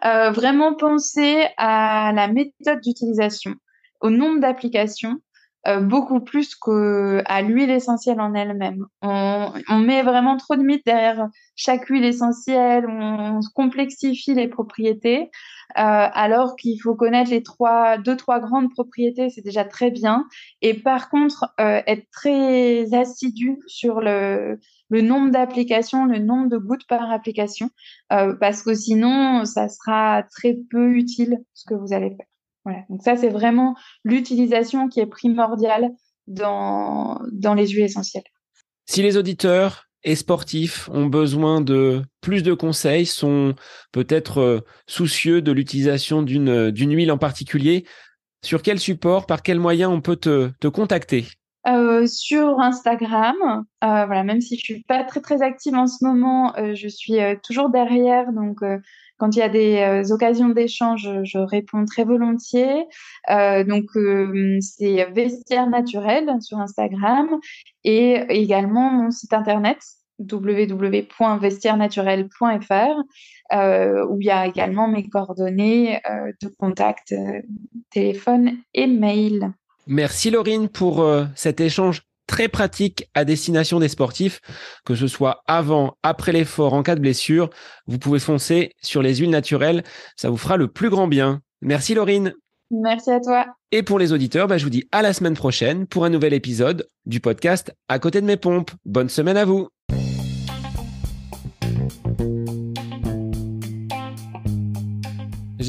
vraiment 0.03 0.75
penser 0.75 1.47
à 1.57 2.13
la 2.15 2.29
méthode 2.29 2.81
d'utilisation, 2.81 3.55
au 4.01 4.11
nombre 4.11 4.41
d'applications 4.41 5.19
euh, 5.67 5.81
beaucoup 5.81 6.21
plus 6.21 6.55
qu'à 6.57 7.43
l'huile 7.43 7.71
essentielle 7.71 8.21
en 8.21 8.35
elle-même. 8.35 8.87
On, 9.01 9.53
on, 9.69 9.79
met 9.79 10.03
vraiment 10.03 10.37
trop 10.37 10.57
de 10.57 10.63
mythes 10.63 10.85
derrière 10.85 11.29
chaque 11.55 11.87
huile 11.87 12.05
essentielle, 12.05 12.87
on, 12.89 13.41
complexifie 13.55 14.35
les 14.35 14.49
propriétés, 14.49 15.31
euh, 15.79 16.09
alors 16.13 16.57
qu'il 16.57 16.81
faut 16.81 16.95
connaître 16.95 17.31
les 17.31 17.43
trois, 17.43 17.99
deux, 17.99 18.17
trois 18.17 18.41
grandes 18.41 18.71
propriétés, 18.71 19.31
c'est 19.31 19.43
déjà 19.43 19.65
très 19.65 19.91
bien. 19.91 20.27
Et 20.61 20.75
par 20.75 21.11
contre, 21.11 21.53
euh, 21.61 21.81
être 21.87 22.07
très 22.11 22.93
assidu 22.95 23.59
sur 23.67 24.01
le, 24.01 24.59
le 24.91 25.01
nombre 25.01 25.31
d'applications, 25.31 26.07
le 26.07 26.19
nombre 26.19 26.49
de 26.49 26.59
gouttes 26.59 26.87
par 26.87 27.11
application, 27.11 27.71
euh, 28.13 28.35
parce 28.35 28.63
que 28.63 28.75
sinon, 28.75 29.45
ça 29.45 29.69
sera 29.69 30.23
très 30.25 30.57
peu 30.71 30.91
utile 30.91 31.39
ce 31.55 31.65
que 31.67 31.75
vous 31.75 31.93
allez 31.93 32.11
faire. 32.11 32.27
Voilà. 32.65 32.81
Donc 32.89 33.03
ça, 33.03 33.17
c'est 33.17 33.29
vraiment 33.29 33.75
l'utilisation 34.05 34.89
qui 34.89 35.01
est 35.01 35.07
primordiale 35.07 35.91
dans, 36.27 37.21
dans 37.33 37.55
les 37.55 37.69
huiles 37.69 37.85
essentielles. 37.85 38.23
Si 38.87 39.03
les 39.03 39.17
auditeurs 39.17 39.87
et 40.05 40.17
sportifs 40.17 40.89
ont 40.91 41.07
besoin 41.07 41.61
de 41.61 42.03
plus 42.21 42.43
de 42.43 42.55
conseils, 42.55 43.07
sont 43.07 43.55
peut-être 43.93 44.39
euh, 44.39 44.61
soucieux 44.87 45.43
de 45.43 45.53
l'utilisation 45.53 46.23
d'une, 46.23 46.71
d'une 46.71 46.95
huile 46.95 47.13
en 47.13 47.19
particulier, 47.19 47.85
sur 48.45 48.63
quel 48.63 48.79
support, 48.79 49.27
par 49.27 49.43
quel 49.43 49.59
moyen 49.61 49.89
on 49.89 50.01
peut 50.01 50.17
te, 50.17 50.51
te 50.61 50.69
contacter? 50.69 51.27
Euh, 51.69 52.09
sur 52.09 52.59
Instagram, 52.59 53.37
euh, 53.45 53.63
voilà, 53.81 54.25
même 54.25 54.41
si 54.41 54.57
je 54.57 54.65
suis 54.65 54.83
pas 54.83 55.05
très 55.05 55.21
très 55.21 55.43
active 55.43 55.75
en 55.75 55.87
ce 55.87 56.05
moment, 56.05 56.57
euh, 56.57 56.75
je 56.75 56.89
suis 56.89 57.21
euh, 57.21 57.37
toujours 57.41 57.71
derrière, 57.71 58.33
donc 58.33 58.59
quand 59.23 59.35
il 59.37 59.39
y 59.39 59.43
a 59.43 59.49
des 59.49 59.77
euh, 59.77 60.13
occasions 60.13 60.49
d'échange, 60.49 61.09
je 61.23 61.39
réponds 61.39 61.85
très 61.85 62.03
volontiers. 62.03 62.89
Euh, 63.31 63.63
donc, 63.63 63.85
euh, 63.95 64.59
c'est 64.61 65.09
Vestiaire 65.13 65.71
Naturel 65.71 66.29
sur 66.41 66.59
Instagram 66.59 67.29
et 67.85 68.15
également 68.31 68.91
mon 68.91 69.13
site 69.13 69.33
internet 69.33 69.79
www.vestiairenaturel.fr 70.19 72.97
où 74.11 74.21
il 74.21 74.27
y 74.27 74.31
a 74.31 74.49
également 74.49 74.89
mes 74.89 75.09
coordonnées 75.09 76.01
de 76.43 76.49
contact, 76.59 77.15
téléphone 77.91 78.57
et 78.75 78.89
mail. 78.89 79.53
Merci 79.87 80.31
Laurine 80.31 80.69
pour 80.69 81.09
cet 81.37 81.61
échange 81.61 82.03
très 82.33 82.49
pratique 82.49 83.11
à 83.13 83.27
destination 83.27 83.79
des 83.79 83.89
sportifs, 83.89 84.41
que 84.87 84.95
ce 84.95 85.07
soit 85.07 85.43
avant, 85.47 85.99
après 86.03 86.33
l'effort, 86.33 86.73
en 86.73 86.83
cas 86.83 86.95
de 86.95 87.01
blessure. 87.01 87.51
Vous 87.87 87.99
pouvez 87.99 88.19
foncer 88.19 88.73
sur 88.81 89.03
les 89.03 89.17
huiles 89.17 89.29
naturelles, 89.29 89.85
ça 90.17 90.31
vous 90.31 90.39
fera 90.39 90.57
le 90.57 90.69
plus 90.69 90.89
grand 90.89 91.09
bien. 91.09 91.43
Merci 91.61 91.95
Laurine. 91.95 92.33
Merci 92.71 93.11
à 93.11 93.21
toi. 93.21 93.45
Et 93.71 93.83
pour 93.83 93.99
les 93.99 94.15
auditeurs, 94.15 94.49
bah, 94.49 94.57
je 94.57 94.65
vous 94.65 94.71
dis 94.71 94.89
à 94.93 95.03
la 95.03 95.13
semaine 95.13 95.35
prochaine 95.35 95.87
pour 95.87 96.07
un 96.07 96.09
nouvel 96.09 96.33
épisode 96.33 96.89
du 97.05 97.21
podcast 97.21 97.75
À 97.91 97.99
côté 97.99 98.23
de 98.23 98.27
mes 98.27 98.39
pompes. 98.39 98.71
Bonne 98.87 99.11
semaine 99.11 99.37
à 99.37 99.45
vous. 99.45 99.69